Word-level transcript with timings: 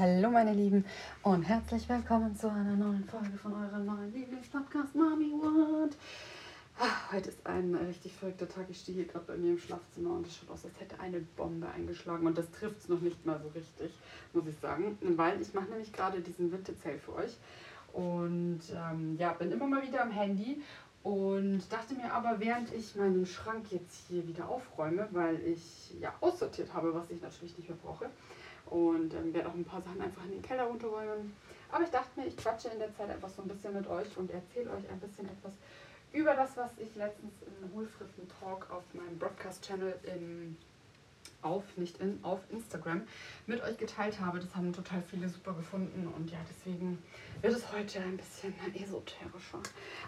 Hallo 0.00 0.30
meine 0.30 0.54
Lieben 0.54 0.86
und 1.24 1.42
herzlich 1.42 1.86
willkommen 1.86 2.34
zu 2.34 2.48
einer 2.48 2.74
neuen 2.74 3.04
Folge 3.04 3.36
von 3.36 3.52
eurem 3.52 3.84
neuen 3.84 4.10
Lieblingspodcast 4.14 4.94
Mamiwood. 4.94 5.94
Ach, 6.78 7.12
heute 7.12 7.28
ist 7.28 7.46
ein 7.46 7.74
richtig 7.74 8.14
verrückter 8.14 8.48
Tag. 8.48 8.64
Ich 8.70 8.80
stehe 8.80 8.96
hier 8.96 9.06
gerade 9.06 9.26
bei 9.26 9.36
mir 9.36 9.50
im 9.50 9.58
Schlafzimmer 9.58 10.14
und 10.14 10.26
es 10.26 10.34
schaut 10.34 10.52
aus, 10.52 10.64
als 10.64 10.80
hätte 10.80 10.98
eine 11.00 11.20
Bombe 11.36 11.68
eingeschlagen. 11.68 12.26
Und 12.26 12.38
das 12.38 12.50
trifft 12.50 12.78
es 12.78 12.88
noch 12.88 13.02
nicht 13.02 13.26
mal 13.26 13.38
so 13.42 13.48
richtig, 13.48 13.92
muss 14.32 14.46
ich 14.46 14.56
sagen. 14.56 14.96
Weil 15.02 15.38
ich 15.38 15.52
mache 15.52 15.68
nämlich 15.68 15.92
gerade 15.92 16.22
diesen 16.22 16.50
Winterzell 16.50 16.98
für 16.98 17.16
euch. 17.16 17.36
Und 17.92 18.62
ähm, 18.74 19.18
ja, 19.18 19.34
bin 19.34 19.52
immer 19.52 19.66
mal 19.66 19.86
wieder 19.86 20.00
am 20.00 20.12
Handy 20.12 20.62
und 21.02 21.70
dachte 21.70 21.92
mir 21.92 22.10
aber, 22.10 22.40
während 22.40 22.72
ich 22.72 22.96
meinen 22.96 23.26
Schrank 23.26 23.66
jetzt 23.70 24.06
hier 24.08 24.26
wieder 24.26 24.48
aufräume, 24.48 25.08
weil 25.10 25.38
ich 25.40 25.94
ja 26.00 26.14
aussortiert 26.22 26.72
habe, 26.72 26.94
was 26.94 27.10
ich 27.10 27.20
natürlich 27.20 27.58
nicht 27.58 27.68
mehr 27.68 27.78
brauche. 27.82 28.08
Und 28.70 29.14
ähm, 29.14 29.34
werde 29.34 29.48
auch 29.48 29.54
ein 29.54 29.64
paar 29.64 29.82
Sachen 29.82 30.00
einfach 30.00 30.24
in 30.24 30.32
den 30.32 30.42
Keller 30.42 30.64
runterräumen. 30.64 31.34
Aber 31.72 31.84
ich 31.84 31.90
dachte 31.90 32.18
mir, 32.18 32.26
ich 32.26 32.36
quatsche 32.36 32.68
in 32.68 32.78
der 32.78 32.94
Zeit 32.96 33.10
einfach 33.10 33.28
so 33.28 33.42
ein 33.42 33.48
bisschen 33.48 33.74
mit 33.74 33.86
euch 33.88 34.16
und 34.16 34.30
erzähle 34.30 34.70
euch 34.70 34.88
ein 34.90 35.00
bisschen 35.00 35.26
etwas 35.26 35.52
über 36.12 36.34
das, 36.34 36.56
was 36.56 36.70
ich 36.78 36.94
letztens 36.96 37.32
im 37.42 37.74
Hulfriffen 37.74 38.28
Talk 38.40 38.68
auf 38.70 38.82
meinem 38.92 39.18
Broadcast-Channel 39.18 39.98
auf, 41.42 41.64
nicht 41.76 41.98
in, 42.00 42.18
auf 42.22 42.40
Instagram 42.50 43.02
mit 43.46 43.62
euch 43.62 43.76
geteilt 43.78 44.20
habe. 44.20 44.40
Das 44.40 44.54
haben 44.54 44.72
total 44.72 45.02
viele 45.02 45.28
super 45.28 45.52
gefunden 45.54 46.06
und 46.16 46.30
ja, 46.30 46.38
deswegen 46.48 47.02
wird 47.40 47.54
es 47.54 47.72
heute 47.72 48.00
ein 48.00 48.16
bisschen 48.16 48.54
esoterischer. 48.74 49.60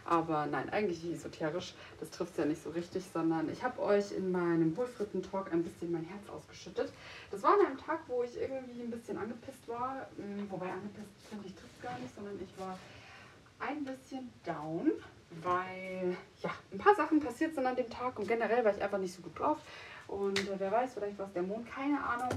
Aber 0.05 0.47
nein, 0.47 0.69
eigentlich 0.71 1.03
nicht 1.03 1.17
esoterisch, 1.17 1.75
das 2.01 2.11
trifft 2.11 2.33
es 2.33 2.39
ja 2.39 2.45
nicht 2.45 2.63
so 2.63 2.71
richtig, 2.71 3.05
sondern 3.13 3.51
ich 3.51 3.63
habe 3.63 3.81
euch 3.81 4.13
in 4.13 4.31
meinem 4.31 4.77
Wulfritten 4.77 5.23
Talk 5.23 5.53
ein 5.53 5.63
bisschen 5.63 5.93
mein 5.93 6.05
Herz 6.05 6.29
ausgeschüttet. 6.29 6.93
Das 7.31 7.43
war 7.43 7.55
an 7.55 7.67
einem 7.67 7.79
Tag, 7.79 8.01
wo 8.07 8.23
ich 8.23 8.37
irgendwie 8.39 8.83
ein 8.83 8.91
bisschen 8.91 9.19
angepisst 9.19 9.67
war, 9.69 10.07
hm, 10.17 10.51
wobei 10.51 10.71
angepisst 10.71 11.09
finde 11.29 11.47
ich 11.47 11.55
trifft 11.55 11.83
gar 11.83 11.99
nicht, 11.99 12.15
sondern 12.15 12.39
ich 12.41 12.59
war 12.59 12.79
ein 13.59 13.85
bisschen 13.85 14.31
down 14.45 14.93
weil 15.43 16.17
ja, 16.43 16.51
ein 16.73 16.79
paar 16.79 16.95
Sachen 16.95 17.21
passiert 17.21 17.55
sind 17.55 17.67
an 17.67 17.77
dem 17.77 17.89
Tag 17.89 18.19
und 18.19 18.29
generell 18.29 18.65
war 18.65 18.75
ich 18.75 18.83
einfach 18.83 18.99
nicht 18.99 19.15
so 19.15 19.23
gut 19.23 19.39
drauf. 19.39 19.59
Und 20.13 20.39
äh, 20.39 20.55
wer 20.59 20.71
weiß, 20.71 20.95
vielleicht 20.95 21.19
war 21.19 21.27
es 21.27 21.33
der 21.33 21.43
Mond, 21.43 21.67
keine 21.67 22.03
Ahnung. 22.05 22.29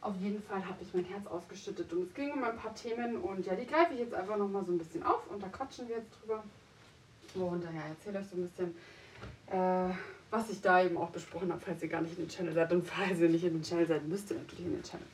Auf 0.00 0.14
jeden 0.20 0.42
Fall 0.42 0.64
habe 0.64 0.78
ich 0.80 0.94
mein 0.94 1.04
Herz 1.04 1.26
ausgeschüttet 1.26 1.92
und 1.92 2.04
es 2.04 2.14
ging 2.14 2.32
um 2.32 2.42
ein 2.42 2.56
paar 2.56 2.74
Themen 2.74 3.18
und 3.18 3.44
ja, 3.44 3.54
die 3.54 3.66
greife 3.66 3.92
ich 3.92 4.00
jetzt 4.00 4.14
einfach 4.14 4.38
nochmal 4.38 4.64
so 4.64 4.72
ein 4.72 4.78
bisschen 4.78 5.02
auf 5.02 5.30
und 5.30 5.42
da 5.42 5.48
quatschen 5.48 5.86
wir 5.88 5.96
jetzt 5.96 6.10
drüber. 6.18 6.42
Und 7.34 7.62
ja, 7.62 7.70
erzähle 7.88 8.20
euch 8.20 8.26
so 8.26 8.36
ein 8.36 8.48
bisschen, 8.48 8.74
äh, 9.48 9.94
was 10.30 10.48
ich 10.48 10.62
da 10.62 10.82
eben 10.82 10.96
auch 10.96 11.10
besprochen 11.10 11.52
habe, 11.52 11.60
falls 11.60 11.82
ihr 11.82 11.90
gar 11.90 12.00
nicht 12.00 12.18
in 12.18 12.24
den 12.24 12.30
Channel 12.30 12.54
seid 12.54 12.72
und 12.72 12.86
falls 12.86 13.18
ihr 13.18 13.28
nicht 13.28 13.44
in 13.44 13.52
den 13.52 13.62
Channel 13.62 13.86
seid, 13.86 14.08
müsst 14.08 14.30
ihr 14.30 14.38
natürlich 14.38 14.64
in 14.64 14.72
den 14.72 14.82
Channel. 14.82 15.06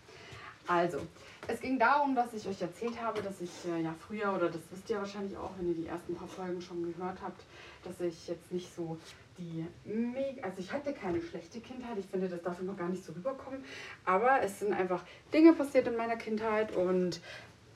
Also, 0.69 1.01
es 1.49 1.61
ging 1.61 1.79
darum, 1.79 2.15
dass 2.15 2.33
ich 2.35 2.47
euch 2.47 2.63
erzählt 2.63 3.01
habe, 3.01 3.23
dass 3.23 3.41
ich 3.41 3.51
äh, 3.69 3.83
ja 3.83 3.95
früher, 4.07 4.33
oder 4.33 4.49
das 4.49 4.63
wisst 4.71 4.89
ihr 4.91 4.99
wahrscheinlich 4.99 5.37
auch, 5.37 5.51
wenn 5.59 5.69
ihr 5.69 5.75
die 5.75 5.87
ersten 5.87 6.15
paar 6.15 6.29
Folgen 6.29 6.61
schon 6.61 6.93
gehört 6.93 7.19
habt, 7.23 7.43
dass 7.83 8.01
ich 8.01 8.29
jetzt 8.29 8.53
nicht 8.53 8.73
so 8.75 8.97
die 9.39 9.67
mega, 9.85 10.43
also 10.43 10.59
ich 10.59 10.73
hatte 10.73 10.93
keine 10.93 11.21
schlechte 11.21 11.61
Kindheit, 11.61 11.99
ich 11.99 12.07
finde, 12.07 12.29
das 12.29 12.43
darf 12.43 12.61
immer 12.61 12.75
gar 12.75 12.89
nicht 12.89 13.05
so 13.05 13.13
rüberkommen, 13.13 13.65
aber 14.05 14.43
es 14.43 14.61
sind 14.61 14.73
einfach 14.73 15.05
Dinge 15.33 15.53
passiert 15.53 15.87
in 15.87 15.97
meiner 15.97 16.17
Kindheit 16.17 16.75
und 16.75 17.21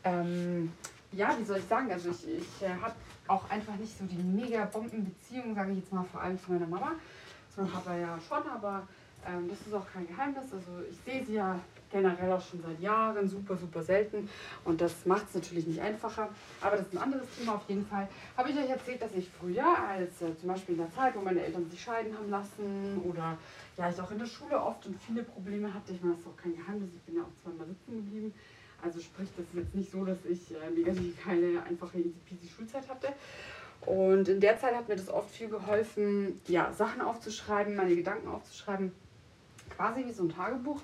ähm, 0.05 0.73
ja, 1.13 1.37
wie 1.39 1.45
soll 1.45 1.59
ich 1.59 1.65
sagen, 1.65 1.91
also 1.91 2.11
ich, 2.11 2.29
ich 2.29 2.63
äh, 2.63 2.71
habe 2.81 2.95
auch 3.27 3.49
einfach 3.51 3.77
nicht 3.77 3.97
so 3.97 4.05
die 4.05 4.23
mega 4.23 4.65
Bombenbeziehung, 4.65 5.55
sage 5.55 5.73
ich 5.73 5.79
jetzt 5.79 5.93
mal, 5.93 6.05
vor 6.05 6.21
allem 6.21 6.39
zu 6.39 6.53
meiner 6.53 6.67
Mama, 6.67 6.93
sondern 7.55 7.75
habe 7.75 8.01
ja 8.01 8.19
schon, 8.21 8.49
aber 8.49 8.87
ähm, 9.27 9.49
das 9.49 9.61
ist 9.67 9.75
auch 9.75 9.87
kein 9.93 10.07
Geheimnis, 10.07 10.53
also 10.53 10.83
ich 10.91 10.97
sehe 11.05 11.25
sie 11.25 11.35
ja 11.35 11.59
generell 11.91 12.33
auch 12.33 12.41
schon 12.41 12.63
seit 12.63 12.81
Jahren 12.81 13.29
super, 13.29 13.57
super 13.57 13.83
selten. 13.83 14.29
Und 14.65 14.81
das 14.81 15.07
macht 15.07 15.29
es 15.29 15.35
natürlich 15.35 15.67
nicht 15.67 15.81
einfacher. 15.81 16.29
Aber 16.61 16.77
das 16.77 16.87
ist 16.87 16.95
ein 16.95 16.99
anderes 16.99 17.27
Thema 17.37 17.55
auf 17.57 17.69
jeden 17.69 17.87
Fall. 17.87 18.09
Habe 18.37 18.51
ich 18.51 18.57
euch 18.57 18.69
erzählt, 18.69 19.03
dass 19.03 19.13
ich 19.15 19.29
früher, 19.29 19.67
als 19.67 20.23
äh, 20.23 20.37
zum 20.39 20.49
Beispiel 20.49 20.75
in 20.75 20.83
der 20.83 20.93
Zeit, 20.93 21.15
wo 21.17 21.21
meine 21.21 21.45
Eltern 21.45 21.69
sich 21.71 21.81
scheiden 21.81 22.17
haben 22.17 22.31
lassen 22.31 23.03
oder 23.05 23.37
ja, 23.77 23.91
ich 23.91 24.01
auch 24.01 24.11
in 24.11 24.19
der 24.19 24.27
Schule 24.27 24.61
oft 24.61 24.87
und 24.87 25.01
viele 25.03 25.23
Probleme 25.23 25.73
hatte. 25.73 25.93
Ich 25.93 26.01
meine, 26.01 26.15
das 26.15 26.23
ist 26.23 26.29
auch 26.29 26.37
kein 26.37 26.57
Geheimnis, 26.57 26.91
ich 26.95 27.03
bin 27.03 27.17
ja 27.17 27.23
auch 27.23 27.43
zweimal 27.43 27.67
sitzen 27.67 27.97
geblieben. 27.97 28.35
Also 28.83 29.01
sprich, 29.01 29.29
das 29.37 29.47
ist 29.47 29.55
jetzt 29.55 29.75
nicht 29.75 29.91
so, 29.91 30.05
dass 30.05 30.19
ich 30.25 30.55
äh, 30.55 30.71
mega 30.75 30.93
keine 31.23 31.63
einfache 31.63 31.99
easy 31.99 32.15
peasy 32.29 32.49
Schulzeit 32.49 32.89
hatte. 32.89 33.09
Und 33.87 34.29
in 34.29 34.41
der 34.41 34.59
Zeit 34.59 34.75
hat 34.75 34.89
mir 34.89 34.97
das 34.97 35.09
oft 35.09 35.31
viel 35.31 35.49
geholfen, 35.49 36.41
ja, 36.47 36.73
Sachen 36.73 37.01
aufzuschreiben, 37.01 37.77
meine 37.77 37.97
Gedanken 37.97 38.29
aufzuschreiben. 38.29 38.93
Quasi 39.75 40.05
wie 40.05 40.13
so 40.13 40.25
ein 40.25 40.29
Tagebuch. 40.29 40.81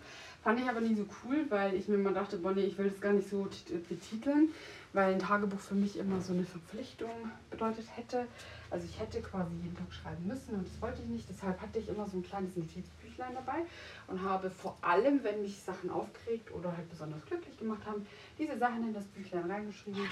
Fand 0.47 0.61
ich 0.61 0.69
aber 0.69 0.81
nie 0.81 0.95
so 0.95 1.05
cool, 1.25 1.45
weil 1.49 1.75
ich 1.75 1.89
mir 1.89 1.97
immer 1.97 2.13
dachte, 2.13 2.37
Bonnie, 2.37 2.61
ich 2.61 2.79
will 2.79 2.89
das 2.89 3.01
gar 3.01 3.13
nicht 3.13 3.29
so 3.29 3.49
betiteln, 3.89 4.51
weil 4.93 5.15
ein 5.15 5.19
Tagebuch 5.19 5.59
für 5.59 5.75
mich 5.75 5.99
immer 5.99 6.21
so 6.21 6.35
eine 6.35 6.45
Verpflichtung 6.45 7.11
bedeutet 7.51 7.85
hätte. 7.97 8.29
Also 8.71 8.87
ich 8.89 9.01
hätte 9.01 9.21
quasi 9.23 9.57
jeden 9.65 9.77
Tag 9.77 9.93
schreiben 9.93 10.25
müssen 10.25 10.55
und 10.55 10.65
das 10.65 10.81
wollte 10.81 11.03
ich 11.03 11.09
nicht. 11.09 11.29
Deshalb 11.29 11.61
hatte 11.61 11.81
ich 11.81 11.89
immer 11.89 12.07
so 12.07 12.19
ein 12.19 12.23
kleines 12.23 12.57
Notizbüchlein 12.57 13.35
dabei 13.35 13.63
und 14.07 14.23
habe 14.23 14.49
vor 14.49 14.79
allem, 14.83 15.25
wenn 15.25 15.43
mich 15.43 15.59
Sachen 15.59 15.91
aufgeregt 15.91 16.53
oder 16.55 16.77
halt 16.77 16.89
besonders 16.91 17.27
glücklich 17.27 17.59
gemacht 17.59 17.85
haben, 17.85 18.07
diese 18.39 18.57
Sachen 18.57 18.85
in 18.85 18.95
das 18.95 19.05
Büchlein 19.07 19.51
reingeschrieben. 19.51 20.09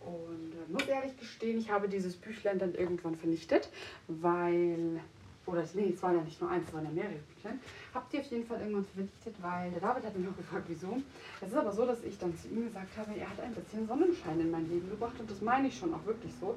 Und 0.00 0.52
äh, 0.52 0.72
muss 0.72 0.88
ehrlich 0.88 1.16
gestehen, 1.16 1.58
ich 1.58 1.70
habe 1.70 1.88
dieses 1.88 2.16
Büchlein 2.16 2.58
dann 2.58 2.74
irgendwann 2.74 3.14
vernichtet, 3.14 3.68
weil 4.08 5.00
oder 5.46 5.64
nee, 5.74 5.92
es 5.94 6.02
waren 6.02 6.16
ja 6.16 6.22
nicht 6.22 6.40
nur 6.40 6.50
eins, 6.50 6.68
es 6.68 6.74
waren 6.74 6.84
ja 6.84 6.90
mehrere 6.90 7.14
Büchlein, 7.14 7.60
habt 7.94 8.12
ihr 8.12 8.20
auf 8.20 8.26
jeden 8.26 8.46
Fall 8.46 8.60
irgendwann 8.60 8.84
vernichtet, 8.84 9.34
weil 9.40 9.70
der 9.70 9.80
David 9.80 10.04
hat 10.04 10.18
mich 10.18 10.28
auch 10.28 10.36
gefragt, 10.36 10.64
wieso. 10.68 10.98
Es 11.40 11.48
ist 11.48 11.56
aber 11.56 11.72
so, 11.72 11.86
dass 11.86 12.02
ich 12.02 12.18
dann 12.18 12.36
zu 12.36 12.48
ihm 12.48 12.66
gesagt 12.66 12.96
habe, 12.96 13.16
er 13.16 13.30
hat 13.30 13.40
ein 13.40 13.54
bisschen 13.54 13.86
Sonnenschein 13.86 14.40
in 14.40 14.50
mein 14.50 14.68
Leben 14.68 14.90
gebracht 14.90 15.14
und 15.18 15.30
das 15.30 15.40
meine 15.40 15.68
ich 15.68 15.78
schon 15.78 15.94
auch 15.94 16.04
wirklich 16.04 16.32
so. 16.40 16.56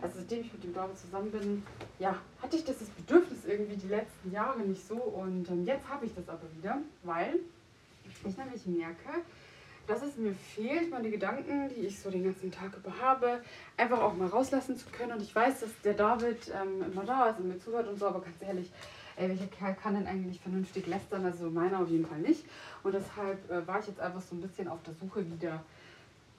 Also 0.00 0.18
seitdem 0.18 0.40
ich 0.40 0.52
mit 0.52 0.62
dem 0.62 0.74
David 0.74 0.96
zusammen 0.96 1.30
bin, 1.30 1.62
ja, 1.98 2.16
hatte 2.40 2.56
ich 2.56 2.64
das 2.64 2.76
Bedürfnis 2.76 3.44
irgendwie 3.46 3.76
die 3.76 3.88
letzten 3.88 4.30
Jahre 4.30 4.60
nicht 4.60 4.86
so 4.86 4.94
und 4.94 5.48
ähm, 5.50 5.64
jetzt 5.64 5.88
habe 5.88 6.06
ich 6.06 6.14
das 6.14 6.28
aber 6.28 6.44
wieder, 6.56 6.78
weil 7.02 7.40
ich 8.24 8.36
nämlich 8.36 8.66
merke, 8.66 9.22
dass 9.88 10.02
es 10.02 10.16
mir 10.16 10.34
fehlt, 10.34 10.90
meine 10.90 11.10
Gedanken, 11.10 11.70
die 11.70 11.86
ich 11.86 11.98
so 11.98 12.10
den 12.10 12.22
ganzen 12.22 12.52
Tag 12.52 12.76
über 12.76 12.92
habe, 13.00 13.40
einfach 13.76 14.00
auch 14.00 14.14
mal 14.14 14.28
rauslassen 14.28 14.76
zu 14.76 14.86
können. 14.90 15.12
Und 15.12 15.22
ich 15.22 15.34
weiß, 15.34 15.60
dass 15.60 15.70
der 15.82 15.94
David 15.94 16.52
ähm, 16.54 16.92
immer 16.92 17.04
da 17.04 17.30
ist 17.30 17.40
und 17.40 17.48
mir 17.48 17.58
zuhört 17.58 17.88
und 17.88 17.98
so, 17.98 18.06
aber 18.06 18.20
ganz 18.20 18.36
ehrlich, 18.40 18.70
ey, 19.16 19.30
welcher 19.30 19.46
Kerl 19.46 19.74
kann 19.74 19.94
denn 19.94 20.06
eigentlich 20.06 20.40
vernünftig 20.40 20.86
lästern? 20.86 21.24
Also 21.24 21.50
meiner 21.50 21.80
auf 21.80 21.88
jeden 21.88 22.06
Fall 22.06 22.18
nicht. 22.18 22.44
Und 22.82 22.94
deshalb 22.94 23.50
äh, 23.50 23.66
war 23.66 23.80
ich 23.80 23.86
jetzt 23.86 24.00
einfach 24.00 24.20
so 24.20 24.36
ein 24.36 24.42
bisschen 24.42 24.68
auf 24.68 24.82
der 24.82 24.92
Suche 24.94 25.24
wieder, 25.26 25.64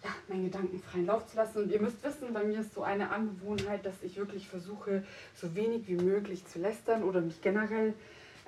ja, 0.04 0.10
meinen 0.28 0.46
Gedanken 0.46 0.80
freien 0.80 1.08
Lauf 1.08 1.26
zu 1.26 1.36
lassen. 1.36 1.64
Und 1.64 1.72
ihr 1.72 1.82
müsst 1.82 2.04
wissen, 2.04 2.32
bei 2.32 2.44
mir 2.44 2.60
ist 2.60 2.76
so 2.76 2.84
eine 2.84 3.10
Angewohnheit, 3.10 3.84
dass 3.84 3.96
ich 4.04 4.16
wirklich 4.16 4.48
versuche, 4.48 5.04
so 5.36 5.56
wenig 5.56 5.88
wie 5.88 5.96
möglich 5.96 6.46
zu 6.46 6.60
lästern 6.60 7.04
oder 7.04 7.20
mich 7.20 7.42
generell 7.42 7.96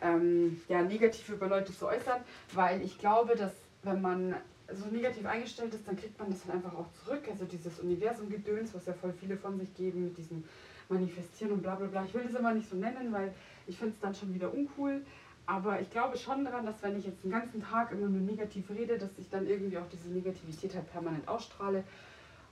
ähm, 0.04 0.62
ja, 0.68 0.84
negativ 0.84 1.30
über 1.30 1.48
Leute 1.48 1.76
zu 1.76 1.88
äußern, 1.88 2.22
weil 2.54 2.82
ich 2.84 3.00
glaube, 3.00 3.36
dass 3.36 3.52
wenn 3.84 4.02
man 4.02 4.36
so 4.76 4.88
negativ 4.88 5.26
eingestellt 5.26 5.74
ist, 5.74 5.88
dann 5.88 5.98
kriegt 5.98 6.18
man 6.20 6.30
das 6.30 6.44
dann 6.46 6.58
einfach 6.58 6.74
auch 6.74 6.88
zurück. 7.04 7.24
Also 7.30 7.46
dieses 7.46 7.80
Universum-Gedöns, 7.80 8.74
was 8.74 8.86
ja 8.86 8.94
voll 8.94 9.14
viele 9.14 9.38
von 9.38 9.60
sich 9.60 9.74
geben 9.76 10.06
mit 10.06 10.18
diesem 10.18 10.44
Manifestieren 10.90 11.54
und 11.54 11.62
bla 11.62 11.76
bla 11.76 11.88
bla. 11.88 12.06
Ich 12.06 12.14
will 12.14 12.24
das 12.24 12.36
immer 12.36 12.54
nicht 12.54 12.70
so 12.70 12.76
nennen, 12.76 13.12
weil 13.12 13.34
ich 13.68 13.78
finde 13.78 13.94
es 13.94 14.00
dann 14.00 14.16
schon 14.16 14.34
wieder 14.34 14.54
uncool. 14.54 15.02
Aber 15.46 15.82
ich 15.82 15.90
glaube 15.90 16.18
schon 16.18 16.46
daran, 16.46 16.66
dass 16.66 16.82
wenn 16.82 16.98
ich 16.98 17.06
jetzt 17.06 17.24
den 17.24 17.32
ganzen 17.32 17.62
Tag 17.62 17.92
immer 17.92 18.08
nur 18.08 18.22
negativ 18.22 18.70
rede, 18.70 18.98
dass 18.98 19.10
ich 19.18 19.30
dann 19.30 19.48
irgendwie 19.48 19.78
auch 19.78 19.88
diese 19.92 20.08
Negativität 20.10 20.76
halt 20.76 20.92
permanent 20.92 21.28
ausstrahle. 21.28 21.84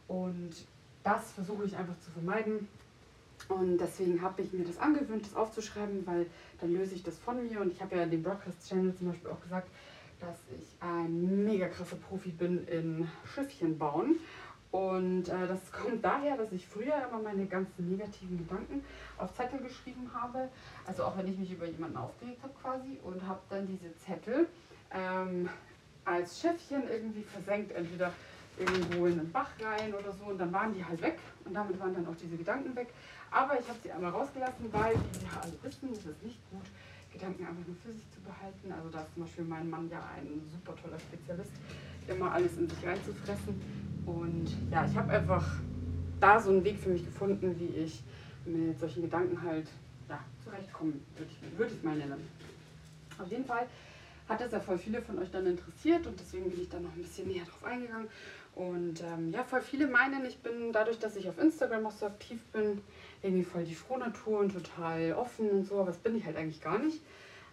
Und 0.08 0.52
das 1.04 1.32
versuche 1.32 1.66
ich 1.66 1.78
einfach 1.78 1.98
zu 2.00 2.12
vermeiden. 2.12 2.68
Und 3.48 3.78
deswegen 3.78 4.22
habe 4.22 4.42
ich 4.42 4.52
mir 4.52 4.66
das 4.66 4.78
angewöhnt, 4.80 5.24
das 5.24 5.36
aufzuschreiben, 5.36 6.06
weil 6.06 6.26
dann 6.60 6.74
löse 6.74 6.96
ich 6.96 7.04
das 7.04 7.18
von 7.20 7.42
mir. 7.48 7.62
Und 7.62 7.72
ich 7.72 7.82
habe 7.82 7.96
ja 7.96 8.04
in 8.04 8.12
dem 8.12 8.24
Broadcast-Channel 8.24 8.94
zum 8.96 9.10
Beispiel 9.10 9.32
auch 9.32 9.42
gesagt, 9.42 9.70
dass 10.20 10.38
ich 10.52 10.68
ein 10.82 11.46
mega 11.46 11.68
krasser 11.68 11.96
Profi 11.96 12.30
bin 12.30 12.68
in 12.68 13.08
Schiffchen 13.34 13.78
bauen. 13.78 14.18
Und 14.72 15.28
äh, 15.30 15.48
das 15.48 15.72
kommt 15.72 16.04
daher, 16.04 16.38
dass 16.38 16.52
ich 16.52 16.68
früher 16.68 16.96
immer 17.10 17.22
meine 17.24 17.46
ganzen 17.46 17.90
negativen 17.90 18.38
Gedanken 18.38 18.84
auf 19.18 19.34
Zettel 19.36 19.60
geschrieben 19.60 20.10
habe. 20.14 20.50
Also 20.86 21.04
auch 21.04 21.18
wenn 21.18 21.28
ich 21.28 21.38
mich 21.38 21.52
über 21.52 21.66
jemanden 21.66 21.98
aufgeregt 21.98 22.42
habe 22.44 22.54
quasi 22.62 23.00
und 23.04 23.26
habe 23.26 23.40
dann 23.50 23.68
diese 23.68 23.96
Zettel 23.98 24.48
ähm, 24.92 25.50
als 26.06 26.40
Schiffchen 26.40 26.84
irgendwie 26.90 27.24
versenkt. 27.24 27.72
Entweder 27.72 28.12
irgendwo 28.60 29.06
in 29.06 29.18
den 29.18 29.32
Bach 29.32 29.50
rein 29.62 29.94
oder 29.94 30.12
so 30.12 30.26
und 30.26 30.38
dann 30.38 30.52
waren 30.52 30.74
die 30.74 30.84
halt 30.84 31.02
weg 31.02 31.18
und 31.46 31.54
damit 31.54 31.80
waren 31.80 31.94
dann 31.94 32.06
auch 32.08 32.16
diese 32.22 32.36
Gedanken 32.36 32.76
weg. 32.76 32.90
Aber 33.32 33.60
ich 33.60 33.68
habe 33.68 33.80
sie 33.82 33.92
einmal 33.92 34.12
rausgelassen, 34.12 34.72
weil, 34.72 34.96
wie 34.96 35.22
wir 35.22 35.42
alle 35.42 35.54
wissen, 35.62 35.90
es 35.94 36.00
ist 36.00 36.24
nicht 36.24 36.40
gut, 36.52 36.66
Gedanken 37.20 37.46
einfach 37.46 37.68
nur 37.68 37.76
für 37.84 37.92
sich 37.92 38.10
zu 38.12 38.22
behalten. 38.22 38.72
Also 38.72 38.90
da 38.90 39.02
ist 39.02 39.14
zum 39.14 39.24
Beispiel 39.24 39.46
mein 39.46 39.70
Mann 39.70 39.90
ja 39.90 40.00
ein 40.16 40.42
super 40.50 40.76
toller 40.82 41.00
Spezialist, 41.00 41.52
immer 42.08 42.32
alles 42.32 42.58
in 42.58 42.70
sich 42.70 42.86
reinzufressen. 42.86 43.62
Und 44.06 44.48
ja, 44.72 44.86
ich 44.86 44.96
habe 44.96 45.12
einfach 45.12 45.46
da 46.20 46.40
so 46.40 46.50
einen 46.50 46.64
Weg 46.64 46.80
für 46.80 46.90
mich 46.90 47.06
gefunden, 47.06 47.60
wie 47.60 47.78
ich 47.78 48.02
mit 48.46 48.80
solchen 48.80 49.04
Gedanken 49.04 49.42
halt 49.42 49.68
ja, 50.08 50.20
zurechtkommen, 50.44 51.06
würde 51.18 51.32
ich, 51.32 51.58
würd 51.58 51.72
ich 51.72 51.84
mal 51.84 51.98
nennen. 51.98 52.26
Auf 53.18 53.30
jeden 53.30 53.46
Fall 53.46 53.68
hat 54.28 54.42
das 54.42 54.52
ja 54.52 54.60
voll 54.60 54.78
viele 54.78 55.02
von 55.02 55.20
euch 55.20 55.32
dann 55.32 55.46
interessiert 55.46 56.06
und 56.08 56.20
deswegen 56.20 56.50
bin 56.50 56.62
ich 56.62 56.70
da 56.70 56.80
noch 56.80 56.96
ein 56.96 57.02
bisschen 57.02 57.28
näher 57.28 57.46
drauf 57.46 57.64
eingegangen. 57.64 58.08
Und 58.56 59.02
ähm, 59.02 59.32
ja, 59.32 59.44
voll 59.44 59.62
viele 59.62 59.88
meinen, 59.88 60.26
ich 60.26 60.38
bin 60.40 60.72
dadurch, 60.72 61.00
dass 61.00 61.16
ich 61.16 61.28
auf 61.30 61.38
Instagram 61.40 61.86
auch 61.86 61.92
so 61.92 62.06
aktiv 62.06 62.42
bin, 62.52 62.82
irgendwie 63.22 63.44
voll 63.44 63.64
die 63.64 63.76
Frohnatur 63.76 64.40
und 64.40 64.54
total 64.54 65.14
offen 65.14 65.50
und 65.50 65.66
so, 65.66 65.80
aber 65.80 65.88
das 65.88 65.98
bin 65.98 66.16
ich 66.16 66.26
halt 66.26 66.38
eigentlich 66.38 66.62
gar 66.62 66.80
nicht. 66.80 67.02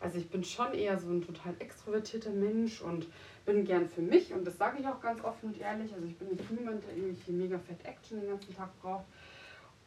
Also 0.01 0.19
ich 0.19 0.29
bin 0.29 0.45
schon 0.45 0.75
eher 0.75 0.99
so 0.99 1.09
ein 1.09 1.25
total 1.25 1.55
extrovertierter 1.59 2.31
Mensch 2.31 2.81
und 2.83 3.07
bin 3.47 3.65
gern 3.65 3.89
für 3.89 4.03
mich 4.03 4.33
und 4.33 4.47
das 4.47 4.59
sage 4.59 4.79
ich 4.81 4.87
auch 4.87 5.01
ganz 5.01 5.25
offen 5.25 5.51
und 5.51 5.61
ehrlich. 5.61 5.93
Also 5.93 6.07
ich 6.07 6.17
bin 6.17 6.29
nicht 6.29 6.51
niemand, 6.51 6.85
der 6.87 6.97
irgendwie 6.97 7.33
mega 7.33 7.59
fett 7.59 7.85
Action 7.85 8.21
den 8.21 8.31
ganzen 8.31 8.55
Tag 8.55 8.71
braucht. 8.81 9.05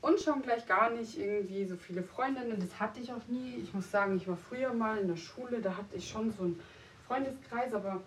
Und 0.01 0.19
schon 0.19 0.41
gleich 0.41 0.65
gar 0.65 0.89
nicht 0.91 1.19
irgendwie 1.19 1.65
so 1.65 1.75
viele 1.75 2.03
Freundinnen, 2.03 2.57
das 2.57 2.79
hatte 2.79 3.01
ich 3.01 3.11
auch 3.11 3.27
nie. 3.27 3.57
Ich 3.61 3.73
muss 3.73 3.91
sagen, 3.91 4.15
ich 4.15 4.27
war 4.27 4.37
früher 4.37 4.73
mal 4.73 4.97
in 4.97 5.09
der 5.09 5.17
Schule, 5.17 5.59
da 5.61 5.75
hatte 5.75 5.97
ich 5.97 6.09
schon 6.09 6.31
so 6.31 6.43
einen 6.43 6.59
Freundeskreis, 7.05 7.73
aber 7.73 8.01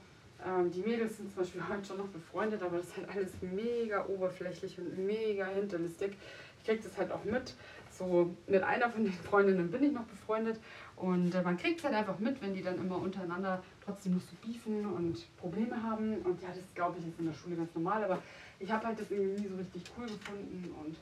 ähm, 0.44 0.70
die 0.70 0.80
Mädels 0.80 1.18
sind 1.18 1.30
zum 1.30 1.42
Beispiel 1.42 1.62
heute 1.68 1.84
schon 1.84 1.98
noch 1.98 2.08
befreundet, 2.08 2.62
aber 2.62 2.78
das 2.78 2.86
ist 2.86 2.96
halt 2.96 3.10
alles 3.10 3.32
mega 3.42 4.06
oberflächlich 4.06 4.78
und 4.78 4.98
mega 4.98 5.46
hinterlistig. 5.46 6.16
Kriege 6.64 6.82
das 6.82 6.96
halt 6.96 7.12
auch 7.12 7.24
mit. 7.24 7.54
So 7.90 8.34
mit 8.46 8.62
einer 8.62 8.90
von 8.90 9.04
den 9.04 9.12
Freundinnen 9.12 9.70
bin 9.70 9.82
ich 9.82 9.92
noch 9.92 10.04
befreundet 10.04 10.58
und 10.96 11.34
äh, 11.34 11.42
man 11.42 11.58
kriegt 11.58 11.78
es 11.78 11.84
halt 11.84 11.94
einfach 11.94 12.18
mit, 12.18 12.40
wenn 12.40 12.54
die 12.54 12.62
dann 12.62 12.76
immer 12.76 12.96
untereinander 12.96 13.62
trotzdem 13.84 14.14
noch 14.14 14.22
so 14.22 14.34
beefen 14.40 14.86
und 14.86 15.36
Probleme 15.36 15.82
haben. 15.82 16.16
Und 16.22 16.40
ja, 16.42 16.48
das 16.48 16.64
glaube 16.74 16.98
ich 16.98 17.06
ist 17.06 17.18
in 17.18 17.26
der 17.26 17.34
Schule 17.34 17.56
ganz 17.56 17.74
normal, 17.74 18.04
aber 18.04 18.22
ich 18.58 18.70
habe 18.70 18.86
halt 18.86 18.98
das 18.98 19.10
irgendwie 19.10 19.42
nie 19.42 19.48
so 19.48 19.56
richtig 19.56 19.82
cool 19.98 20.06
gefunden 20.06 20.74
und 20.84 20.96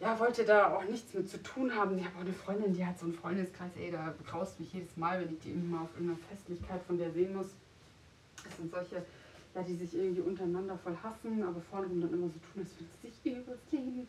ja, 0.00 0.18
wollte 0.20 0.44
da 0.44 0.74
auch 0.74 0.84
nichts 0.84 1.12
mit 1.12 1.28
zu 1.28 1.42
tun 1.42 1.74
haben. 1.74 1.98
Ich 1.98 2.04
habe 2.04 2.16
auch 2.16 2.20
eine 2.20 2.32
Freundin, 2.32 2.72
die 2.72 2.86
hat 2.86 2.98
so 2.98 3.06
einen 3.06 3.14
Freundeskreis, 3.14 3.72
ey, 3.76 3.90
da 3.90 4.14
graust 4.26 4.60
mich 4.60 4.72
jedes 4.72 4.96
Mal, 4.96 5.20
wenn 5.20 5.34
ich 5.34 5.40
die 5.40 5.52
mal 5.52 5.82
auf 5.82 5.90
irgendeiner 5.94 6.18
Festlichkeit 6.30 6.80
von 6.86 6.98
der 6.98 7.10
sehen 7.10 7.34
muss. 7.34 7.48
Das 8.44 8.56
sind 8.56 8.70
solche, 8.70 9.04
ja, 9.54 9.62
die 9.62 9.74
sich 9.74 9.94
irgendwie 9.94 10.20
untereinander 10.20 10.78
voll 10.78 10.96
hassen, 11.02 11.42
aber 11.42 11.60
vorne 11.60 11.88
dann 11.88 12.12
immer 12.12 12.28
so 12.28 12.38
tun, 12.38 12.62
als 12.62 12.70
würden 12.78 12.90
sie 13.02 13.08
sich 13.08 13.36
übers 13.38 13.58
Leben. 13.72 14.06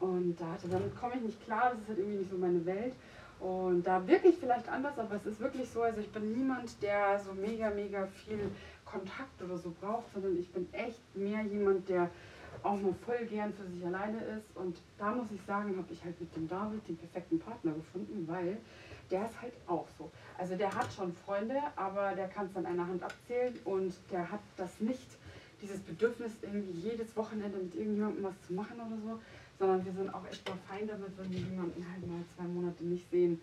Und 0.00 0.36
da 0.40 0.52
hatte, 0.52 0.68
damit 0.68 0.96
komme 0.96 1.14
ich 1.16 1.22
nicht 1.22 1.44
klar, 1.44 1.70
das 1.70 1.80
ist 1.80 1.88
halt 1.88 1.98
irgendwie 1.98 2.18
nicht 2.18 2.30
so 2.30 2.38
meine 2.38 2.64
Welt. 2.64 2.94
Und 3.38 3.84
da 3.86 4.06
wirklich 4.06 4.36
vielleicht 4.36 4.68
anders, 4.68 4.98
aber 4.98 5.14
es 5.14 5.24
ist 5.24 5.40
wirklich 5.40 5.68
so, 5.68 5.82
also 5.82 6.00
ich 6.00 6.10
bin 6.10 6.32
niemand, 6.32 6.82
der 6.82 7.18
so 7.18 7.32
mega, 7.32 7.70
mega 7.70 8.06
viel 8.06 8.50
Kontakt 8.84 9.42
oder 9.42 9.56
so 9.56 9.74
braucht, 9.80 10.12
sondern 10.12 10.38
ich 10.38 10.50
bin 10.52 10.68
echt 10.72 11.00
mehr 11.14 11.42
jemand, 11.42 11.88
der 11.88 12.10
auch 12.62 12.78
nur 12.78 12.94
voll 13.06 13.24
gern 13.26 13.52
für 13.54 13.66
sich 13.66 13.84
alleine 13.86 14.18
ist. 14.18 14.56
Und 14.56 14.76
da 14.98 15.12
muss 15.12 15.30
ich 15.32 15.40
sagen, 15.46 15.76
habe 15.76 15.90
ich 15.90 16.04
halt 16.04 16.20
mit 16.20 16.34
dem 16.36 16.48
David 16.48 16.86
den 16.86 16.96
perfekten 16.96 17.38
Partner 17.38 17.72
gefunden, 17.72 18.26
weil 18.28 18.58
der 19.10 19.24
ist 19.24 19.40
halt 19.40 19.54
auch 19.66 19.86
so. 19.98 20.10
Also 20.38 20.56
der 20.56 20.74
hat 20.74 20.92
schon 20.92 21.12
Freunde, 21.12 21.60
aber 21.76 22.12
der 22.14 22.28
kann 22.28 22.46
es 22.46 22.56
an 22.56 22.66
einer 22.66 22.86
Hand 22.86 23.02
abzählen 23.02 23.58
und 23.64 23.94
der 24.10 24.30
hat 24.30 24.40
das 24.56 24.80
nicht, 24.80 25.06
dieses 25.62 25.80
Bedürfnis, 25.80 26.32
irgendwie 26.42 26.88
jedes 26.88 27.16
Wochenende 27.16 27.58
mit 27.58 27.74
irgendjemandem 27.74 28.24
was 28.24 28.40
zu 28.46 28.54
machen 28.54 28.76
oder 28.80 28.96
so, 29.02 29.20
sondern 29.60 29.84
wir 29.84 29.92
sind 29.92 30.12
auch 30.12 30.26
echt 30.26 30.48
mal 30.48 30.58
fein 30.66 30.88
damit, 30.88 31.10
wenn 31.18 31.30
wir 31.30 31.38
jemanden 31.38 31.86
halt 31.92 32.06
mal 32.08 32.24
zwei 32.34 32.44
Monate 32.44 32.82
nicht 32.82 33.08
sehen. 33.10 33.40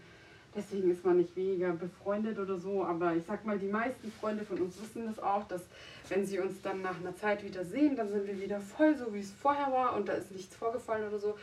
Deswegen 0.56 0.90
ist 0.90 1.06
man 1.06 1.18
nicht 1.18 1.36
weniger 1.36 1.74
befreundet 1.74 2.40
oder 2.40 2.58
so, 2.58 2.84
aber 2.84 3.14
ich 3.16 3.24
sag 3.26 3.46
mal, 3.46 3.60
die 3.60 3.68
meisten 3.68 4.12
Freunde 4.12 4.44
von 4.44 4.60
uns 4.60 4.82
wissen 4.82 5.06
das 5.06 5.20
auch, 5.20 5.44
dass 5.48 5.62
wenn 6.10 6.26
sie 6.26 6.40
uns 6.40 6.60
dann 6.64 6.82
nach 6.82 7.00
einer 7.00 7.16
Zeit 7.16 7.44
wieder 7.44 7.64
sehen, 7.64 7.96
dann 7.96 8.10
sind 8.10 8.26
wir 8.26 8.42
wieder 8.42 8.60
voll 8.60 8.98
so, 8.98 9.14
wie 9.14 9.20
es 9.20 9.32
vorher 9.32 9.72
war 9.72 9.96
und 9.96 10.10
da 10.10 10.14
ist 10.14 10.32
nichts 10.32 10.56
vorgefallen 10.56 11.08
oder 11.08 11.20
so, 11.20 11.38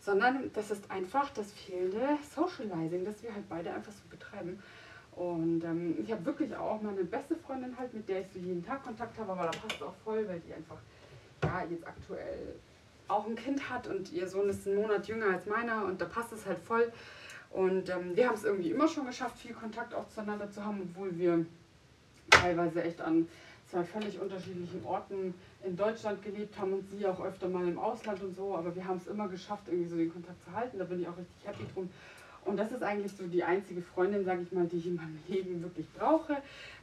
sondern 0.00 0.50
das 0.52 0.70
ist 0.70 0.90
einfach 0.90 1.30
das 1.30 1.50
fehlende 1.52 2.18
Socializing, 2.34 3.06
das 3.06 3.22
wir 3.22 3.32
halt 3.32 3.48
beide 3.48 3.72
einfach 3.72 3.92
so 3.92 4.02
betreiben. 4.10 4.62
Und 5.12 5.64
ähm, 5.64 5.96
ich 6.02 6.12
habe 6.12 6.26
wirklich 6.26 6.54
auch 6.54 6.82
meine 6.82 7.04
beste 7.04 7.34
Freundin 7.36 7.74
halt, 7.78 7.94
mit 7.94 8.06
der 8.06 8.20
ich 8.20 8.26
so 8.34 8.38
jeden 8.38 8.64
Tag 8.64 8.84
Kontakt 8.84 9.18
habe, 9.18 9.32
aber 9.32 9.44
da 9.44 9.58
passt 9.58 9.82
auch 9.82 9.94
voll, 10.04 10.28
weil 10.28 10.40
die 10.40 10.52
einfach 10.52 10.76
ja, 11.42 11.64
jetzt 11.70 11.86
aktuell 11.86 12.54
auch 13.08 13.26
ein 13.26 13.36
Kind 13.36 13.68
hat 13.70 13.86
und 13.88 14.12
ihr 14.12 14.28
Sohn 14.28 14.48
ist 14.48 14.66
einen 14.66 14.76
Monat 14.76 15.08
jünger 15.08 15.26
als 15.32 15.46
meiner 15.46 15.84
und 15.84 16.00
da 16.00 16.04
passt 16.04 16.32
es 16.32 16.46
halt 16.46 16.58
voll. 16.58 16.92
Und 17.50 17.88
ähm, 17.88 18.14
wir 18.14 18.28
haben 18.28 18.34
es 18.34 18.44
irgendwie 18.44 18.70
immer 18.70 18.86
schon 18.86 19.06
geschafft, 19.06 19.38
viel 19.38 19.54
Kontakt 19.54 19.94
auch 19.94 20.08
zueinander 20.08 20.50
zu 20.50 20.64
haben, 20.64 20.82
obwohl 20.82 21.16
wir 21.18 21.46
teilweise 22.30 22.82
echt 22.82 23.00
an 23.00 23.26
zwei 23.70 23.84
völlig 23.84 24.18
unterschiedlichen 24.20 24.84
Orten 24.84 25.34
in 25.64 25.76
Deutschland 25.76 26.22
gelebt 26.22 26.58
haben 26.58 26.74
und 26.74 26.90
sie 26.90 27.06
auch 27.06 27.20
öfter 27.20 27.48
mal 27.48 27.66
im 27.66 27.78
Ausland 27.78 28.22
und 28.22 28.34
so, 28.34 28.54
aber 28.54 28.74
wir 28.74 28.86
haben 28.86 28.98
es 28.98 29.06
immer 29.06 29.28
geschafft, 29.28 29.64
irgendwie 29.66 29.88
so 29.88 29.96
den 29.96 30.12
Kontakt 30.12 30.42
zu 30.44 30.52
halten. 30.52 30.78
Da 30.78 30.84
bin 30.84 31.00
ich 31.00 31.08
auch 31.08 31.16
richtig 31.16 31.46
happy 31.46 31.64
drum. 31.72 31.90
Und 32.44 32.56
das 32.56 32.72
ist 32.72 32.82
eigentlich 32.82 33.12
so 33.12 33.26
die 33.26 33.44
einzige 33.44 33.82
Freundin, 33.82 34.24
sage 34.24 34.42
ich 34.42 34.52
mal, 34.52 34.66
die 34.66 34.78
ich 34.78 34.86
in 34.86 34.96
meinem 34.96 35.18
Leben 35.28 35.62
wirklich 35.62 35.86
brauche, 35.92 36.36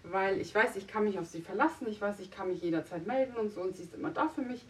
weil 0.04 0.40
ich 0.40 0.54
weiß, 0.54 0.76
ich 0.76 0.88
kann 0.88 1.06
mich 1.06 1.18
auf 1.18 1.26
sie 1.26 1.42
verlassen, 1.42 1.88
ich 1.88 2.00
weiß, 2.00 2.20
ich 2.20 2.30
kann 2.30 2.50
mich 2.50 2.62
jederzeit 2.62 3.08
melden 3.08 3.36
und 3.36 3.52
so 3.52 3.62
und 3.62 3.76
sie 3.76 3.84
ist 3.84 3.94
immer 3.96 4.12
da 4.12 4.28
für 4.28 4.42
mich. 4.42 4.64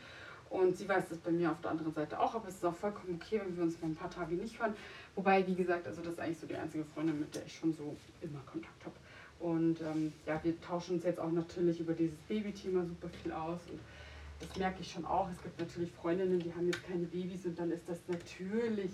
Und 0.55 0.77
sie 0.77 0.87
weiß 0.87 1.09
das 1.09 1.17
bei 1.17 1.31
mir 1.31 1.51
auf 1.51 1.59
der 1.59 1.71
anderen 1.71 1.93
Seite 1.93 2.17
auch, 2.17 2.33
aber 2.33 2.47
es 2.47 2.55
ist 2.55 2.65
auch 2.65 2.75
vollkommen 2.75 3.19
okay, 3.21 3.41
wenn 3.43 3.57
wir 3.57 3.63
uns 3.63 3.81
mal 3.81 3.89
ein 3.89 3.95
paar 3.95 4.09
Tage 4.09 4.35
nicht 4.35 4.57
hören. 4.57 4.73
Wobei, 5.13 5.45
wie 5.45 5.53
gesagt, 5.53 5.85
also 5.85 6.01
das 6.01 6.13
ist 6.13 6.19
eigentlich 6.19 6.39
so 6.39 6.47
die 6.47 6.55
einzige 6.55 6.85
Freundin, 6.85 7.19
mit 7.19 7.35
der 7.35 7.45
ich 7.45 7.57
schon 7.57 7.73
so 7.73 7.95
immer 8.21 8.39
Kontakt 8.49 8.85
habe. 8.85 8.95
Und 9.39 9.81
ähm, 9.81 10.13
ja, 10.25 10.41
wir 10.41 10.59
tauschen 10.61 10.95
uns 10.95 11.03
jetzt 11.03 11.19
auch 11.19 11.31
natürlich 11.31 11.81
über 11.81 11.91
dieses 11.91 12.17
Baby-Thema 12.29 12.85
super 12.85 13.09
viel 13.09 13.33
aus. 13.33 13.59
Und 13.69 13.81
das 14.39 14.57
merke 14.57 14.79
ich 14.79 14.89
schon 14.89 15.05
auch. 15.05 15.29
Es 15.29 15.43
gibt 15.43 15.59
natürlich 15.59 15.91
Freundinnen, 15.91 16.39
die 16.39 16.53
haben 16.53 16.67
jetzt 16.67 16.87
keine 16.87 17.03
Babys 17.03 17.45
und 17.45 17.59
dann 17.59 17.71
ist 17.71 17.89
das 17.89 17.99
natürlich 18.07 18.91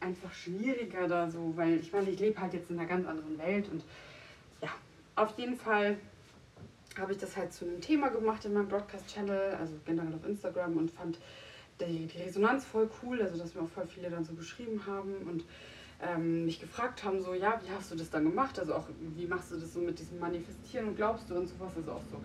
einfach 0.00 0.32
schwieriger 0.32 1.06
da 1.06 1.30
so, 1.30 1.52
weil 1.56 1.78
ich 1.78 1.92
meine, 1.92 2.10
ich 2.10 2.18
lebe 2.18 2.40
halt 2.40 2.54
jetzt 2.54 2.70
in 2.70 2.78
einer 2.78 2.88
ganz 2.88 3.06
anderen 3.06 3.38
Welt 3.38 3.68
und 3.70 3.84
ja, 4.60 4.70
auf 5.14 5.38
jeden 5.38 5.56
Fall 5.56 5.96
habe 6.98 7.12
ich 7.12 7.18
das 7.18 7.36
halt 7.36 7.52
zu 7.52 7.64
einem 7.64 7.80
Thema 7.80 8.08
gemacht 8.08 8.44
in 8.44 8.52
meinem 8.52 8.68
Broadcast-Channel, 8.68 9.54
also 9.54 9.74
generell 9.84 10.14
auf 10.14 10.24
Instagram 10.26 10.76
und 10.76 10.90
fand 10.90 11.18
die, 11.80 12.06
die 12.06 12.18
Resonanz 12.18 12.64
voll 12.64 12.90
cool, 13.02 13.22
also 13.22 13.38
dass 13.38 13.54
mir 13.54 13.62
auch 13.62 13.68
voll 13.68 13.86
viele 13.86 14.10
dann 14.10 14.24
so 14.24 14.34
geschrieben 14.34 14.84
haben 14.86 15.14
und 15.28 15.44
ähm, 16.00 16.44
mich 16.44 16.60
gefragt 16.60 17.02
haben, 17.04 17.20
so, 17.20 17.34
ja, 17.34 17.60
wie 17.64 17.70
hast 17.72 17.90
du 17.90 17.96
das 17.96 18.10
dann 18.10 18.24
gemacht? 18.24 18.58
Also 18.58 18.74
auch, 18.74 18.84
wie 19.16 19.26
machst 19.26 19.50
du 19.50 19.56
das 19.56 19.72
so 19.72 19.80
mit 19.80 19.98
diesem 19.98 20.18
Manifestieren 20.18 20.88
und 20.88 20.96
glaubst 20.96 21.28
du 21.28 21.34
und 21.34 21.48
sowas? 21.48 21.72
Also 21.76 21.92
auch 21.92 22.02
so, 22.10 22.20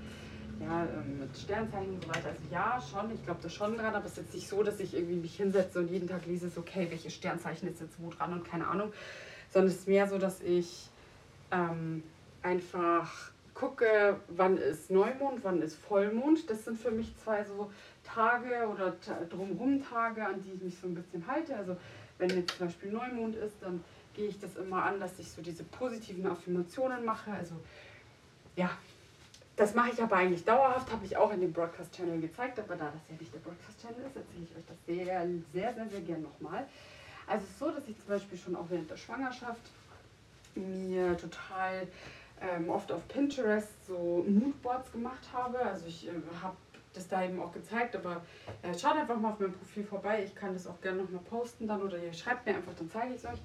ja, 0.64 0.86
ähm, 0.86 1.20
mit 1.20 1.36
Sternzeichen 1.36 1.96
und 1.96 2.04
so 2.04 2.10
weiter. 2.10 2.30
Also 2.30 2.42
ja, 2.52 2.80
schon, 2.82 3.12
ich 3.14 3.24
glaube 3.24 3.40
da 3.42 3.50
schon 3.50 3.76
dran, 3.76 3.96
aber 3.96 4.06
es 4.06 4.12
ist 4.12 4.18
jetzt 4.18 4.34
nicht 4.36 4.48
so, 4.48 4.62
dass 4.62 4.80
ich 4.80 4.94
irgendwie 4.94 5.16
mich 5.16 5.36
hinsetze 5.36 5.80
und 5.80 5.90
jeden 5.90 6.08
Tag 6.08 6.26
lese, 6.28 6.50
so, 6.50 6.62
okay, 6.62 6.88
welches 6.90 7.14
Sternzeichen 7.16 7.68
ist 7.68 7.82
jetzt 7.82 8.00
wo 8.00 8.10
dran 8.12 8.34
und 8.34 8.46
keine 8.46 8.68
Ahnung. 8.68 8.94
Sondern 9.50 9.72
es 9.72 9.80
ist 9.80 9.88
mehr 9.88 10.08
so, 10.08 10.20
dass 10.20 10.42
ich 10.42 10.90
ähm, 11.52 12.04
einfach 12.44 13.33
gucke, 13.54 14.20
wann 14.30 14.58
ist 14.58 14.90
Neumond, 14.90 15.44
wann 15.44 15.62
ist 15.62 15.76
Vollmond. 15.76 16.50
Das 16.50 16.66
sind 16.66 16.80
für 16.80 16.92
mich 16.92 17.14
zwei 17.24 17.44
so 17.44 17.72
Tage 18.04 18.68
oder 18.68 18.96
drumherum 19.30 19.84
Tage, 19.84 20.26
an 20.26 20.42
die 20.42 20.54
ich 20.54 20.62
mich 20.62 20.78
so 20.80 20.88
ein 20.88 20.96
bisschen 20.96 21.26
halte. 21.28 21.56
Also 21.56 21.78
wenn 22.18 22.30
jetzt 22.30 22.58
zum 22.58 22.68
Beispiel 22.68 22.92
Neumond 22.92 23.36
ist, 23.36 23.56
dann 23.62 23.84
gehe 24.14 24.28
ich 24.28 24.40
das 24.40 24.56
immer 24.56 24.84
an, 24.84 25.00
dass 25.00 25.18
ich 25.20 25.30
so 25.32 25.42
diese 25.42 25.64
positiven 25.64 26.26
Affirmationen 26.26 27.06
mache. 27.06 27.32
Also 27.32 27.56
ja, 28.56 28.70
das 29.56 29.76
mache 29.76 29.92
ich 29.92 30.02
aber 30.02 30.16
eigentlich 30.16 30.44
dauerhaft, 30.44 30.92
habe 30.92 31.06
ich 31.06 31.16
auch 31.16 31.32
in 31.32 31.42
dem 31.42 31.54
Broadcast-Channel 31.54 32.20
gezeigt, 32.22 32.60
aber 32.60 32.76
da 32.76 32.86
das 32.86 33.02
ja 33.10 33.16
nicht 33.20 33.34
der 33.34 33.40
Broadcast-Channel 33.40 34.06
ist, 34.08 34.16
erzähle 34.16 34.48
ich 34.50 34.58
euch 34.58 34.66
das 34.68 34.78
sehr, 34.86 35.28
sehr, 35.54 35.74
sehr, 35.74 35.90
sehr 35.90 36.02
gern 36.02 36.22
nochmal. 36.24 36.66
Also 37.28 37.44
es 37.46 37.52
ist 37.52 37.60
so, 37.60 37.72
dass 37.72 37.88
ich 37.88 37.98
zum 37.98 38.08
Beispiel 38.08 38.38
schon 38.38 38.56
auch 38.56 38.66
während 38.70 38.90
der 38.90 38.98
Schwangerschaft 38.98 39.62
mir 40.56 41.18
total 41.18 41.88
ähm, 42.44 42.70
oft 42.70 42.92
auf 42.92 43.08
Pinterest 43.08 43.86
so 43.88 44.24
Moodboards 44.28 44.92
gemacht 44.92 45.30
habe. 45.32 45.60
Also 45.60 45.88
ich 45.88 46.08
äh, 46.08 46.12
habe 46.42 46.58
das 46.94 47.08
da 47.08 47.24
eben 47.24 47.42
auch 47.42 47.52
gezeigt, 47.52 47.96
aber 47.96 48.24
äh, 48.62 48.78
schaut 48.78 48.96
einfach 48.96 49.18
mal 49.18 49.32
auf 49.32 49.40
meinem 49.40 49.54
Profil 49.54 49.84
vorbei. 49.84 50.24
Ich 50.24 50.36
kann 50.36 50.54
das 50.54 50.68
auch 50.68 50.80
gerne 50.82 51.02
nochmal 51.04 51.22
posten 51.24 51.68
dann 51.68 51.82
oder 51.82 51.98
ihr 51.98 52.14
schreibt 52.14 52.46
mir 52.46 52.56
einfach, 52.56 52.74
dann 52.78 52.90
zeige 52.90 53.14
ich 53.14 53.24
es 53.24 53.26
euch. 53.26 53.40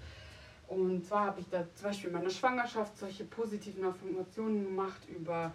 Und 0.68 1.06
zwar 1.06 1.26
habe 1.26 1.40
ich 1.40 1.48
da 1.48 1.64
zum 1.74 1.88
Beispiel 1.88 2.10
in 2.10 2.16
meiner 2.16 2.30
Schwangerschaft 2.30 2.98
solche 2.98 3.24
positiven 3.24 3.84
Affirmationen 3.84 4.64
gemacht 4.64 5.00
über 5.08 5.54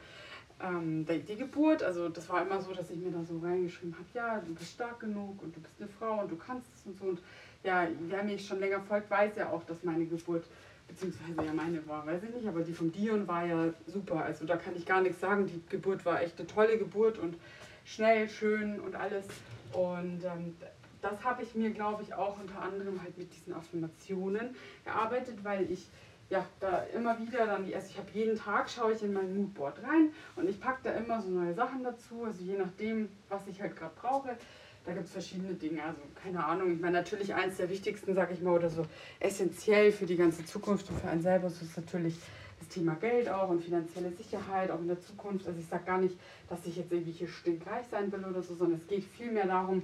ähm, 0.59 1.05
die, 1.05 1.19
die, 1.19 1.35
Geburt. 1.35 1.83
Also 1.83 2.09
das 2.09 2.27
war 2.29 2.41
immer 2.41 2.59
so, 2.59 2.73
dass 2.73 2.89
ich 2.89 2.97
mir 2.97 3.12
da 3.12 3.23
so 3.23 3.38
reingeschrieben 3.38 3.93
habe, 3.93 4.07
ja, 4.15 4.39
du 4.39 4.55
bist 4.55 4.71
stark 4.71 5.01
genug 5.01 5.41
und 5.43 5.55
du 5.55 5.59
bist 5.59 5.75
eine 5.79 5.88
Frau 5.88 6.21
und 6.21 6.31
du 6.31 6.35
kannst 6.35 6.73
es 6.73 6.85
und 6.88 6.97
so. 6.97 7.05
Und 7.05 7.19
ja, 7.63 7.88
wer 8.07 8.23
mich 8.23 8.45
schon 8.47 8.59
länger 8.59 8.81
folgt, 8.81 9.12
weiß 9.12 9.35
ja 9.35 9.50
auch, 9.50 9.63
dass 9.65 9.83
meine 9.83 10.05
Geburt 10.05 10.45
beziehungsweise 10.93 11.45
ja 11.45 11.53
meine 11.53 11.85
war, 11.88 12.05
weiß 12.05 12.23
ich 12.23 12.35
nicht, 12.35 12.47
aber 12.47 12.62
die 12.62 12.73
vom 12.73 12.91
Dion 12.91 13.27
war 13.27 13.45
ja 13.45 13.73
super. 13.88 14.23
Also 14.23 14.45
da 14.45 14.55
kann 14.57 14.75
ich 14.75 14.85
gar 14.85 15.01
nichts 15.01 15.19
sagen. 15.19 15.47
Die 15.47 15.62
Geburt 15.69 16.05
war 16.05 16.21
echt 16.21 16.39
eine 16.39 16.47
tolle 16.47 16.77
Geburt 16.77 17.17
und 17.17 17.35
schnell, 17.83 18.29
schön 18.29 18.79
und 18.79 18.95
alles. 18.95 19.25
Und 19.73 20.23
ähm, 20.23 20.55
das 21.01 21.23
habe 21.23 21.43
ich 21.43 21.55
mir, 21.55 21.71
glaube 21.71 22.03
ich, 22.03 22.13
auch 22.13 22.39
unter 22.39 22.62
anderem 22.62 23.01
halt 23.01 23.17
mit 23.17 23.33
diesen 23.33 23.53
Affirmationen 23.53 24.55
gearbeitet, 24.85 25.43
weil 25.43 25.69
ich 25.69 25.88
ja, 26.29 26.45
da 26.59 26.83
immer 26.95 27.19
wieder 27.19 27.45
dann, 27.45 27.65
also 27.73 27.88
ich 27.89 27.97
habe 27.97 28.07
jeden 28.13 28.38
Tag, 28.38 28.69
schaue 28.69 28.93
ich 28.93 29.03
in 29.03 29.13
mein 29.13 29.35
Moodboard 29.35 29.83
rein 29.83 30.12
und 30.35 30.50
ich 30.50 30.59
packe 30.59 30.79
da 30.83 30.91
immer 30.91 31.21
so 31.21 31.29
neue 31.29 31.53
Sachen 31.53 31.83
dazu, 31.83 32.23
also 32.23 32.43
je 32.43 32.57
nachdem, 32.57 33.09
was 33.29 33.45
ich 33.47 33.62
halt 33.62 33.75
gerade 33.75 33.93
brauche. 34.00 34.38
Da 34.86 34.94
gibt 34.94 35.06
es 35.06 35.12
verschiedene 35.13 35.54
Dinge, 35.54 35.82
also 35.82 36.02
keine 36.22 36.44
Ahnung. 36.44 36.74
Ich 36.74 36.82
meine, 36.82 36.98
natürlich 36.98 37.34
eins 37.34 37.58
der 37.58 37.70
wichtigsten, 37.70 38.13
sage 38.13 38.34
ich 38.34 38.42
mal, 38.42 38.54
oder 38.54 38.70
so 38.70 38.86
essentiell 39.20 39.92
für 39.92 40.06
die 40.06 40.18
ganze 40.18 40.46
Zukunft 40.46 40.90
und 40.90 41.00
für 41.00 41.08
einen 41.08 41.22
selber, 41.22 41.50
so 41.50 41.63
ist 41.63 41.78
natürlich 41.78 42.16
das 42.60 42.68
Thema 42.68 42.96
Geld 42.96 43.30
auch 43.30 43.50
und 43.50 43.63
finanzielle 43.63 44.12
Sicherheit 44.12 44.72
auch 44.72 44.80
in 44.80 44.88
der 44.88 45.00
Zukunft. 45.00 45.48
Also 45.48 45.60
ich 45.60 45.68
sage 45.68 45.86
gar 45.86 46.00
nicht, 46.00 46.18
dass 46.50 46.66
ich 46.66 46.75
jetzt 46.75 46.92
irgendwie 46.92 47.12
hier 47.12 47.30
stinkreich 47.30 47.86
sein 47.90 48.12
will 48.12 48.25
oder 48.25 48.42
so, 48.42 48.56
sondern 48.56 48.80
es 48.80 48.88
geht 48.88 49.06
vielmehr 49.06 49.48
darum, 49.48 49.84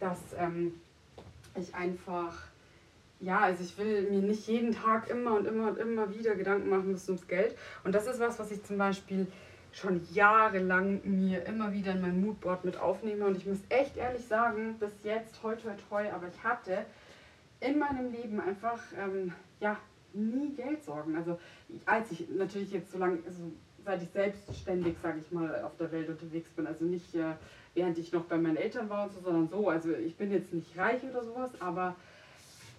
dass 0.00 0.18
ähm, 0.38 0.80
ich 1.54 1.74
einfach 1.74 2.48
ja, 3.20 3.40
also 3.40 3.64
ich 3.64 3.76
will 3.78 4.02
mir 4.10 4.20
nicht 4.20 4.46
jeden 4.46 4.72
Tag 4.72 5.10
immer 5.10 5.34
und 5.34 5.46
immer 5.46 5.70
und 5.70 5.78
immer 5.78 6.14
wieder 6.14 6.36
Gedanken 6.36 6.68
machen 6.68 6.92
müssen 6.92 7.10
ums 7.10 7.26
Geld. 7.26 7.56
Und 7.82 7.94
das 7.94 8.06
ist 8.06 8.20
was, 8.20 8.38
was 8.38 8.52
ich 8.52 8.62
zum 8.62 8.78
Beispiel 8.78 9.26
schon 9.72 10.00
jahrelang 10.12 11.00
mir 11.04 11.44
immer 11.46 11.72
wieder 11.72 11.92
in 11.92 12.00
mein 12.00 12.20
Moodboard 12.20 12.64
mit 12.64 12.76
aufnehme. 12.78 13.26
Und 13.26 13.36
ich 13.36 13.46
muss 13.46 13.58
echt 13.68 13.96
ehrlich 13.96 14.24
sagen, 14.24 14.76
bis 14.78 14.92
jetzt, 15.04 15.40
toi, 15.40 15.54
toi, 15.54 15.72
toi, 15.88 16.10
aber 16.10 16.28
ich 16.28 16.42
hatte 16.42 16.84
in 17.60 17.78
meinem 17.78 18.12
Leben 18.12 18.40
einfach, 18.40 18.80
ähm, 18.96 19.32
ja, 19.60 19.76
nie 20.12 20.54
Geldsorgen. 20.54 21.16
Also 21.16 21.38
als 21.86 22.10
ich 22.10 22.28
natürlich 22.30 22.72
jetzt 22.72 22.92
so 22.92 22.98
lange, 22.98 23.18
also 23.26 23.52
seit 23.84 24.02
ich 24.02 24.10
selbstständig, 24.10 24.96
sage 25.02 25.20
ich 25.20 25.30
mal, 25.30 25.62
auf 25.62 25.76
der 25.76 25.92
Welt 25.92 26.08
unterwegs 26.08 26.50
bin, 26.50 26.66
also 26.66 26.84
nicht 26.84 27.14
äh, 27.14 27.34
während 27.74 27.98
ich 27.98 28.12
noch 28.12 28.24
bei 28.24 28.36
meinen 28.36 28.56
Eltern 28.56 28.88
war 28.90 29.04
und 29.04 29.12
so, 29.12 29.20
sondern 29.20 29.48
so. 29.48 29.68
Also 29.68 29.92
ich 29.92 30.16
bin 30.16 30.32
jetzt 30.32 30.52
nicht 30.52 30.76
reich 30.76 31.02
oder 31.04 31.24
sowas, 31.24 31.50
aber 31.60 31.94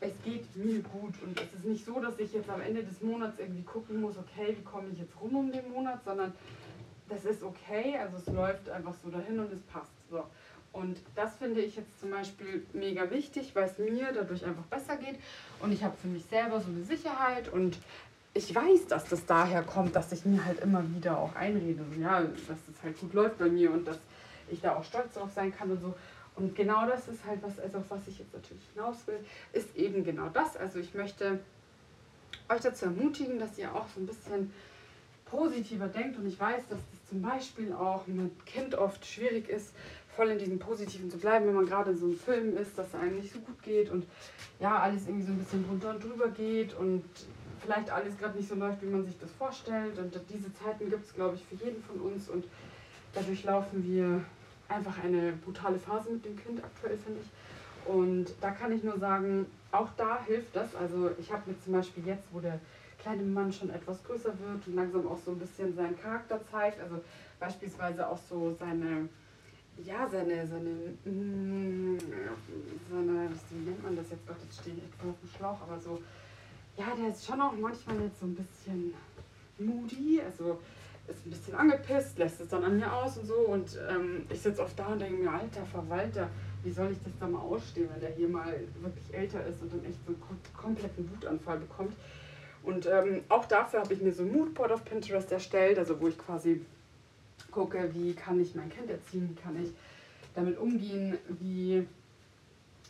es 0.01 0.11
geht 0.23 0.55
mir 0.55 0.81
gut 0.81 1.13
und 1.23 1.39
es 1.39 1.53
ist 1.53 1.65
nicht 1.65 1.85
so, 1.85 1.99
dass 1.99 2.19
ich 2.19 2.33
jetzt 2.33 2.49
am 2.49 2.61
Ende 2.61 2.83
des 2.83 3.01
Monats 3.01 3.39
irgendwie 3.39 3.63
gucken 3.63 4.01
muss, 4.01 4.17
okay, 4.17 4.55
wie 4.57 4.63
komme 4.63 4.87
ich 4.93 4.99
jetzt 4.99 5.13
rum 5.21 5.35
um 5.35 5.51
den 5.51 5.69
Monat, 5.71 6.03
sondern 6.03 6.33
das 7.09 7.25
ist 7.25 7.43
okay, 7.43 7.97
also 7.97 8.17
es 8.17 8.33
läuft 8.33 8.69
einfach 8.69 8.93
so 9.03 9.09
dahin 9.09 9.39
und 9.39 9.51
es 9.51 9.61
passt. 9.61 9.91
So. 10.09 10.23
Und 10.71 10.97
das 11.15 11.35
finde 11.37 11.61
ich 11.61 11.75
jetzt 11.75 11.99
zum 11.99 12.11
Beispiel 12.11 12.65
mega 12.73 13.09
wichtig, 13.09 13.51
weil 13.55 13.65
es 13.65 13.77
mir 13.77 14.11
dadurch 14.13 14.45
einfach 14.45 14.63
besser 14.63 14.97
geht 14.97 15.19
und 15.59 15.71
ich 15.71 15.83
habe 15.83 15.95
für 15.97 16.07
mich 16.07 16.25
selber 16.25 16.61
so 16.61 16.69
eine 16.69 16.83
Sicherheit 16.83 17.51
und 17.51 17.77
ich 18.35 18.53
weiß, 18.53 18.87
dass 18.87 19.05
das 19.05 19.25
daher 19.25 19.63
kommt, 19.63 19.95
dass 19.95 20.11
ich 20.11 20.23
mir 20.25 20.45
halt 20.45 20.59
immer 20.59 20.83
wieder 20.95 21.17
auch 21.17 21.35
einrede, 21.35 21.83
ja, 21.99 22.21
dass 22.21 22.57
es 22.71 22.83
halt 22.83 22.99
gut 22.99 23.13
läuft 23.13 23.39
bei 23.39 23.49
mir 23.49 23.71
und 23.71 23.87
dass 23.87 23.97
ich 24.51 24.61
da 24.61 24.75
auch 24.75 24.83
stolz 24.83 25.13
drauf 25.15 25.31
sein 25.33 25.55
kann 25.55 25.71
und 25.71 25.81
so. 25.81 25.93
Und 26.35 26.55
genau 26.55 26.87
das 26.87 27.07
ist 27.07 27.25
halt 27.25 27.41
was, 27.41 27.59
also 27.59 27.79
auf 27.79 27.89
was 27.89 28.07
ich 28.07 28.19
jetzt 28.19 28.33
natürlich 28.33 28.63
hinaus 28.73 28.95
will, 29.07 29.19
ist 29.51 29.75
eben 29.75 30.03
genau 30.03 30.29
das. 30.29 30.55
Also 30.55 30.79
ich 30.79 30.93
möchte 30.93 31.39
euch 32.47 32.61
dazu 32.61 32.85
ermutigen, 32.85 33.39
dass 33.39 33.57
ihr 33.57 33.73
auch 33.73 33.87
so 33.93 33.99
ein 33.99 34.07
bisschen 34.07 34.53
positiver 35.25 35.87
denkt. 35.87 36.17
Und 36.17 36.27
ich 36.27 36.39
weiß, 36.39 36.63
dass 36.69 36.79
das 36.79 36.98
zum 37.09 37.21
Beispiel 37.21 37.73
auch 37.73 38.05
mit 38.07 38.45
Kind 38.45 38.75
oft 38.75 39.05
schwierig 39.05 39.49
ist, 39.49 39.73
voll 40.15 40.29
in 40.29 40.37
diesem 40.37 40.59
Positiven 40.59 41.09
zu 41.09 41.17
bleiben, 41.17 41.47
wenn 41.47 41.55
man 41.55 41.65
gerade 41.65 41.91
in 41.91 41.97
so 41.97 42.05
einem 42.05 42.17
Film 42.17 42.57
ist, 42.57 42.77
dass 42.77 42.87
es 42.89 42.95
einem 42.95 43.17
nicht 43.17 43.33
so 43.33 43.39
gut 43.39 43.61
geht 43.63 43.89
und 43.89 44.05
ja, 44.59 44.79
alles 44.79 45.07
irgendwie 45.07 45.25
so 45.25 45.31
ein 45.31 45.39
bisschen 45.39 45.65
drunter 45.67 45.91
und 45.91 46.03
drüber 46.03 46.27
geht 46.29 46.73
und 46.75 47.03
vielleicht 47.61 47.89
alles 47.89 48.17
gerade 48.17 48.37
nicht 48.37 48.49
so 48.49 48.55
läuft, 48.55 48.81
wie 48.81 48.87
man 48.87 49.05
sich 49.05 49.17
das 49.19 49.31
vorstellt. 49.31 49.97
Und 49.97 50.19
diese 50.29 50.53
Zeiten 50.53 50.89
gibt 50.89 51.05
es, 51.05 51.13
glaube 51.13 51.35
ich, 51.35 51.43
für 51.45 51.63
jeden 51.65 51.81
von 51.83 51.99
uns 51.99 52.29
und 52.29 52.45
dadurch 53.13 53.43
laufen 53.43 53.83
wir 53.87 54.23
einfach 54.67 55.03
eine 55.03 55.33
brutale 55.33 55.79
Phase 55.79 56.11
mit 56.11 56.25
dem 56.25 56.37
Kind 56.37 56.63
aktuell, 56.63 56.97
finde 56.97 57.19
ich. 57.21 57.91
Und 57.91 58.27
da 58.41 58.51
kann 58.51 58.71
ich 58.71 58.83
nur 58.83 58.99
sagen, 58.99 59.45
auch 59.71 59.87
da 59.97 60.23
hilft 60.25 60.55
das. 60.55 60.75
Also 60.75 61.11
ich 61.17 61.31
habe 61.31 61.49
mir 61.49 61.59
zum 61.61 61.73
Beispiel 61.73 62.05
jetzt, 62.05 62.27
wo 62.31 62.39
der 62.39 62.59
kleine 63.01 63.23
Mann 63.23 63.51
schon 63.51 63.69
etwas 63.69 64.03
größer 64.03 64.37
wird 64.39 64.67
und 64.67 64.75
langsam 64.75 65.07
auch 65.07 65.17
so 65.17 65.31
ein 65.31 65.39
bisschen 65.39 65.75
seinen 65.75 65.99
Charakter 65.99 66.39
zeigt, 66.51 66.79
also 66.81 67.01
beispielsweise 67.39 68.07
auch 68.07 68.17
so 68.17 68.53
seine, 68.53 69.07
ja, 69.83 70.07
seine, 70.07 70.45
seine, 70.45 70.69
mm, 71.05 71.97
seine, 72.89 73.29
wie 73.49 73.69
nennt 73.69 73.83
man 73.83 73.95
das 73.95 74.09
jetzt? 74.09 74.27
Gott, 74.27 74.37
jetzt 74.43 74.61
stehe 74.61 74.75
ich 74.75 74.83
etwa 74.83 75.09
auf 75.09 75.19
dem 75.21 75.29
Schlauch, 75.29 75.61
aber 75.61 75.79
so, 75.79 76.01
ja, 76.77 76.95
der 76.95 77.09
ist 77.09 77.25
schon 77.25 77.41
auch 77.41 77.53
manchmal 77.53 78.01
jetzt 78.01 78.19
so 78.19 78.25
ein 78.25 78.35
bisschen 78.35 78.93
moody, 79.57 80.21
also 80.21 80.59
ist 81.09 81.25
ein 81.25 81.31
bisschen 81.31 81.55
angepisst, 81.55 82.17
lässt 82.17 82.39
es 82.39 82.49
dann 82.49 82.63
an 82.63 82.77
mir 82.77 82.91
aus 82.91 83.17
und 83.17 83.25
so. 83.25 83.35
Und 83.35 83.77
ähm, 83.89 84.25
ich 84.29 84.39
sitze 84.39 84.61
oft 84.61 84.77
da 84.77 84.87
und 84.87 84.99
denke 84.99 85.23
mir, 85.23 85.31
alter 85.31 85.65
Verwalter, 85.65 86.29
wie 86.63 86.71
soll 86.71 86.91
ich 86.91 86.97
das 87.03 87.13
da 87.19 87.27
mal 87.27 87.39
ausstehen, 87.39 87.89
wenn 87.91 88.01
der 88.01 88.11
hier 88.11 88.29
mal 88.29 88.53
wirklich 88.79 89.13
älter 89.13 89.45
ist 89.45 89.61
und 89.61 89.73
dann 89.73 89.83
echt 89.85 89.97
so 90.05 90.13
einen 90.13 90.21
kompletten 90.55 91.09
Wutanfall 91.11 91.59
bekommt. 91.59 91.93
Und 92.69 92.85
ähm, 92.85 93.21
auch 93.29 93.45
dafür 93.45 93.81
habe 93.81 93.93
ich 93.93 94.01
mir 94.01 94.13
so 94.13 94.23
ein 94.23 94.31
Moodboard 94.31 94.71
auf 94.71 94.85
Pinterest 94.85 95.31
erstellt, 95.31 95.79
also 95.79 95.99
wo 95.99 96.07
ich 96.07 96.17
quasi 96.17 96.63
gucke, 97.51 97.89
wie 97.93 98.13
kann 98.13 98.39
ich 98.39 98.53
mein 98.53 98.69
Kind 98.69 98.89
erziehen, 98.89 99.29
wie 99.31 99.41
kann 99.41 99.61
ich 99.61 99.71
damit 100.35 100.57
umgehen, 100.59 101.17
wie, 101.39 101.85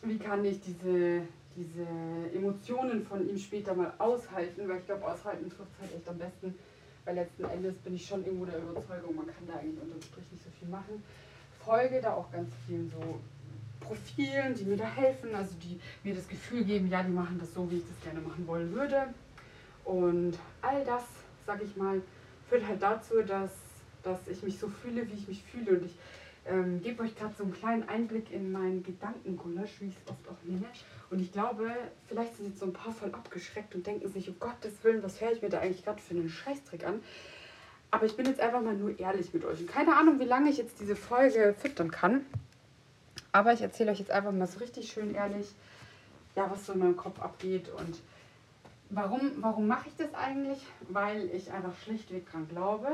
wie 0.02 0.18
kann 0.18 0.44
ich 0.44 0.60
diese, 0.60 1.22
diese 1.56 1.86
Emotionen 2.34 3.06
von 3.06 3.26
ihm 3.26 3.38
später 3.38 3.74
mal 3.74 3.92
aushalten, 3.96 4.68
weil 4.68 4.78
ich 4.78 4.86
glaube, 4.86 5.06
aushalten 5.06 5.48
trifft 5.48 5.72
halt 5.80 5.94
echt 5.96 6.08
am 6.08 6.18
besten 6.18 6.54
weil 7.04 7.14
letzten 7.14 7.44
Endes 7.44 7.74
bin 7.78 7.94
ich 7.94 8.06
schon 8.06 8.24
irgendwo 8.24 8.44
der 8.44 8.58
Überzeugung, 8.58 9.16
man 9.16 9.26
kann 9.26 9.46
da 9.46 9.54
eigentlich 9.54 9.80
unterm 9.80 10.02
Strich 10.02 10.30
nicht 10.32 10.44
so 10.44 10.50
viel 10.58 10.68
machen. 10.68 11.02
Folge 11.64 12.00
da 12.00 12.14
auch 12.14 12.30
ganz 12.30 12.52
vielen 12.66 12.90
so 12.90 13.20
Profilen, 13.80 14.54
die 14.54 14.64
mir 14.64 14.76
da 14.76 14.88
helfen, 14.88 15.34
also 15.34 15.54
die 15.62 15.80
mir 16.04 16.14
das 16.14 16.28
Gefühl 16.28 16.64
geben, 16.64 16.88
ja, 16.88 17.02
die 17.02 17.10
machen 17.10 17.38
das 17.40 17.54
so, 17.54 17.70
wie 17.70 17.78
ich 17.78 17.84
das 17.86 18.00
gerne 18.04 18.20
machen 18.26 18.46
wollen 18.46 18.72
würde. 18.72 19.06
Und 19.84 20.38
all 20.62 20.84
das, 20.84 21.04
sag 21.46 21.62
ich 21.62 21.76
mal, 21.76 22.00
führt 22.48 22.66
halt 22.66 22.82
dazu, 22.82 23.22
dass, 23.22 23.50
dass 24.02 24.18
ich 24.28 24.42
mich 24.42 24.58
so 24.58 24.68
fühle, 24.68 25.08
wie 25.08 25.14
ich 25.14 25.28
mich 25.28 25.42
fühle. 25.42 25.78
Und 25.78 25.86
ich 25.86 25.94
ähm, 26.46 26.80
gebe 26.82 27.02
euch 27.02 27.16
gerade 27.16 27.34
so 27.36 27.44
einen 27.44 27.52
kleinen 27.52 27.88
Einblick 27.88 28.32
in 28.32 28.52
meinen 28.52 28.82
Gedankengulasch, 28.82 29.80
wie 29.80 29.86
ich 29.86 29.94
es 30.04 30.10
oft 30.10 30.28
auch 30.28 30.44
nenne. 30.44 30.66
Und 31.10 31.20
ich 31.20 31.32
glaube, 31.32 31.70
vielleicht 32.08 32.36
sind 32.36 32.48
jetzt 32.48 32.60
so 32.60 32.66
ein 32.66 32.72
paar 32.72 32.92
voll 32.92 33.12
abgeschreckt 33.12 33.74
und 33.74 33.86
denken 33.86 34.08
sich, 34.08 34.28
um 34.28 34.38
Gottes 34.38 34.72
Willen, 34.82 35.02
was 35.02 35.20
höre 35.20 35.32
ich 35.32 35.42
mir 35.42 35.48
da 35.48 35.60
eigentlich 35.60 35.84
gerade 35.84 36.00
für 36.00 36.14
einen 36.14 36.28
Scheißtrick 36.28 36.86
an? 36.86 37.00
Aber 37.90 38.06
ich 38.06 38.16
bin 38.16 38.26
jetzt 38.26 38.40
einfach 38.40 38.62
mal 38.62 38.74
nur 38.74 38.98
ehrlich 38.98 39.34
mit 39.34 39.44
euch. 39.44 39.60
Und 39.60 39.68
keine 39.68 39.96
Ahnung, 39.96 40.20
wie 40.20 40.24
lange 40.24 40.50
ich 40.50 40.58
jetzt 40.58 40.78
diese 40.80 40.94
Folge 40.94 41.54
füttern 41.58 41.90
kann. 41.90 42.24
Aber 43.32 43.52
ich 43.52 43.60
erzähle 43.60 43.90
euch 43.90 43.98
jetzt 43.98 44.10
einfach 44.10 44.32
mal 44.32 44.46
so 44.46 44.60
richtig 44.60 44.90
schön 44.90 45.14
ehrlich, 45.14 45.48
ja, 46.36 46.48
was 46.50 46.66
so 46.66 46.72
in 46.72 46.78
meinem 46.78 46.96
Kopf 46.96 47.20
abgeht. 47.20 47.68
Und 47.68 47.98
warum, 48.90 49.32
warum 49.36 49.66
mache 49.66 49.88
ich 49.88 49.96
das 49.96 50.12
eigentlich? 50.14 50.66
Weil 50.88 51.30
ich 51.30 51.50
einfach 51.50 51.76
schlichtweg 51.82 52.30
dran 52.30 52.48
glaube. 52.48 52.88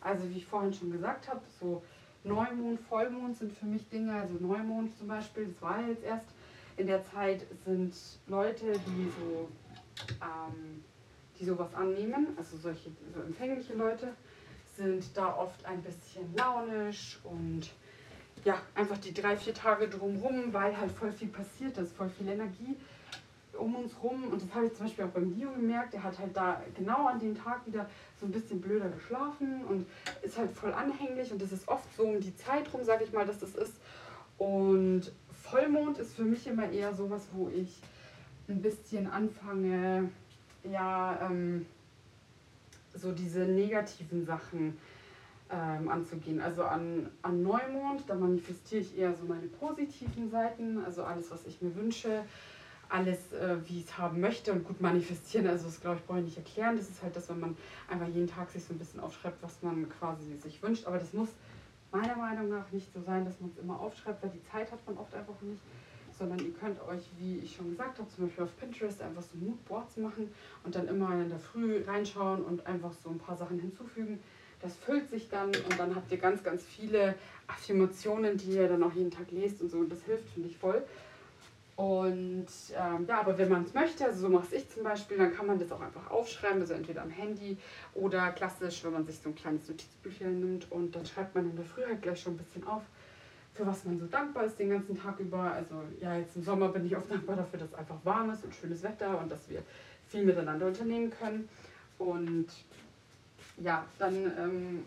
Also 0.00 0.28
wie 0.30 0.38
ich 0.38 0.46
vorhin 0.46 0.72
schon 0.72 0.90
gesagt 0.92 1.28
habe, 1.28 1.40
so 1.60 1.82
Neumond, 2.24 2.80
Vollmond 2.80 3.36
sind 3.36 3.52
für 3.56 3.66
mich 3.66 3.88
Dinge. 3.88 4.12
Also 4.12 4.34
Neumond 4.40 4.96
zum 4.98 5.08
Beispiel, 5.08 5.46
das 5.46 5.62
war 5.62 5.80
jetzt 5.86 6.04
erst 6.04 6.28
in 6.76 6.86
der 6.86 7.04
Zeit 7.04 7.46
sind 7.64 7.94
Leute, 8.26 8.72
die 8.72 9.10
so, 9.20 9.48
ähm, 10.22 10.82
die 11.38 11.44
sowas 11.44 11.74
annehmen, 11.74 12.28
also 12.36 12.56
solche 12.56 12.90
so 13.14 13.20
empfängliche 13.20 13.74
Leute, 13.74 14.14
sind 14.76 15.04
da 15.14 15.36
oft 15.36 15.64
ein 15.66 15.82
bisschen 15.82 16.34
launisch 16.34 17.18
und 17.24 17.70
ja, 18.44 18.54
einfach 18.74 18.96
die 18.96 19.12
drei, 19.12 19.36
vier 19.36 19.52
Tage 19.52 19.88
drumherum, 19.88 20.52
weil 20.54 20.74
halt 20.74 20.90
voll 20.90 21.12
viel 21.12 21.28
passiert 21.28 21.76
ist, 21.76 21.94
voll 21.94 22.08
viel 22.08 22.28
Energie 22.28 22.76
um 23.60 23.74
uns 23.76 23.92
rum. 24.02 24.24
Und 24.30 24.42
das 24.42 24.54
habe 24.54 24.66
ich 24.66 24.74
zum 24.74 24.86
Beispiel 24.86 25.04
auch 25.04 25.10
beim 25.10 25.34
Dio 25.34 25.50
gemerkt. 25.52 25.92
Der 25.92 26.02
hat 26.02 26.18
halt 26.18 26.36
da 26.36 26.62
genau 26.76 27.06
an 27.06 27.18
dem 27.18 27.36
Tag 27.36 27.66
wieder 27.66 27.88
so 28.18 28.26
ein 28.26 28.32
bisschen 28.32 28.60
blöder 28.60 28.88
geschlafen 28.88 29.64
und 29.64 29.86
ist 30.22 30.38
halt 30.38 30.50
voll 30.50 30.72
anhänglich. 30.72 31.30
Und 31.32 31.40
das 31.40 31.52
ist 31.52 31.68
oft 31.68 31.94
so 31.96 32.04
um 32.04 32.20
die 32.20 32.34
Zeit 32.36 32.72
rum, 32.72 32.84
sage 32.84 33.04
ich 33.04 33.12
mal, 33.12 33.26
dass 33.26 33.38
das 33.38 33.54
ist. 33.54 33.74
Und 34.38 35.12
Vollmond 35.32 35.98
ist 35.98 36.14
für 36.14 36.24
mich 36.24 36.46
immer 36.46 36.70
eher 36.70 36.94
sowas, 36.94 37.28
wo 37.32 37.48
ich 37.48 37.80
ein 38.48 38.62
bisschen 38.62 39.06
anfange, 39.06 40.10
ja, 40.64 41.18
ähm, 41.30 41.66
so 42.94 43.12
diese 43.12 43.40
negativen 43.40 44.26
Sachen 44.26 44.76
ähm, 45.50 45.88
anzugehen. 45.88 46.40
Also 46.40 46.64
an, 46.64 47.10
an 47.22 47.42
Neumond, 47.42 48.02
da 48.06 48.14
manifestiere 48.14 48.82
ich 48.82 48.98
eher 48.98 49.14
so 49.14 49.24
meine 49.24 49.46
positiven 49.46 50.30
Seiten, 50.30 50.84
also 50.84 51.04
alles, 51.04 51.30
was 51.30 51.46
ich 51.46 51.60
mir 51.60 51.74
wünsche, 51.74 52.24
alles, 52.90 53.32
äh, 53.32 53.56
wie 53.66 53.80
ich 53.80 53.86
es 53.86 53.98
haben 53.98 54.20
möchte 54.20 54.52
und 54.52 54.64
gut 54.64 54.80
manifestieren. 54.80 55.46
Also 55.46 55.66
das 55.66 55.80
glaube 55.80 55.98
ich, 55.98 56.06
brauche 56.06 56.18
ich 56.18 56.24
nicht 56.24 56.36
erklären. 56.36 56.76
Das 56.76 56.88
ist 56.88 57.02
halt 57.02 57.14
das, 57.14 57.28
wenn 57.28 57.40
man 57.40 57.56
einfach 57.88 58.08
jeden 58.08 58.28
Tag 58.28 58.50
sich 58.50 58.64
so 58.64 58.74
ein 58.74 58.78
bisschen 58.78 59.00
aufschreibt, 59.00 59.42
was 59.42 59.62
man 59.62 59.88
quasi 59.88 60.36
sich 60.36 60.62
wünscht. 60.62 60.86
Aber 60.86 60.98
das 60.98 61.12
muss 61.12 61.28
meiner 61.92 62.16
Meinung 62.16 62.48
nach 62.48 62.70
nicht 62.72 62.92
so 62.92 63.00
sein, 63.00 63.24
dass 63.24 63.40
man 63.40 63.50
es 63.50 63.58
immer 63.62 63.80
aufschreibt, 63.80 64.22
weil 64.22 64.30
die 64.30 64.42
Zeit 64.50 64.70
hat 64.70 64.84
man 64.86 64.96
oft 64.98 65.14
einfach 65.14 65.40
nicht. 65.42 65.62
Sondern 66.18 66.38
ihr 66.40 66.52
könnt 66.52 66.78
euch, 66.82 67.08
wie 67.18 67.38
ich 67.38 67.56
schon 67.56 67.70
gesagt 67.70 67.98
habe, 67.98 68.08
zum 68.10 68.26
Beispiel 68.26 68.44
auf 68.44 68.56
Pinterest 68.58 69.00
einfach 69.00 69.22
so 69.22 69.38
Moodboards 69.38 69.96
machen 69.96 70.30
und 70.64 70.74
dann 70.74 70.86
immer 70.86 71.14
in 71.14 71.30
der 71.30 71.38
Früh 71.38 71.82
reinschauen 71.86 72.44
und 72.44 72.66
einfach 72.66 72.92
so 72.92 73.08
ein 73.08 73.18
paar 73.18 73.36
Sachen 73.36 73.58
hinzufügen, 73.58 74.20
das 74.60 74.76
füllt 74.76 75.08
sich 75.08 75.30
dann 75.30 75.46
und 75.46 75.78
dann 75.78 75.94
habt 75.94 76.12
ihr 76.12 76.18
ganz, 76.18 76.42
ganz 76.42 76.62
viele 76.62 77.14
Affirmationen, 77.46 78.36
die 78.36 78.52
ihr 78.52 78.68
dann 78.68 78.82
auch 78.82 78.92
jeden 78.92 79.10
Tag 79.10 79.30
lest 79.30 79.62
und 79.62 79.70
so. 79.70 79.78
Und 79.78 79.90
das 79.90 80.02
hilft, 80.02 80.28
finde 80.28 80.48
ich, 80.48 80.58
voll. 80.58 80.82
Und 81.80 82.46
ähm, 82.76 83.06
ja, 83.08 83.20
aber 83.20 83.38
wenn 83.38 83.48
man 83.48 83.64
es 83.64 83.72
möchte, 83.72 84.04
also 84.04 84.20
so 84.20 84.28
mache 84.28 84.54
ich 84.54 84.68
zum 84.68 84.82
Beispiel, 84.82 85.16
dann 85.16 85.34
kann 85.34 85.46
man 85.46 85.58
das 85.58 85.72
auch 85.72 85.80
einfach 85.80 86.10
aufschreiben, 86.10 86.60
also 86.60 86.74
entweder 86.74 87.00
am 87.00 87.08
Handy 87.08 87.56
oder 87.94 88.32
klassisch, 88.32 88.84
wenn 88.84 88.92
man 88.92 89.06
sich 89.06 89.18
so 89.18 89.30
ein 89.30 89.34
kleines 89.34 89.66
Notizbüchlein 89.66 90.40
nimmt 90.40 90.70
und 90.70 90.94
dann 90.94 91.06
schreibt 91.06 91.34
man 91.34 91.48
in 91.48 91.56
der 91.56 91.64
Früh 91.64 91.82
halt 91.82 92.02
gleich 92.02 92.20
schon 92.20 92.34
ein 92.34 92.36
bisschen 92.36 92.66
auf, 92.66 92.82
für 93.54 93.66
was 93.66 93.82
man 93.86 93.98
so 93.98 94.04
dankbar 94.04 94.44
ist 94.44 94.58
den 94.58 94.68
ganzen 94.68 95.00
Tag 95.00 95.20
über. 95.20 95.52
Also 95.52 95.82
ja, 96.02 96.18
jetzt 96.18 96.36
im 96.36 96.42
Sommer 96.42 96.68
bin 96.68 96.84
ich 96.84 96.94
oft 96.94 97.10
dankbar 97.10 97.36
dafür, 97.36 97.60
dass 97.60 97.70
es 97.70 97.74
einfach 97.74 97.96
warm 98.04 98.28
ist 98.28 98.44
und 98.44 98.54
schönes 98.54 98.82
Wetter 98.82 99.18
und 99.18 99.32
dass 99.32 99.48
wir 99.48 99.62
viel 100.10 100.26
miteinander 100.26 100.66
unternehmen 100.66 101.10
können. 101.10 101.48
Und 101.96 102.48
ja, 103.56 103.86
dann 103.98 104.14
ähm, 104.38 104.84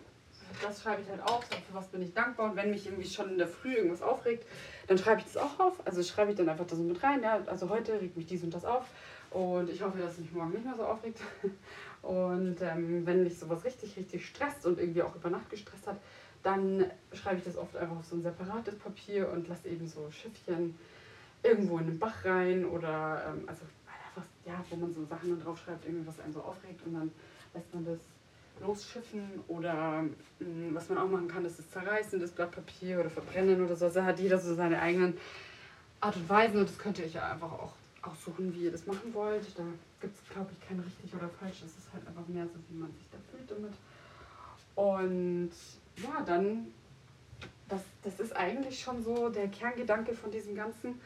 das 0.61 0.83
schreibe 0.83 1.01
ich 1.01 1.09
halt 1.09 1.23
auf, 1.23 1.43
für 1.45 1.73
was 1.73 1.87
bin 1.87 2.03
ich 2.03 2.13
dankbar. 2.13 2.51
Und 2.51 2.55
wenn 2.55 2.69
mich 2.69 2.85
irgendwie 2.85 3.09
schon 3.09 3.31
in 3.31 3.37
der 3.39 3.47
Früh 3.47 3.73
irgendwas 3.73 4.03
aufregt, 4.03 4.45
dann 4.87 4.97
schreibe 4.97 5.19
ich 5.19 5.25
das 5.25 5.37
auch 5.37 5.59
auf. 5.59 5.85
Also 5.85 6.03
schreibe 6.03 6.31
ich 6.31 6.37
dann 6.37 6.49
einfach 6.49 6.65
da 6.65 6.75
so 6.75 6.83
mit 6.83 7.01
rein. 7.03 7.23
Ja, 7.23 7.39
also 7.45 7.69
heute 7.69 7.99
regt 7.99 8.17
mich 8.17 8.25
dies 8.25 8.43
und 8.43 8.53
das 8.53 8.65
auf. 8.65 8.85
Und 9.31 9.69
ich 9.69 9.81
hoffe, 9.81 9.97
dass 9.97 10.13
es 10.13 10.19
mich 10.19 10.31
morgen 10.31 10.51
nicht 10.51 10.65
mehr 10.65 10.75
so 10.75 10.83
aufregt. 10.83 11.19
Und 12.03 12.61
ähm, 12.61 13.05
wenn 13.05 13.23
mich 13.23 13.39
sowas 13.39 13.63
richtig, 13.63 13.95
richtig 13.95 14.27
stresst 14.27 14.65
und 14.65 14.77
irgendwie 14.77 15.01
auch 15.01 15.15
über 15.15 15.29
Nacht 15.29 15.49
gestresst 15.49 15.87
hat, 15.87 15.97
dann 16.43 16.85
schreibe 17.13 17.37
ich 17.37 17.45
das 17.45 17.57
oft 17.57 17.77
einfach 17.77 17.95
auf 17.95 18.05
so 18.05 18.17
ein 18.17 18.21
separates 18.21 18.75
Papier 18.75 19.31
und 19.31 19.47
lasse 19.47 19.69
eben 19.69 19.87
so 19.87 20.11
Schiffchen 20.11 20.77
irgendwo 21.41 21.77
in 21.77 21.87
den 21.87 21.99
Bach 21.99 22.25
rein 22.25 22.65
oder 22.65 23.23
ähm, 23.25 23.43
also 23.47 23.61
einfach, 23.87 24.29
ja, 24.45 24.61
wo 24.69 24.75
man 24.75 24.93
so 24.93 25.05
Sachen 25.05 25.29
dann 25.29 25.41
draufschreibt, 25.41 25.85
irgendwie 25.85 26.05
was 26.05 26.19
einen 26.19 26.33
so 26.33 26.41
aufregt 26.41 26.85
und 26.85 26.93
dann 26.93 27.11
lässt 27.53 27.73
man 27.73 27.85
das 27.85 27.99
losschiffen 28.61 29.43
oder 29.47 30.03
mh, 30.03 30.09
mm, 30.39 30.75
was 30.75 30.89
man 30.89 30.97
auch 30.97 31.09
machen 31.09 31.27
kann, 31.27 31.45
ist 31.45 31.59
das 31.59 31.69
Zerreißen 31.71 32.19
des 32.19 32.31
Blatt 32.31 32.51
Papier 32.51 32.99
oder 32.99 33.09
Verbrennen 33.09 33.63
oder 33.63 33.75
so. 33.75 33.85
Also 33.85 34.03
hat 34.03 34.19
jeder 34.19 34.37
so 34.39 34.53
seine 34.55 34.81
eigenen 34.81 35.17
Art 35.99 36.15
und 36.15 36.29
Weisen 36.29 36.59
und 36.59 36.69
das 36.69 36.77
könnt 36.77 36.99
ihr 36.99 37.05
euch 37.05 37.13
ja 37.13 37.31
einfach 37.31 37.51
auch 37.51 37.73
aussuchen, 38.01 38.53
wie 38.53 38.65
ihr 38.65 38.71
das 38.71 38.85
machen 38.85 39.13
wollt. 39.13 39.45
Da 39.57 39.63
gibt 40.01 40.15
es, 40.15 40.29
glaube 40.29 40.49
ich, 40.51 40.67
kein 40.67 40.79
richtig 40.79 41.13
oder 41.15 41.29
falsch. 41.29 41.61
Es 41.65 41.77
ist 41.77 41.93
halt 41.93 42.05
einfach 42.07 42.27
mehr 42.27 42.45
so, 42.45 42.59
wie 42.69 42.77
man 42.77 42.91
sich 42.93 43.07
da 43.11 43.17
fühlt 43.31 43.49
damit. 43.49 43.73
Und 44.75 45.51
ja, 45.97 46.21
dann, 46.25 46.67
das, 47.69 47.81
das 48.01 48.19
ist 48.19 48.35
eigentlich 48.35 48.79
schon 48.79 49.03
so 49.03 49.29
der 49.29 49.47
Kerngedanke 49.47 50.13
von 50.13 50.31
diesem 50.31 50.55
Ganzen. 50.55 50.99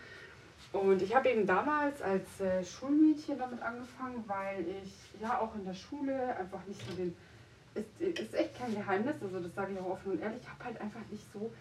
Und 0.74 1.02
ich 1.02 1.16
habe 1.16 1.30
eben 1.30 1.46
damals 1.46 2.02
als 2.02 2.42
äh, 2.42 2.64
Schulmädchen 2.64 3.38
damit 3.38 3.62
angefangen, 3.62 4.24
weil 4.28 4.66
ich 4.84 5.22
ja 5.22 5.40
auch 5.40 5.56
in 5.56 5.64
der 5.64 5.74
Schule 5.74 6.36
einfach 6.36 6.66
nicht 6.66 6.82
so 6.88 6.96
den 6.96 7.16
ist, 7.78 8.20
ist 8.20 8.34
echt 8.34 8.58
kein 8.58 8.74
Geheimnis, 8.74 9.16
also 9.22 9.40
das 9.40 9.54
sage 9.56 9.74
ich 9.74 9.80
auch 9.80 9.92
offen 9.92 10.14
und 10.14 10.22
ehrlich, 10.22 10.42
ich 10.42 10.50
habe 10.50 10.64
halt 10.66 10.82
einfach 10.82 11.02
nicht 11.12 11.26
so 11.32 11.52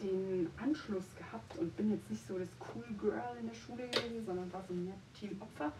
den 0.00 0.50
Anschluss 0.62 1.04
gehabt 1.16 1.58
und 1.58 1.76
bin 1.76 1.90
jetzt 1.90 2.10
nicht 2.10 2.26
so 2.26 2.38
das 2.38 2.48
cool 2.74 2.84
Girl 3.00 3.36
in 3.40 3.48
der 3.48 3.54
Schule 3.54 3.88
gewesen, 3.88 4.24
sondern 4.26 4.52
war 4.52 4.62
so 4.66 4.74
mehr 4.74 4.94
Teamopfer 5.18 5.72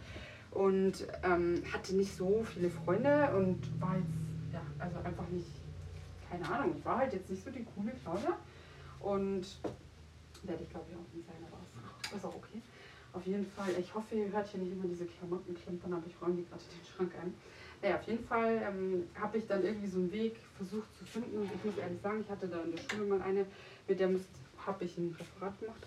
und 0.52 1.06
ähm, 1.22 1.62
hatte 1.72 1.94
nicht 1.94 2.16
so 2.16 2.44
viele 2.44 2.70
Freunde 2.70 3.34
und 3.36 3.58
war 3.80 3.96
jetzt, 3.96 4.52
ja, 4.52 4.62
also 4.78 4.98
einfach 4.98 5.28
nicht, 5.28 5.48
keine 6.30 6.48
Ahnung, 6.48 6.74
ich 6.78 6.84
war 6.84 6.98
halt 6.98 7.12
jetzt 7.12 7.30
nicht 7.30 7.44
so 7.44 7.50
die 7.50 7.66
coole 7.74 7.92
Claudia 8.02 8.36
und 9.00 9.44
werde 10.44 10.62
ich 10.62 10.70
glaube 10.70 10.86
ich 10.90 10.96
auch 10.96 11.14
nicht 11.14 11.26
sein, 11.26 11.42
aber 11.48 11.58
das 12.02 12.12
ist 12.12 12.24
auch 12.24 12.36
okay. 12.36 12.60
Auf 13.12 13.26
jeden 13.26 13.46
Fall, 13.46 13.70
ich 13.78 13.94
hoffe, 13.94 14.14
ihr 14.14 14.32
hört 14.32 14.48
hier 14.48 14.60
nicht 14.60 14.72
immer 14.72 14.86
diese 14.86 15.04
Klamotten 15.04 15.54
klimpern, 15.54 15.92
aber 15.92 16.06
ich 16.06 16.20
räume 16.20 16.36
die 16.36 16.46
gerade 16.46 16.62
den 16.62 16.86
Schrank 16.86 17.12
ein. 17.22 17.34
Ja, 17.82 17.96
auf 17.96 18.06
jeden 18.06 18.24
Fall 18.24 18.62
ähm, 18.64 19.08
habe 19.20 19.38
ich 19.38 19.46
dann 19.48 19.64
irgendwie 19.64 19.88
so 19.88 19.98
einen 19.98 20.12
Weg 20.12 20.36
versucht 20.56 20.96
zu 20.96 21.04
finden. 21.04 21.38
Und 21.38 21.50
ich 21.52 21.64
muss 21.64 21.76
ehrlich 21.76 22.00
sagen, 22.00 22.20
ich 22.20 22.30
hatte 22.30 22.46
da 22.46 22.62
in 22.62 22.70
der 22.70 22.82
Schule 22.82 23.06
mal 23.06 23.22
eine, 23.22 23.44
mit 23.88 23.98
der 23.98 24.08
habe 24.64 24.84
ich 24.84 24.96
ein 24.98 25.16
Referat 25.18 25.58
gemacht. 25.58 25.82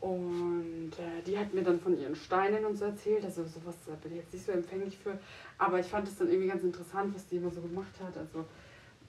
Und 0.00 0.92
äh, 0.92 1.22
die 1.26 1.38
hat 1.38 1.52
mir 1.52 1.62
dann 1.62 1.78
von 1.78 1.98
ihren 1.98 2.16
Steinen 2.16 2.64
und 2.64 2.76
so 2.76 2.86
erzählt. 2.86 3.22
Also 3.22 3.44
sowas 3.44 3.76
da 3.86 3.92
bin 3.96 4.12
ich 4.12 4.18
jetzt 4.18 4.32
nicht 4.32 4.46
so 4.46 4.52
empfänglich 4.52 4.96
für. 4.96 5.18
Aber 5.58 5.78
ich 5.78 5.86
fand 5.86 6.08
es 6.08 6.16
dann 6.16 6.28
irgendwie 6.28 6.48
ganz 6.48 6.62
interessant, 6.62 7.14
was 7.14 7.26
die 7.26 7.36
immer 7.36 7.50
so 7.50 7.60
gemacht 7.60 7.92
hat. 8.02 8.16
Also 8.16 8.46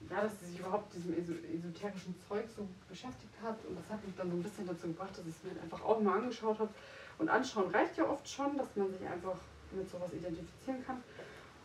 ja, 0.09 0.21
dass 0.21 0.39
sie 0.39 0.47
sich 0.47 0.59
überhaupt 0.59 0.93
diesem 0.93 1.13
esoterischen 1.13 2.15
Zeug 2.27 2.45
so 2.55 2.67
beschäftigt 2.89 3.33
hat. 3.41 3.57
Und 3.65 3.77
das 3.79 3.89
hat 3.89 4.05
mich 4.05 4.15
dann 4.17 4.29
so 4.29 4.35
ein 4.35 4.43
bisschen 4.43 4.67
dazu 4.67 4.87
gebracht, 4.87 5.17
dass 5.17 5.25
ich 5.25 5.35
es 5.35 5.43
mir 5.43 5.61
einfach 5.61 5.81
auch 5.81 6.01
mal 6.01 6.19
angeschaut 6.19 6.59
habe. 6.59 6.71
Und 7.19 7.29
anschauen 7.29 7.71
reicht 7.71 7.97
ja 7.97 8.09
oft 8.09 8.27
schon, 8.27 8.57
dass 8.57 8.75
man 8.75 8.91
sich 8.91 9.07
einfach 9.07 9.37
mit 9.71 9.89
sowas 9.89 10.13
identifizieren 10.13 10.85
kann. 10.85 11.01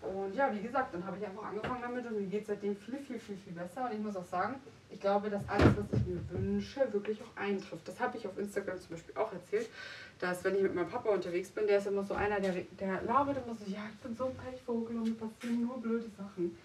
Und 0.02 0.34
ja, 0.34 0.52
wie 0.52 0.60
gesagt, 0.60 0.92
dann 0.92 1.06
habe 1.06 1.16
ich 1.16 1.24
einfach 1.24 1.44
angefangen 1.44 1.80
damit 1.80 2.06
und 2.06 2.20
mir 2.20 2.26
geht 2.26 2.42
es 2.42 2.48
seitdem 2.48 2.76
viel, 2.76 2.98
viel, 2.98 3.18
viel, 3.18 3.36
viel 3.36 3.52
besser. 3.52 3.86
Und 3.86 3.92
ich 3.92 4.00
muss 4.00 4.16
auch 4.16 4.24
sagen, 4.24 4.56
ich 4.90 5.00
glaube, 5.00 5.30
dass 5.30 5.48
alles, 5.48 5.68
was 5.76 6.00
ich 6.00 6.06
mir 6.06 6.20
wünsche, 6.30 6.92
wirklich 6.92 7.20
auch 7.22 7.40
eintrifft. 7.40 7.86
Das 7.86 8.00
habe 8.00 8.18
ich 8.18 8.26
auf 8.26 8.36
Instagram 8.36 8.80
zum 8.80 8.90
Beispiel 8.90 9.16
auch 9.16 9.32
erzählt, 9.32 9.68
dass 10.18 10.42
wenn 10.44 10.56
ich 10.56 10.62
mit 10.62 10.74
meinem 10.74 10.88
Papa 10.88 11.08
unterwegs 11.08 11.50
bin, 11.50 11.66
der 11.66 11.78
ist 11.78 11.86
immer 11.86 12.02
so 12.02 12.14
einer, 12.14 12.40
der, 12.40 12.52
der 12.78 13.02
labert 13.02 13.36
immer 13.44 13.54
so, 13.54 13.64
ja, 13.70 13.80
ich 13.92 13.98
bin 14.00 14.14
so 14.14 14.26
ein 14.26 14.34
Pechvogel 14.34 14.96
und 14.96 15.04
mir 15.04 15.14
passieren 15.14 15.62
nur 15.62 15.80
blöde 15.80 16.10
Sachen. 16.16 16.56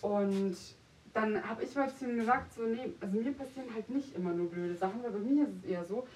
Und 0.00 0.56
dann 1.14 1.46
habe 1.46 1.62
ich 1.62 1.74
mal 1.74 1.92
zu 1.94 2.06
ihm 2.06 2.16
gesagt, 2.16 2.54
so, 2.54 2.62
nee, 2.62 2.92
also 3.00 3.18
mir 3.18 3.32
passieren 3.32 3.68
halt 3.74 3.88
nicht 3.90 4.14
immer 4.14 4.30
nur 4.30 4.50
blöde 4.50 4.74
Sachen, 4.74 5.02
weil 5.02 5.10
bei 5.10 5.18
mir 5.18 5.44
ist 5.44 5.56
es 5.62 5.70
eher 5.70 5.84
so, 5.84 6.06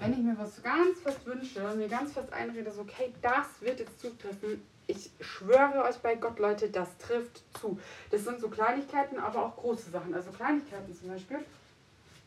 wenn 0.00 0.12
ich 0.12 0.18
mir 0.18 0.36
was 0.38 0.62
ganz 0.62 1.00
fest 1.02 1.26
wünsche 1.26 1.60
mir 1.76 1.88
ganz 1.88 2.12
fest 2.12 2.32
einrede, 2.32 2.70
so, 2.70 2.82
okay, 2.82 3.12
das 3.20 3.60
wird 3.60 3.80
jetzt 3.80 4.00
zutreffen, 4.00 4.62
ich 4.86 5.10
schwöre 5.20 5.82
euch 5.84 5.96
bei 5.96 6.14
Gott, 6.14 6.38
Leute, 6.38 6.70
das 6.70 6.96
trifft 6.98 7.42
zu. 7.60 7.78
Das 8.10 8.24
sind 8.24 8.40
so 8.40 8.48
Kleinigkeiten, 8.48 9.18
aber 9.18 9.44
auch 9.44 9.56
große 9.56 9.90
Sachen. 9.90 10.14
Also 10.14 10.30
Kleinigkeiten 10.30 10.94
zum 10.94 11.08
Beispiel, 11.08 11.38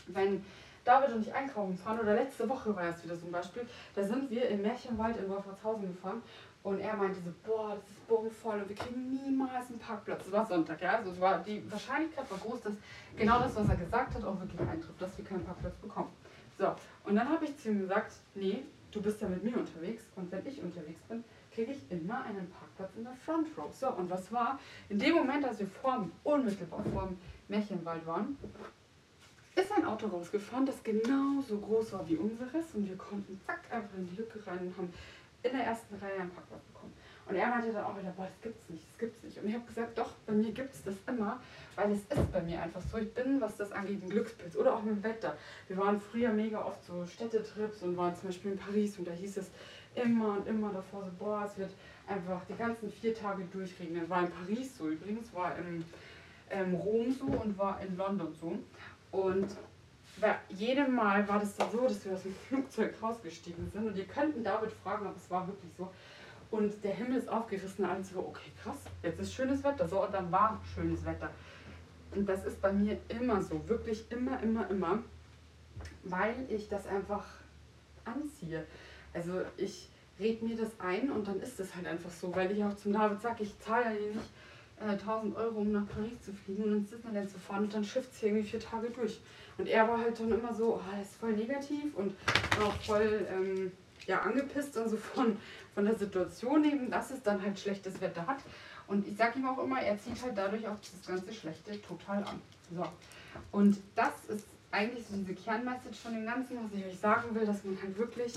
wenn 0.08 0.44
David 0.84 1.16
und 1.16 1.22
ich 1.22 1.34
einkaufen 1.34 1.78
fahren, 1.78 2.00
oder 2.00 2.16
letzte 2.16 2.50
Woche 2.50 2.76
war 2.76 2.90
es 2.90 3.04
wieder 3.04 3.14
ein 3.14 3.32
Beispiel, 3.32 3.66
da 3.96 4.04
sind 4.04 4.30
wir 4.30 4.50
im 4.50 4.62
Märchenwald 4.62 5.18
in 5.18 5.30
Wolfratshausen 5.30 5.88
gefahren 5.88 6.22
und 6.64 6.80
er 6.80 6.96
meinte 6.96 7.20
so, 7.22 7.32
boah, 7.46 7.76
das 7.76 7.90
ist 7.90 8.08
bogenvoll 8.08 8.60
und 8.60 8.70
wir 8.70 8.76
kriegen 8.76 9.10
niemals 9.12 9.70
einen 9.70 9.80
Parkplatz. 9.80 10.26
Es 10.26 10.32
war 10.32 10.46
Sonntag, 10.46 10.82
ja, 10.82 10.98
also 10.98 11.12
es 11.12 11.20
war, 11.20 11.40
die 11.40 11.64
Wahrscheinlichkeit 11.72 12.30
war 12.30 12.38
groß, 12.38 12.62
dass 12.62 12.74
genau 13.18 13.40
das, 13.40 13.56
was 13.56 13.70
er 13.70 13.78
gesagt 13.78 14.14
hat, 14.14 14.24
auch 14.24 14.40
wirklich 14.40 14.60
eintrifft, 14.60 15.02
dass 15.02 15.18
wir 15.18 15.26
keinen 15.26 15.46
Parkplatz 15.46 15.76
bekommen. 15.78 16.10
So, 16.58 16.76
und 17.06 17.16
dann 17.16 17.30
habe 17.30 17.46
ich 17.46 17.58
zu 17.58 17.70
ihm 17.70 17.80
gesagt, 17.80 18.12
nee, 18.36 18.64
du 18.92 19.02
bist 19.02 19.22
ja 19.22 19.30
mit 19.30 19.44
mir 19.44 19.58
unterwegs 19.58 20.04
und 20.16 20.32
wenn 20.32 20.46
ich 20.46 20.62
unterwegs 20.62 21.02
bin, 21.08 21.24
kriege 21.54 21.72
ich 21.72 21.92
immer 21.92 22.24
einen 22.24 22.50
Parkplatz 22.52 22.92
in 22.98 23.04
der 23.04 23.14
Front 23.14 23.48
Row. 23.58 23.74
So, 23.74 23.92
und 23.94 24.10
was 24.10 24.32
war? 24.32 24.60
In 24.90 25.00
dem 25.00 25.16
Moment, 25.16 25.46
als 25.46 25.60
wir 25.60 25.68
vor, 25.68 26.08
unmittelbar 26.24 26.84
vor 26.92 27.08
dem 27.08 27.18
Märchenwald 27.48 28.06
waren, 28.06 28.38
ist 29.56 29.72
ein 29.72 29.86
Auto 29.86 30.08
rausgefahren, 30.08 30.66
das 30.66 30.82
genauso 30.84 31.58
groß 31.58 31.94
war 31.94 32.08
wie 32.08 32.16
unseres 32.16 32.66
und 32.74 32.88
wir 32.88 32.98
konnten 32.98 33.40
zack 33.46 33.62
einfach 33.70 33.98
in 33.98 34.10
die 34.10 34.16
Lücke 34.16 34.46
rein 34.46 34.60
und 34.60 34.78
haben 34.78 34.94
in 35.44 35.52
der 35.52 35.66
ersten 35.66 35.96
Reihe 35.96 36.22
einen 36.22 36.32
Parkplatz 36.32 36.62
bekommen. 36.64 36.94
Und 37.28 37.36
er 37.36 37.48
meinte 37.48 37.72
dann 37.72 37.84
auch 37.84 37.98
wieder, 37.98 38.12
boah, 38.12 38.26
das 38.26 38.42
gibt's 38.42 38.70
nicht, 38.70 38.84
das 38.90 38.98
gibt's 38.98 39.24
nicht. 39.24 39.38
Und 39.38 39.48
ich 39.48 39.54
habe 39.54 39.66
gesagt, 39.66 39.98
doch, 39.98 40.12
bei 40.26 40.34
mir 40.34 40.52
gibt 40.52 40.74
es 40.74 40.84
das 40.84 40.96
immer, 41.08 41.40
weil 41.76 41.92
es 41.92 42.00
ist 42.00 42.32
bei 42.32 42.42
mir 42.42 42.62
einfach 42.62 42.82
so. 42.82 42.98
Ich 42.98 43.14
bin, 43.14 43.40
was 43.40 43.56
das 43.58 43.72
angeht, 43.72 44.04
ein 44.04 44.10
Glückspilz. 44.10 44.56
Oder 44.56 44.76
auch 44.76 44.82
mit 44.82 44.96
dem 44.96 45.04
Wetter. 45.04 45.38
Wir 45.68 45.78
waren 45.78 46.02
früher 46.02 46.30
mega 46.30 46.64
oft 46.66 46.84
so 46.84 47.06
Städtetrips 47.06 47.84
und 47.84 47.96
waren 47.98 48.16
zum 48.16 48.30
Beispiel 48.30 48.54
in 48.54 48.58
Paris 48.58 48.98
und 48.98 49.08
da 49.08 49.12
hieß 49.12 49.38
es, 49.38 49.52
immer 49.96 50.38
und 50.38 50.48
immer 50.48 50.72
davor 50.72 51.04
so, 51.04 51.12
boah, 51.18 51.46
es 51.46 51.58
wird 51.58 51.72
einfach 52.08 52.42
die 52.46 52.56
ganzen 52.56 52.92
vier 52.92 53.14
Tage 53.14 53.44
durchregnen. 53.52 54.10
War 54.10 54.24
in 54.24 54.32
Paris 54.32 54.78
so 54.78 54.90
übrigens, 54.90 55.34
war 55.34 55.58
in 55.58 55.84
ähm, 56.50 56.76
Rom 56.76 57.12
so 57.12 57.26
und 57.26 57.58
war 57.58 57.80
in 57.82 57.96
London 57.98 58.34
so. 58.40 58.58
Und 59.12 59.56
bei 60.20 60.36
jedem 60.50 60.96
Mal 60.96 61.28
war 61.28 61.40
das 61.40 61.56
dann 61.56 61.72
so, 61.72 61.82
dass 61.82 62.04
wir 62.06 62.14
aus 62.14 62.24
dem 62.24 62.36
Flugzeug 62.48 62.96
rausgestiegen 63.02 63.70
sind. 63.72 63.88
Und 63.88 63.98
ihr 63.98 64.06
könnten 64.06 64.44
David 64.44 64.72
fragen, 64.72 65.08
aber 65.08 65.16
es 65.16 65.30
war 65.30 65.48
wirklich 65.48 65.72
so. 65.78 65.92
Und 66.52 66.84
der 66.84 66.96
Himmel 66.96 67.18
ist 67.18 67.30
aufgerissen, 67.30 67.86
und 67.86 67.92
alle 67.92 68.04
so, 68.04 68.20
okay, 68.20 68.52
krass, 68.64 68.78
jetzt 69.04 69.20
ist 69.20 69.34
schönes 69.34 69.64
Wetter. 69.64 69.88
So, 69.88 70.04
und 70.04 70.14
dann 70.14 70.32
war 70.32 70.60
schönes 70.74 71.06
Wetter. 71.06 71.30
Und 72.16 72.28
das 72.28 72.46
ist 72.46 72.60
bei 72.62 72.74
mir 72.74 72.98
immer 73.08 73.42
so, 73.42 73.62
wirklich 73.68 74.12
immer, 74.12 74.42
immer, 74.42 74.70
immer, 74.70 75.00
weil 76.04 76.36
ich 76.50 76.68
das 76.68 76.88
einfach 76.88 77.26
anziehe. 78.06 78.66
Also 79.14 79.42
ich 79.58 79.90
red 80.20 80.42
mir 80.42 80.58
das 80.58 80.70
ein 80.80 81.12
und 81.12 81.28
dann 81.28 81.40
ist 81.40 81.60
es 81.60 81.76
halt 81.76 81.88
einfach 81.88 82.10
so, 82.10 82.36
weil 82.36 82.52
ich 82.52 82.64
auch 82.64 82.76
zum 82.76 82.94
David 82.94 83.22
sage, 83.22 83.44
ich 83.44 83.58
zahle 83.60 83.86
ja 83.86 83.92
nicht 83.92 84.30
äh, 84.80 84.92
1000 84.92 85.36
Euro, 85.36 85.60
um 85.60 85.72
nach 85.72 85.88
Paris 85.88 86.22
zu 86.22 86.34
fliegen 86.34 86.64
und 86.64 86.78
ins 86.78 86.90
Disneyland 86.90 87.30
zu 87.30 87.40
fahren 87.40 87.64
und 87.64 87.74
dann 87.74 87.84
schifft 87.84 88.12
es 88.12 88.20
hier 88.20 88.30
irgendwie 88.30 88.50
vier 88.50 88.60
Tage 88.60 88.90
durch. 88.90 89.20
Und 89.60 89.68
er 89.68 89.88
war 89.88 89.98
halt 90.00 90.18
dann 90.18 90.32
immer 90.32 90.54
so, 90.54 90.76
oh, 90.76 90.82
das 90.98 91.10
ist 91.10 91.16
voll 91.18 91.34
negativ 91.34 91.94
und 91.96 92.16
auch 92.64 92.74
voll 92.82 93.28
ähm, 93.30 93.72
ja, 94.08 94.22
angepisst 94.22 94.78
und 94.78 94.90
so 94.90 94.96
von, 94.96 95.38
von 95.76 95.86
der 95.86 95.96
Situation 95.96 96.64
eben, 96.64 96.90
dass 96.90 97.12
es 97.12 97.22
dann 97.22 97.42
halt 97.42 97.60
schlechtes 97.60 98.00
Wetter 98.00 98.26
hat. 98.26 98.40
Und 98.88 99.06
ich 99.06 99.18
sage 99.18 99.38
ihm 99.38 99.48
auch 99.48 99.62
immer, 99.62 99.82
er 99.82 100.00
zieht 100.00 100.24
halt 100.24 100.38
dadurch 100.38 100.66
auch 100.66 100.78
das 100.80 101.06
ganze 101.06 101.34
Schlechte 101.34 101.80
total 101.82 102.24
an. 102.24 102.42
So. 102.74 102.86
Und 103.52 103.78
das 103.96 104.26
ist 104.30 104.46
eigentlich 104.72 105.06
so 105.06 105.18
diese 105.18 105.34
Kernmessage 105.34 105.96
von 106.02 106.14
dem 106.14 106.26
Ganzen, 106.26 106.58
was 106.64 106.80
ich 106.80 106.86
euch 106.86 106.98
sagen 106.98 107.36
will, 107.36 107.46
dass 107.46 107.64
man 107.66 107.78
halt 107.82 107.98
wirklich 107.98 108.34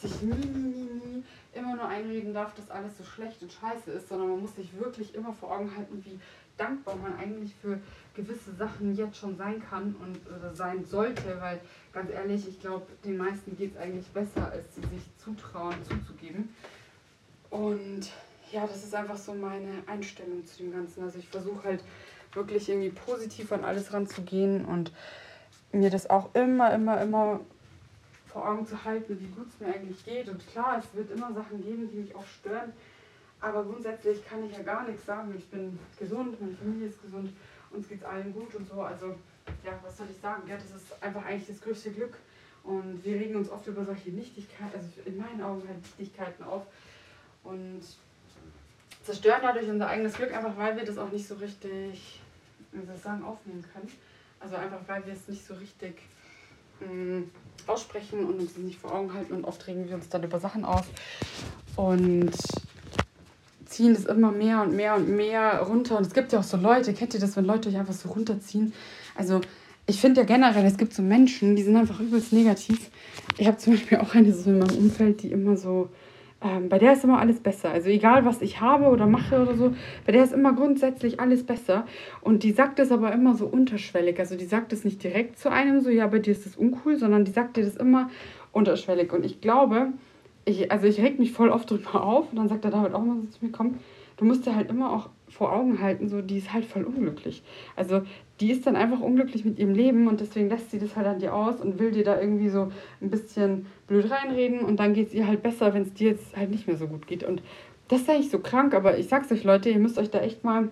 sich 0.00 0.22
nie, 0.22 0.32
nie, 0.32 0.68
nie, 0.68 0.90
nie 1.04 1.24
immer 1.52 1.76
nur 1.76 1.86
einreden 1.86 2.32
darf, 2.32 2.54
dass 2.54 2.70
alles 2.70 2.96
so 2.96 3.04
schlecht 3.04 3.42
und 3.42 3.52
scheiße 3.52 3.90
ist, 3.90 4.08
sondern 4.08 4.30
man 4.30 4.40
muss 4.40 4.56
sich 4.56 4.76
wirklich 4.78 5.14
immer 5.14 5.34
vor 5.34 5.52
Augen 5.52 5.76
halten, 5.76 6.02
wie 6.04 6.18
dankbar 6.56 6.96
man 6.96 7.16
eigentlich 7.16 7.54
für 7.60 7.78
gewisse 8.14 8.54
Sachen 8.54 8.94
jetzt 8.94 9.16
schon 9.16 9.36
sein 9.36 9.62
kann 9.62 9.94
und 10.00 10.18
oder 10.26 10.54
sein 10.54 10.84
sollte, 10.84 11.40
weil 11.40 11.60
ganz 11.92 12.10
ehrlich, 12.10 12.46
ich 12.48 12.60
glaube, 12.60 12.86
den 13.04 13.16
meisten 13.16 13.56
geht 13.56 13.74
es 13.74 13.80
eigentlich 13.80 14.06
besser, 14.08 14.50
als 14.50 14.74
sie 14.74 14.82
sich 14.82 15.02
zutrauen, 15.16 15.76
zuzugeben. 15.88 16.54
Und 17.50 18.10
ja, 18.50 18.66
das 18.66 18.84
ist 18.84 18.94
einfach 18.94 19.16
so 19.16 19.34
meine 19.34 19.82
Einstellung 19.86 20.44
zu 20.46 20.58
dem 20.58 20.72
Ganzen. 20.72 21.02
Also 21.02 21.18
ich 21.18 21.28
versuche 21.28 21.64
halt 21.64 21.84
wirklich 22.34 22.68
irgendwie 22.68 22.90
positiv 22.90 23.52
an 23.52 23.64
alles 23.64 23.92
ranzugehen 23.92 24.64
und 24.64 24.92
mir 25.72 25.90
das 25.90 26.08
auch 26.08 26.34
immer, 26.34 26.72
immer, 26.72 27.00
immer 27.00 27.40
vor 28.26 28.48
Augen 28.48 28.66
zu 28.66 28.82
halten, 28.84 29.18
wie 29.20 29.26
gut 29.26 29.46
es 29.48 29.60
mir 29.60 29.72
eigentlich 29.72 30.04
geht. 30.04 30.28
Und 30.28 30.46
klar, 30.48 30.78
es 30.78 30.96
wird 30.96 31.10
immer 31.10 31.32
Sachen 31.32 31.62
geben, 31.62 31.88
die 31.90 31.98
mich 31.98 32.14
auch 32.14 32.26
stören. 32.26 32.72
Aber 33.40 33.64
grundsätzlich 33.64 34.24
kann 34.24 34.44
ich 34.44 34.56
ja 34.56 34.62
gar 34.62 34.86
nichts 34.86 35.04
sagen. 35.04 35.34
Ich 35.36 35.48
bin 35.48 35.78
gesund, 35.98 36.40
meine 36.40 36.54
Familie 36.54 36.88
ist 36.88 37.02
gesund, 37.02 37.32
uns 37.72 37.88
geht 37.88 38.00
es 38.00 38.04
allen 38.04 38.32
gut 38.32 38.54
und 38.54 38.68
so. 38.68 38.82
Also, 38.82 39.16
ja, 39.64 39.78
was 39.82 39.96
soll 39.96 40.06
ich 40.10 40.20
sagen? 40.20 40.42
Ja, 40.48 40.56
das 40.56 40.66
ist 40.66 41.02
einfach 41.02 41.24
eigentlich 41.24 41.48
das 41.48 41.60
größte 41.60 41.90
Glück. 41.90 42.16
Und 42.64 43.04
wir 43.04 43.16
regen 43.16 43.36
uns 43.36 43.50
oft 43.50 43.66
über 43.66 43.84
solche 43.84 44.10
Nichtigkeiten, 44.10 44.76
also 44.76 44.88
in 45.04 45.16
meinen 45.16 45.42
Augen 45.42 45.66
halt 45.66 45.78
Nichtigkeiten 45.98 46.44
auf. 46.44 46.62
Und 47.42 47.82
zerstören 49.02 49.40
dadurch 49.42 49.68
unser 49.68 49.88
eigenes 49.88 50.14
Glück, 50.14 50.32
einfach 50.32 50.56
weil 50.56 50.76
wir 50.76 50.84
das 50.84 50.98
auch 50.98 51.10
nicht 51.10 51.26
so 51.26 51.34
richtig, 51.34 52.20
wie 52.70 52.86
soll 52.86 52.94
ich 52.94 53.02
sagen, 53.02 53.24
aufnehmen 53.24 53.64
können. 53.72 53.90
Also 54.38 54.56
einfach 54.56 54.80
weil 54.86 55.04
wir 55.06 55.12
es 55.12 55.28
nicht 55.28 55.44
so 55.44 55.54
richtig 55.54 56.02
mh, 56.80 56.92
mm, 56.92 57.30
aussprechen 57.66 58.24
und 58.24 58.40
uns 58.40 58.56
nicht 58.56 58.80
vor 58.80 58.92
Augen 58.92 59.12
halten 59.12 59.32
und 59.32 59.44
oft 59.44 59.66
regen 59.66 59.88
wir 59.88 59.94
uns 59.94 60.08
dann 60.08 60.22
über 60.22 60.40
Sachen 60.40 60.64
auf 60.64 60.86
und 61.76 62.32
ziehen 63.72 63.92
es 63.92 64.04
immer 64.04 64.30
mehr 64.30 64.62
und 64.62 64.74
mehr 64.74 64.94
und 64.96 65.08
mehr 65.08 65.60
runter. 65.60 65.96
Und 65.96 66.06
es 66.06 66.14
gibt 66.14 66.32
ja 66.32 66.38
auch 66.40 66.44
so 66.44 66.56
Leute, 66.56 66.92
kennt 66.92 67.14
ihr 67.14 67.20
das, 67.20 67.36
wenn 67.36 67.44
Leute 67.44 67.68
euch 67.68 67.76
einfach 67.76 67.94
so 67.94 68.10
runterziehen? 68.10 68.72
Also 69.16 69.40
ich 69.86 70.00
finde 70.00 70.20
ja 70.20 70.26
generell, 70.26 70.64
es 70.64 70.76
gibt 70.76 70.94
so 70.94 71.02
Menschen, 71.02 71.56
die 71.56 71.62
sind 71.62 71.76
einfach 71.76 72.00
übelst 72.00 72.32
negativ. 72.32 72.90
Ich 73.38 73.46
habe 73.46 73.56
zum 73.56 73.74
Beispiel 73.74 73.98
auch 73.98 74.14
eine 74.14 74.32
so 74.32 74.50
in 74.50 74.58
meinem 74.58 74.76
Umfeld, 74.76 75.22
die 75.22 75.32
immer 75.32 75.56
so 75.56 75.88
ähm, 76.42 76.68
bei 76.68 76.78
der 76.78 76.92
ist 76.92 77.04
immer 77.04 77.20
alles 77.20 77.40
besser. 77.40 77.70
Also 77.70 77.88
egal, 77.88 78.24
was 78.24 78.42
ich 78.42 78.60
habe 78.60 78.86
oder 78.86 79.06
mache 79.06 79.40
oder 79.40 79.54
so, 79.54 79.74
bei 80.04 80.12
der 80.12 80.24
ist 80.24 80.32
immer 80.32 80.52
grundsätzlich 80.52 81.20
alles 81.20 81.44
besser. 81.44 81.86
Und 82.20 82.42
die 82.42 82.52
sagt 82.52 82.78
es 82.78 82.90
aber 82.90 83.12
immer 83.12 83.34
so 83.36 83.46
unterschwellig. 83.46 84.18
Also 84.18 84.36
die 84.36 84.44
sagt 84.44 84.72
es 84.72 84.84
nicht 84.84 85.02
direkt 85.02 85.38
zu 85.38 85.50
einem 85.50 85.80
so, 85.80 85.90
ja, 85.90 86.06
bei 86.06 86.18
dir 86.18 86.32
ist 86.32 86.46
das 86.46 86.56
uncool, 86.56 86.98
sondern 86.98 87.24
die 87.24 87.32
sagt 87.32 87.56
dir 87.56 87.64
das 87.64 87.76
immer 87.76 88.10
unterschwellig. 88.50 89.12
Und 89.12 89.24
ich 89.24 89.40
glaube, 89.40 89.92
ich, 90.44 90.70
also 90.70 90.86
ich 90.86 91.00
reg 91.00 91.18
mich 91.18 91.32
voll 91.32 91.50
oft 91.50 91.70
drüber 91.70 92.02
auf 92.02 92.30
und 92.30 92.36
dann 92.36 92.48
sagt 92.48 92.64
der 92.64 92.70
David 92.70 92.94
auch 92.94 93.02
immer 93.02 93.16
so 93.16 93.26
zu 93.26 93.44
mir, 93.44 93.52
komm, 93.52 93.78
du 94.16 94.24
musst 94.24 94.46
dir 94.46 94.54
halt 94.54 94.70
immer 94.70 94.92
auch 94.92 95.08
vor 95.28 95.52
Augen 95.52 95.80
halten, 95.80 96.08
so 96.08 96.20
die 96.20 96.38
ist 96.38 96.52
halt 96.52 96.64
voll 96.64 96.84
unglücklich. 96.84 97.42
Also 97.76 98.02
die 98.40 98.50
ist 98.50 98.66
dann 98.66 98.76
einfach 98.76 99.00
unglücklich 99.00 99.44
mit 99.44 99.58
ihrem 99.58 99.72
Leben 99.72 100.08
und 100.08 100.20
deswegen 100.20 100.48
lässt 100.48 100.70
sie 100.70 100.78
das 100.78 100.96
halt 100.96 101.06
an 101.06 101.18
dir 101.20 101.34
aus 101.34 101.60
und 101.60 101.78
will 101.78 101.92
dir 101.92 102.04
da 102.04 102.20
irgendwie 102.20 102.48
so 102.48 102.70
ein 103.00 103.10
bisschen 103.10 103.66
blöd 103.86 104.10
reinreden 104.10 104.60
und 104.60 104.78
dann 104.78 104.94
geht 104.94 105.08
es 105.08 105.14
ihr 105.14 105.26
halt 105.26 105.42
besser, 105.42 105.74
wenn 105.74 105.82
es 105.82 105.94
dir 105.94 106.10
jetzt 106.10 106.36
halt 106.36 106.50
nicht 106.50 106.66
mehr 106.66 106.76
so 106.76 106.86
gut 106.86 107.06
geht. 107.06 107.24
Und 107.24 107.42
das 107.88 108.02
ist 108.02 108.10
eigentlich 108.10 108.30
so 108.30 108.38
krank, 108.38 108.74
aber 108.74 108.98
ich 108.98 109.08
sag's 109.08 109.30
euch 109.32 109.44
Leute, 109.44 109.70
ihr 109.70 109.78
müsst 109.78 109.98
euch 109.98 110.10
da 110.10 110.20
echt 110.20 110.44
mal 110.44 110.68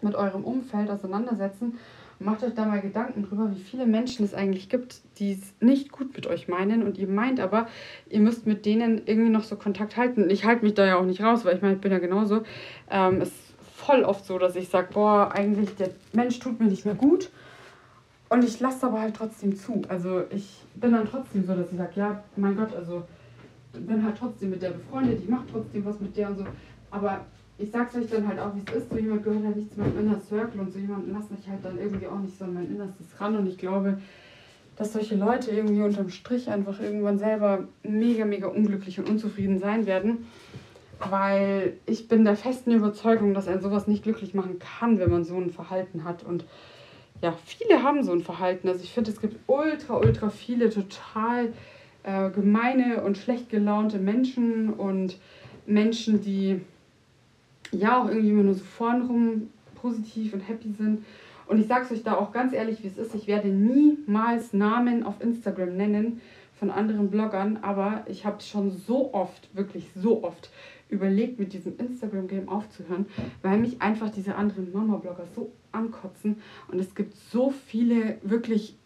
mit 0.00 0.14
eurem 0.14 0.44
Umfeld 0.44 0.90
auseinandersetzen 0.90 1.78
macht 2.20 2.42
euch 2.42 2.54
da 2.54 2.64
mal 2.64 2.80
Gedanken 2.80 3.22
drüber, 3.22 3.50
wie 3.54 3.60
viele 3.60 3.86
Menschen 3.86 4.24
es 4.24 4.34
eigentlich 4.34 4.68
gibt, 4.68 5.00
die 5.18 5.32
es 5.32 5.54
nicht 5.60 5.92
gut 5.92 6.14
mit 6.14 6.26
euch 6.26 6.48
meinen 6.48 6.82
und 6.82 6.98
ihr 6.98 7.08
meint 7.08 7.40
aber, 7.40 7.68
ihr 8.08 8.20
müsst 8.20 8.46
mit 8.46 8.66
denen 8.66 9.02
irgendwie 9.06 9.30
noch 9.30 9.44
so 9.44 9.56
Kontakt 9.56 9.96
halten. 9.96 10.28
Ich 10.30 10.44
halte 10.44 10.64
mich 10.64 10.74
da 10.74 10.86
ja 10.86 10.96
auch 10.96 11.04
nicht 11.04 11.22
raus, 11.22 11.44
weil 11.44 11.56
ich 11.56 11.62
meine, 11.62 11.74
ich 11.74 11.80
bin 11.80 11.92
ja 11.92 11.98
genauso. 11.98 12.42
Ähm, 12.90 13.20
es 13.20 13.30
voll 13.76 14.02
oft 14.02 14.24
so, 14.24 14.38
dass 14.38 14.56
ich 14.56 14.68
sage, 14.68 14.88
boah, 14.92 15.32
eigentlich 15.32 15.74
der 15.76 15.90
Mensch 16.12 16.38
tut 16.40 16.58
mir 16.60 16.66
nicht 16.66 16.84
mehr 16.84 16.96
gut. 16.96 17.30
Und 18.28 18.44
ich 18.44 18.60
lasse 18.60 18.86
aber 18.86 19.00
halt 19.00 19.16
trotzdem 19.16 19.56
zu. 19.56 19.82
Also 19.88 20.24
ich 20.30 20.60
bin 20.74 20.92
dann 20.92 21.06
trotzdem 21.06 21.46
so, 21.46 21.54
dass 21.54 21.70
ich 21.70 21.78
sage, 21.78 21.92
ja, 21.94 22.22
mein 22.36 22.56
Gott, 22.56 22.74
also 22.74 23.04
bin 23.72 24.04
halt 24.04 24.16
trotzdem 24.18 24.50
mit 24.50 24.62
der 24.62 24.70
befreundet, 24.70 25.20
ich 25.22 25.28
mache 25.28 25.44
trotzdem 25.50 25.84
was 25.84 26.00
mit 26.00 26.16
der 26.16 26.28
und 26.28 26.38
so. 26.38 26.44
Aber 26.90 27.24
ich 27.58 27.70
sag's 27.70 27.94
euch 27.96 28.08
dann 28.08 28.26
halt 28.26 28.38
auch, 28.38 28.54
wie 28.54 28.62
es 28.66 28.82
ist. 28.82 28.90
So 28.90 28.96
jemand 28.96 29.24
gehört 29.24 29.44
halt 29.44 29.56
nicht 29.56 29.72
zu 29.72 29.80
meinem 29.80 29.98
Inner 29.98 30.20
Circle 30.20 30.60
und 30.60 30.72
so 30.72 30.78
jemanden 30.78 31.12
lasse 31.12 31.34
ich 31.38 31.48
halt 31.48 31.64
dann 31.64 31.78
irgendwie 31.78 32.06
auch 32.06 32.18
nicht 32.18 32.38
so 32.38 32.44
an 32.44 32.54
mein 32.54 32.70
Innerstes 32.70 33.20
ran. 33.20 33.36
Und 33.36 33.46
ich 33.46 33.58
glaube, 33.58 33.98
dass 34.76 34.92
solche 34.92 35.16
Leute 35.16 35.50
irgendwie 35.50 35.82
unterm 35.82 36.08
Strich 36.08 36.48
einfach 36.48 36.80
irgendwann 36.80 37.18
selber 37.18 37.66
mega, 37.82 38.24
mega 38.24 38.46
unglücklich 38.46 38.98
und 39.00 39.08
unzufrieden 39.08 39.58
sein 39.58 39.86
werden 39.86 40.26
weil 40.98 41.74
ich 41.86 42.08
bin 42.08 42.24
der 42.24 42.36
festen 42.36 42.72
Überzeugung, 42.72 43.34
dass 43.34 43.48
ein 43.48 43.60
sowas 43.60 43.86
nicht 43.86 44.02
glücklich 44.02 44.34
machen 44.34 44.58
kann, 44.58 44.98
wenn 44.98 45.10
man 45.10 45.24
so 45.24 45.36
ein 45.36 45.50
Verhalten 45.50 46.04
hat. 46.04 46.24
Und 46.24 46.44
ja, 47.22 47.34
viele 47.44 47.82
haben 47.82 48.02
so 48.02 48.12
ein 48.12 48.22
Verhalten. 48.22 48.68
Also 48.68 48.82
ich 48.82 48.92
finde, 48.92 49.10
es 49.10 49.20
gibt 49.20 49.38
ultra, 49.46 49.96
ultra 49.96 50.30
viele 50.30 50.70
total 50.70 51.52
äh, 52.02 52.30
gemeine 52.30 53.02
und 53.02 53.16
schlecht 53.16 53.48
gelaunte 53.48 53.98
Menschen 53.98 54.72
und 54.72 55.18
Menschen, 55.66 56.20
die 56.22 56.60
ja 57.72 58.02
auch 58.02 58.08
irgendwie 58.08 58.30
immer 58.30 58.42
nur 58.44 58.54
so 58.54 58.64
vornrum 58.64 59.50
positiv 59.74 60.32
und 60.34 60.40
happy 60.40 60.72
sind. 60.72 61.04
Und 61.46 61.58
ich 61.58 61.66
sage 61.66 61.84
es 61.84 61.92
euch 61.92 62.02
da 62.02 62.16
auch 62.16 62.32
ganz 62.32 62.52
ehrlich, 62.52 62.82
wie 62.82 62.88
es 62.88 62.98
ist. 62.98 63.14
Ich 63.14 63.26
werde 63.26 63.48
niemals 63.48 64.52
Namen 64.52 65.02
auf 65.02 65.20
Instagram 65.20 65.76
nennen 65.76 66.20
von 66.58 66.70
anderen 66.70 67.10
Bloggern, 67.10 67.58
aber 67.62 68.04
ich 68.06 68.26
habe 68.26 68.42
schon 68.42 68.70
so 68.70 69.14
oft, 69.14 69.48
wirklich 69.54 69.86
so 69.94 70.24
oft 70.24 70.50
überlegt, 70.90 71.38
mit 71.38 71.52
diesem 71.52 71.78
Instagram-Game 71.78 72.48
aufzuhören, 72.48 73.06
weil 73.42 73.58
mich 73.58 73.80
einfach 73.80 74.10
diese 74.10 74.34
anderen 74.34 74.72
Mama-Blogger 74.72 75.24
so 75.34 75.52
ankotzen. 75.72 76.36
Und 76.68 76.78
es 76.78 76.94
gibt 76.94 77.14
so 77.16 77.50
viele 77.50 78.18
wirklich 78.22 78.76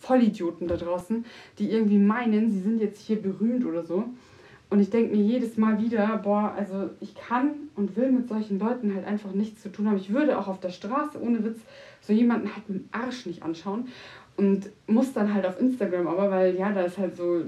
Vollidioten 0.00 0.66
da 0.66 0.76
draußen, 0.76 1.24
die 1.58 1.70
irgendwie 1.70 1.98
meinen, 1.98 2.50
sie 2.50 2.60
sind 2.60 2.80
jetzt 2.80 3.02
hier 3.02 3.20
berühmt 3.20 3.64
oder 3.66 3.84
so. 3.84 4.06
Und 4.70 4.78
ich 4.78 4.90
denke 4.90 5.16
mir 5.16 5.22
jedes 5.22 5.56
Mal 5.56 5.80
wieder, 5.80 6.16
boah, 6.18 6.54
also 6.56 6.90
ich 7.00 7.16
kann 7.16 7.50
und 7.74 7.96
will 7.96 8.12
mit 8.12 8.28
solchen 8.28 8.60
Leuten 8.60 8.94
halt 8.94 9.04
einfach 9.04 9.32
nichts 9.32 9.62
zu 9.62 9.70
tun 9.70 9.88
haben. 9.88 9.96
Ich 9.96 10.12
würde 10.12 10.38
auch 10.38 10.46
auf 10.46 10.60
der 10.60 10.70
Straße 10.70 11.20
ohne 11.20 11.44
Witz 11.44 11.58
so 12.00 12.12
jemanden 12.12 12.54
halt 12.54 12.68
mit 12.68 12.78
dem 12.78 12.88
Arsch 12.92 13.26
nicht 13.26 13.42
anschauen 13.42 13.88
und 14.36 14.70
muss 14.86 15.12
dann 15.12 15.34
halt 15.34 15.44
auf 15.44 15.60
Instagram, 15.60 16.06
aber 16.06 16.30
weil 16.30 16.56
ja, 16.56 16.72
da 16.72 16.82
ist 16.82 16.98
halt 16.98 17.16
so, 17.16 17.42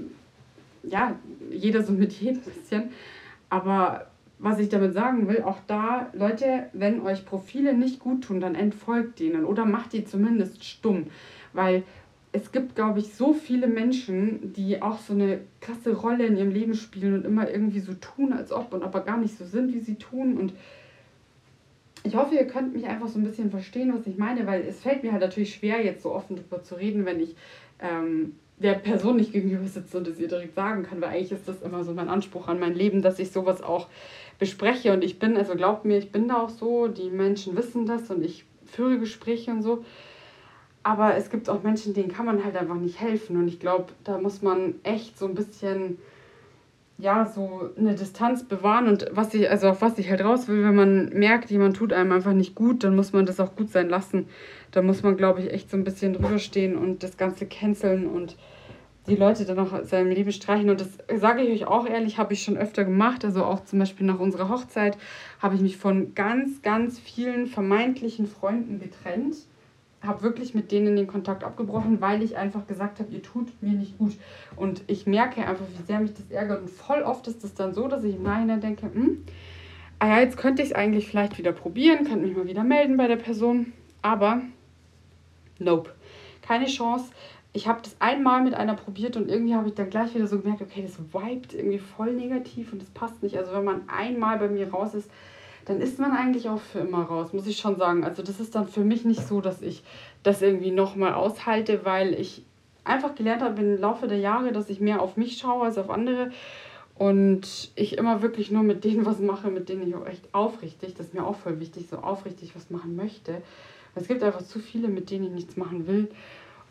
ja, 0.83 1.15
jeder 1.49 1.81
so 1.81 1.93
mit 1.93 2.11
jedem 2.11 2.41
bisschen. 2.41 2.89
Aber 3.49 4.07
was 4.37 4.59
ich 4.59 4.67
damit 4.67 4.93
sagen 4.93 5.29
will, 5.29 5.43
auch 5.43 5.59
da, 5.65 6.09
Leute, 6.11 6.67
wenn 6.73 7.01
euch 7.01 7.25
Profile 7.25 7.73
nicht 7.73 7.99
gut 7.99 8.25
tun, 8.25 8.41
dann 8.41 8.55
entfolgt 8.55 9.19
denen 9.19 9.45
oder 9.45 9.63
macht 9.63 9.93
die 9.93 10.03
zumindest 10.03 10.65
stumm. 10.65 11.07
Weil 11.53 11.83
es 12.35 12.51
gibt, 12.51 12.75
glaube 12.75 12.99
ich, 12.99 13.13
so 13.13 13.33
viele 13.33 13.67
Menschen, 13.67 14.53
die 14.53 14.81
auch 14.81 14.97
so 14.97 15.13
eine 15.13 15.41
krasse 15.61 15.93
Rolle 15.93 16.25
in 16.25 16.35
ihrem 16.35 16.49
Leben 16.49 16.73
spielen 16.73 17.13
und 17.13 17.25
immer 17.25 17.49
irgendwie 17.49 17.79
so 17.79 17.93
tun, 17.93 18.33
als 18.33 18.51
ob 18.51 18.73
und 18.73 18.83
aber 18.83 19.01
gar 19.01 19.17
nicht 19.17 19.37
so 19.37 19.45
sind, 19.45 19.71
wie 19.71 19.79
sie 19.79 19.95
tun. 19.95 20.37
Und 20.37 20.53
ich 22.03 22.15
hoffe, 22.15 22.33
ihr 22.33 22.47
könnt 22.47 22.73
mich 22.73 22.87
einfach 22.87 23.07
so 23.07 23.19
ein 23.19 23.23
bisschen 23.23 23.51
verstehen, 23.51 23.93
was 23.95 24.07
ich 24.07 24.17
meine, 24.17 24.47
weil 24.47 24.63
es 24.63 24.79
fällt 24.79 25.03
mir 25.03 25.11
halt 25.11 25.21
natürlich 25.21 25.53
schwer, 25.53 25.85
jetzt 25.85 26.01
so 26.01 26.11
offen 26.11 26.35
darüber 26.35 26.63
zu 26.63 26.73
reden, 26.73 27.05
wenn 27.05 27.19
ich 27.19 27.35
ähm, 27.79 28.33
der 28.57 28.73
Person 28.73 29.17
nicht 29.17 29.31
gegenüber 29.31 29.67
sitze 29.67 29.99
und 29.99 30.07
es 30.07 30.19
ihr 30.19 30.27
direkt 30.27 30.55
sagen 30.55 30.83
kann, 30.83 31.01
weil 31.01 31.09
eigentlich 31.09 31.33
ist 31.33 31.47
das 31.47 31.61
immer 31.61 31.83
so 31.83 31.93
mein 31.93 32.09
Anspruch 32.09 32.47
an 32.47 32.59
mein 32.59 32.73
Leben, 32.73 33.03
dass 33.03 33.19
ich 33.19 33.31
sowas 33.31 33.61
auch 33.61 33.87
bespreche 34.39 34.91
und 34.91 35.03
ich 35.03 35.19
bin, 35.19 35.37
also 35.37 35.53
glaubt 35.53 35.85
mir, 35.85 35.99
ich 35.99 36.11
bin 36.11 36.27
da 36.27 36.41
auch 36.41 36.49
so, 36.49 36.87
die 36.87 37.11
Menschen 37.11 37.55
wissen 37.55 37.85
das 37.85 38.09
und 38.09 38.23
ich 38.25 38.43
führe 38.65 38.97
Gespräche 38.97 39.51
und 39.51 39.61
so. 39.61 39.85
Aber 40.83 41.15
es 41.15 41.29
gibt 41.29 41.49
auch 41.49 41.63
Menschen, 41.63 41.93
denen 41.93 42.11
kann 42.11 42.25
man 42.25 42.43
halt 42.43 42.57
einfach 42.57 42.75
nicht 42.75 42.99
helfen 42.99 43.37
und 43.37 43.47
ich 43.47 43.59
glaube, 43.59 43.87
da 44.03 44.17
muss 44.17 44.41
man 44.41 44.75
echt 44.83 45.17
so 45.17 45.25
ein 45.25 45.35
bisschen 45.35 45.97
ja, 46.99 47.25
so 47.25 47.71
eine 47.77 47.95
Distanz 47.95 48.43
bewahren 48.43 48.87
und 48.87 49.07
was 49.11 49.33
ich, 49.33 49.49
also 49.49 49.69
auf 49.69 49.81
was 49.81 49.97
ich 49.97 50.09
halt 50.09 50.23
raus 50.23 50.47
will, 50.47 50.63
wenn 50.63 50.75
man 50.75 51.09
merkt, 51.09 51.49
jemand 51.49 51.75
tut 51.75 51.91
einem 51.91 52.11
einfach 52.11 52.33
nicht 52.33 52.53
gut, 52.53 52.83
dann 52.83 52.95
muss 52.95 53.13
man 53.13 53.25
das 53.25 53.39
auch 53.39 53.55
gut 53.55 53.71
sein 53.71 53.89
lassen. 53.89 54.27
Da 54.71 54.81
muss 54.81 55.01
man, 55.01 55.17
glaube 55.17 55.41
ich, 55.41 55.51
echt 55.51 55.71
so 55.71 55.77
ein 55.77 55.83
bisschen 55.83 56.13
drüber 56.13 56.37
stehen 56.37 56.77
und 56.77 57.03
das 57.03 57.17
Ganze 57.17 57.45
canceln 57.45 58.05
und 58.05 58.37
die 59.07 59.15
Leute 59.15 59.43
dann 59.45 59.59
auch 59.59 59.73
aus 59.73 59.89
seinem 59.89 60.11
Leben 60.11 60.31
streichen. 60.31 60.69
Und 60.69 60.81
das 60.81 60.97
sage 61.19 61.41
ich 61.41 61.51
euch 61.51 61.67
auch 61.67 61.87
ehrlich, 61.87 62.17
habe 62.17 62.33
ich 62.33 62.43
schon 62.43 62.57
öfter 62.57 62.85
gemacht. 62.85 63.25
Also 63.25 63.43
auch 63.43 63.65
zum 63.65 63.79
Beispiel 63.79 64.05
nach 64.05 64.19
unserer 64.19 64.49
Hochzeit 64.49 64.97
habe 65.39 65.55
ich 65.55 65.61
mich 65.61 65.77
von 65.77 66.15
ganz, 66.15 66.61
ganz 66.61 66.99
vielen 66.99 67.47
vermeintlichen 67.47 68.27
Freunden 68.27 68.79
getrennt. 68.79 69.35
Habe 70.03 70.21
wirklich 70.21 70.53
mit 70.53 70.71
denen 70.71 70.95
den 70.95 71.07
Kontakt 71.07 71.43
abgebrochen, 71.43 72.01
weil 72.01 72.21
ich 72.21 72.37
einfach 72.37 72.67
gesagt 72.67 72.99
habe, 72.99 73.11
ihr 73.11 73.23
tut 73.23 73.47
mir 73.61 73.71
nicht 73.71 73.97
gut. 73.97 74.13
Und 74.55 74.83
ich 74.87 75.07
merke 75.07 75.47
einfach, 75.47 75.65
wie 75.77 75.83
sehr 75.83 75.99
mich 75.99 76.13
das 76.13 76.29
ärgert. 76.29 76.61
Und 76.61 76.69
voll 76.69 77.01
oft 77.03 77.27
ist 77.27 77.43
es 77.43 77.53
dann 77.53 77.73
so, 77.73 77.87
dass 77.87 78.03
ich 78.03 78.15
im 78.15 78.23
Nachhinein 78.23 78.61
denke, 78.61 78.87
hm, 78.93 79.23
ah 79.99 80.07
ja, 80.07 80.19
jetzt 80.19 80.37
könnte 80.37 80.61
ich 80.61 80.69
es 80.69 80.75
eigentlich 80.75 81.07
vielleicht 81.07 81.37
wieder 81.37 81.53
probieren, 81.53 82.05
könnte 82.05 82.27
mich 82.27 82.35
mal 82.35 82.47
wieder 82.47 82.63
melden 82.63 82.97
bei 82.97 83.07
der 83.07 83.15
Person. 83.15 83.71
Aber 84.01 84.41
nope, 85.59 85.91
keine 86.41 86.65
Chance 86.65 87.11
ich 87.53 87.67
habe 87.67 87.81
das 87.83 87.95
einmal 87.99 88.43
mit 88.43 88.55
einer 88.55 88.73
probiert 88.73 89.15
und 89.15 89.29
irgendwie 89.29 89.53
habe 89.53 89.69
ich 89.69 89.75
dann 89.75 89.91
gleich 89.91 90.15
wieder 90.15 90.25
so 90.25 90.39
gemerkt, 90.39 90.63
okay, 90.63 90.81
das 90.81 90.97
vibet 90.99 91.53
irgendwie 91.53 91.77
voll 91.77 92.13
negativ 92.13 92.73
und 92.73 92.81
das 92.81 92.89
passt 92.89 93.21
nicht. 93.21 93.37
Also 93.37 93.53
wenn 93.53 93.63
man 93.63 93.87
einmal 93.87 94.39
bei 94.39 94.47
mir 94.47 94.71
raus 94.71 94.95
ist, 94.95 95.09
dann 95.65 95.81
ist 95.81 95.99
man 95.99 96.11
eigentlich 96.11 96.49
auch 96.49 96.59
für 96.59 96.79
immer 96.79 97.03
raus, 97.03 97.33
muss 97.33 97.47
ich 97.47 97.57
schon 97.57 97.77
sagen. 97.77 98.03
Also 98.03 98.21
das 98.23 98.39
ist 98.39 98.55
dann 98.55 98.67
für 98.67 98.83
mich 98.83 99.05
nicht 99.05 99.25
so, 99.25 99.41
dass 99.41 99.61
ich 99.61 99.83
das 100.23 100.41
irgendwie 100.41 100.71
nochmal 100.71 101.13
aushalte, 101.13 101.85
weil 101.85 102.13
ich 102.13 102.43
einfach 102.83 103.15
gelernt 103.15 103.41
habe 103.41 103.61
im 103.61 103.79
Laufe 103.79 104.07
der 104.07 104.19
Jahre, 104.19 104.51
dass 104.51 104.69
ich 104.69 104.79
mehr 104.79 105.01
auf 105.01 105.17
mich 105.17 105.37
schaue 105.37 105.65
als 105.65 105.77
auf 105.77 105.89
andere. 105.89 106.31
Und 106.95 107.71
ich 107.75 107.97
immer 107.97 108.21
wirklich 108.21 108.51
nur 108.51 108.63
mit 108.63 108.83
denen 108.83 109.05
was 109.05 109.19
mache, 109.19 109.49
mit 109.49 109.69
denen 109.69 109.87
ich 109.87 109.95
auch 109.95 110.05
echt 110.05 110.33
aufrichtig, 110.33 110.95
das 110.95 111.07
ist 111.07 111.13
mir 111.13 111.25
auch 111.25 111.35
voll 111.35 111.59
wichtig, 111.59 111.87
so 111.89 111.97
aufrichtig 111.97 112.55
was 112.55 112.69
machen 112.69 112.95
möchte. 112.95 113.41
Es 113.95 114.07
gibt 114.07 114.23
einfach 114.23 114.43
zu 114.43 114.59
viele, 114.59 114.87
mit 114.87 115.11
denen 115.11 115.25
ich 115.25 115.31
nichts 115.31 115.57
machen 115.57 115.87
will. 115.87 116.09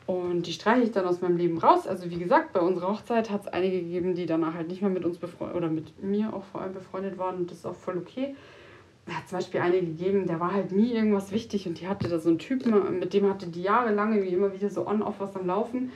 Und 0.06 0.48
die 0.48 0.52
streiche 0.52 0.82
ich 0.82 0.90
dann 0.90 1.06
aus 1.06 1.20
meinem 1.20 1.36
Leben 1.36 1.58
raus. 1.58 1.86
Also 1.86 2.10
wie 2.10 2.18
gesagt, 2.18 2.52
bei 2.52 2.60
unserer 2.60 2.88
Hochzeit 2.88 3.30
hat 3.30 3.42
es 3.42 3.48
einige 3.48 3.80
gegeben, 3.80 4.16
die 4.16 4.26
danach 4.26 4.54
halt 4.54 4.68
nicht 4.68 4.82
mehr 4.82 4.90
mit 4.90 5.04
uns 5.04 5.18
befreundet 5.18 5.56
oder 5.56 5.68
mit 5.68 6.02
mir 6.02 6.34
auch 6.34 6.42
vor 6.44 6.60
allem 6.60 6.74
befreundet 6.74 7.18
waren. 7.18 7.36
Und 7.36 7.50
das 7.50 7.58
ist 7.58 7.66
auch 7.66 7.76
voll 7.76 7.98
okay. 7.98 8.34
Hat 9.08 9.28
zum 9.28 9.38
Beispiel 9.38 9.60
eine 9.60 9.80
gegeben, 9.80 10.26
der 10.26 10.40
war 10.40 10.52
halt 10.52 10.72
nie 10.72 10.92
irgendwas 10.92 11.32
wichtig 11.32 11.66
und 11.66 11.80
die 11.80 11.88
hatte 11.88 12.08
da 12.08 12.18
so 12.18 12.28
einen 12.28 12.38
Typen, 12.38 12.98
mit 13.00 13.14
dem 13.14 13.28
hatte 13.28 13.48
die 13.48 13.62
jahrelang 13.62 14.22
immer 14.22 14.52
wieder 14.52 14.70
so 14.70 14.86
on-off 14.86 15.16
was 15.18 15.34
am 15.34 15.46
Laufen. 15.46 15.90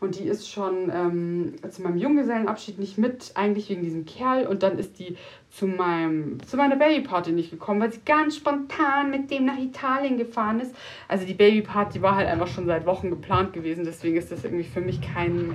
Und 0.00 0.18
die 0.18 0.24
ist 0.24 0.50
schon 0.50 0.90
ähm, 0.92 1.54
zu 1.70 1.82
meinem 1.82 1.98
Junggesellenabschied 1.98 2.78
nicht 2.78 2.96
mit, 2.96 3.32
eigentlich 3.34 3.68
wegen 3.68 3.82
diesem 3.82 4.06
Kerl. 4.06 4.46
Und 4.46 4.62
dann 4.62 4.78
ist 4.78 4.98
die 4.98 5.16
zu, 5.50 5.66
meinem, 5.66 6.42
zu 6.46 6.56
meiner 6.56 6.76
Babyparty 6.76 7.32
nicht 7.32 7.50
gekommen, 7.50 7.82
weil 7.82 7.92
sie 7.92 8.00
ganz 8.06 8.36
spontan 8.36 9.10
mit 9.10 9.30
dem 9.30 9.44
nach 9.44 9.58
Italien 9.58 10.16
gefahren 10.16 10.58
ist. 10.60 10.74
Also 11.06 11.26
die 11.26 11.34
Babyparty 11.34 12.00
war 12.00 12.16
halt 12.16 12.28
einfach 12.28 12.46
schon 12.46 12.64
seit 12.64 12.86
Wochen 12.86 13.10
geplant 13.10 13.52
gewesen. 13.52 13.84
Deswegen 13.84 14.16
ist 14.16 14.32
das 14.32 14.44
irgendwie 14.44 14.64
für 14.64 14.80
mich 14.80 15.02
kein, 15.02 15.50
ja, 15.50 15.54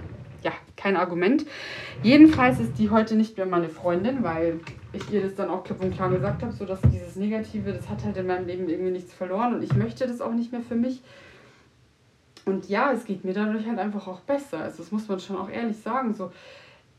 kein 0.86 0.98
Argument. 0.98 1.48
Jedenfalls 2.04 2.60
ist 2.60 2.78
die 2.78 2.92
heute 2.92 3.16
nicht 3.16 3.38
mehr 3.38 3.48
meine 3.48 3.70
Freundin, 3.70 4.22
weil 4.22 4.60
ich 4.94 5.12
ihr 5.12 5.24
das 5.24 5.34
dann 5.34 5.50
auch 5.50 5.64
klipp 5.64 5.82
und 5.82 5.96
klar 5.96 6.12
gesagt 6.12 6.44
habe, 6.44 6.54
so 6.54 6.64
dass 6.64 6.80
dieses 6.94 7.16
Negative, 7.16 7.74
das 7.74 7.90
hat 7.90 8.06
halt 8.06 8.16
in 8.18 8.28
meinem 8.28 8.46
Leben 8.46 8.70
irgendwie 8.70 8.92
nichts 8.92 9.12
verloren 9.12 9.56
und 9.56 9.64
ich 9.64 9.74
möchte 9.74 10.06
das 10.06 10.22
auch 10.22 10.34
nicht 10.34 10.52
mehr 10.52 10.62
für 10.62 10.76
mich. 10.76 11.02
Und 12.46 12.70
ja, 12.70 12.92
es 12.92 13.06
geht 13.06 13.26
mir 13.26 13.34
dadurch 13.34 13.66
halt 13.66 13.80
einfach 13.80 14.08
auch 14.08 14.20
besser. 14.20 14.60
Also 14.60 14.78
das 14.84 14.92
muss 14.92 15.08
man 15.08 15.20
schon 15.20 15.38
auch 15.38 15.50
ehrlich 15.50 15.78
sagen. 15.78 16.14
So, 16.14 16.32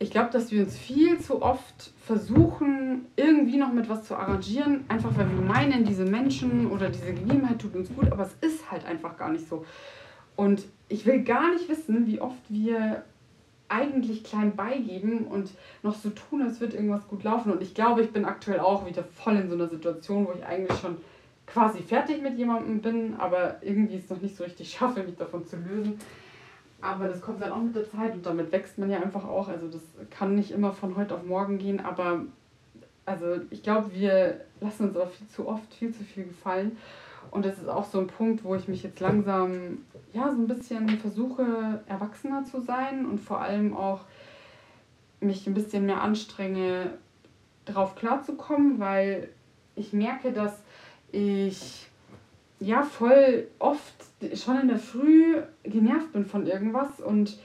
ich 0.01 0.11
glaube, 0.11 0.31
dass 0.33 0.51
wir 0.51 0.65
uns 0.65 0.77
viel 0.77 1.21
zu 1.21 1.41
oft 1.41 1.93
versuchen, 2.05 3.07
irgendwie 3.15 3.57
noch 3.57 3.73
mit 3.73 3.89
was 3.89 4.03
zu 4.03 4.17
arrangieren, 4.17 4.85
einfach 4.89 5.17
weil 5.17 5.29
wir 5.31 5.47
meinen, 5.47 5.85
diese 5.85 6.05
Menschen 6.05 6.73
oder 6.73 6.89
diese 6.89 7.15
Gegebenheit 7.15 7.61
tut 7.61 7.77
uns 7.77 7.95
gut, 7.95 8.11
aber 8.11 8.25
es 8.25 8.35
ist 8.41 8.69
halt 8.69 8.85
einfach 8.85 9.17
gar 9.17 9.31
nicht 9.31 9.49
so. 9.49 9.65
Und 10.35 10.65
ich 10.89 11.07
will 11.07 11.23
gar 11.23 11.53
nicht 11.53 11.69
wissen, 11.69 12.09
wie 12.09 12.21
oft 12.21 12.43
wir 12.49 13.05
eigentlich 13.69 14.25
klein 14.25 14.55
beigeben 14.55 15.27
und 15.27 15.51
noch 15.83 15.95
so 15.95 16.11
tun, 16.11 16.43
als 16.43 16.61
würde 16.61 16.77
irgendwas 16.77 17.07
gut 17.09 17.25
laufen. 17.25 17.53
Und 17.53 17.63
ich 17.63 17.75
glaube, 17.75 18.03
ich 18.03 18.13
bin 18.13 18.25
aktuell 18.25 18.61
auch 18.61 18.87
wieder 18.87 19.03
voll 19.03 19.37
in 19.37 19.49
so 19.49 19.55
einer 19.55 19.69
Situation, 19.69 20.27
wo 20.27 20.33
ich 20.33 20.45
eigentlich 20.45 20.79
schon 20.79 20.97
quasi 21.47 21.83
fertig 21.83 22.23
mit 22.23 22.39
jemandem 22.39 22.81
bin, 22.81 23.15
aber 23.19 23.57
irgendwie 23.63 23.97
es 23.97 24.11
noch 24.11 24.21
nicht 24.21 24.37
so 24.37 24.45
richtig 24.45 24.71
schaffe, 24.79 25.03
mich 25.03 25.17
davon 25.17 25.47
zu 25.47 25.57
lösen. 25.57 25.99
Aber 26.81 27.09
das 27.09 27.21
kommt 27.21 27.41
dann 27.41 27.53
auch 27.53 27.63
mit 27.63 27.75
der 27.75 27.89
Zeit 27.91 28.15
und 28.15 28.27
damit 28.27 28.53
wächst 28.53 28.79
man 28.79 28.91
ja 28.91 29.01
einfach 29.01 29.25
auch. 29.25 29.49
Also 29.49 29.69
das 29.69 29.83
kann 30.11 30.35
nicht 30.35 30.51
immer 30.51 30.73
von 30.73 30.97
heute 30.97 31.15
auf 31.15 31.25
morgen 31.25 31.59
gehen, 31.59 31.81
aber 31.81 32.23
also 33.07 33.41
ich 33.51 33.63
glaube, 33.63 33.93
wir 33.95 34.41
lassen 34.61 34.89
uns 34.89 34.97
aber 34.97 35.07
viel 35.07 35.27
zu 35.29 35.49
oft 35.49 35.73
viel 35.75 35.93
zu 35.93 36.05
viel 36.05 36.25
gefallen. 36.25 36.77
Und 37.31 37.45
das 37.45 37.59
ist 37.59 37.69
auch 37.69 37.85
so 37.85 37.99
ein 37.99 38.07
Punkt, 38.07 38.45
wo 38.45 38.55
ich 38.55 38.69
mich 38.69 38.83
jetzt 38.83 39.01
langsam 39.01 39.79
ja 40.13 40.31
so 40.31 40.41
ein 40.41 40.49
bisschen 40.49 40.89
versuche, 40.99 41.83
erwachsener 41.87 42.45
zu 42.45 42.61
sein 42.61 43.07
und 43.07 43.21
vor 43.21 43.41
allem 43.41 43.77
auch 43.77 44.01
mich 45.21 45.47
ein 45.47 45.55
bisschen 45.55 45.87
mehr 45.87 46.03
anstrenge, 46.03 46.93
darauf 47.65 47.97
klarzukommen, 47.97 48.79
weil 48.79 49.29
ich 49.75 49.93
merke, 49.93 50.33
dass 50.33 50.63
ich 51.13 51.87
ja 52.61 52.83
voll 52.83 53.49
oft 53.59 53.95
schon 54.35 54.61
in 54.61 54.69
der 54.69 54.79
Früh 54.79 55.37
genervt 55.63 56.13
bin 56.13 56.25
von 56.25 56.47
irgendwas 56.47 57.01
und 57.01 57.39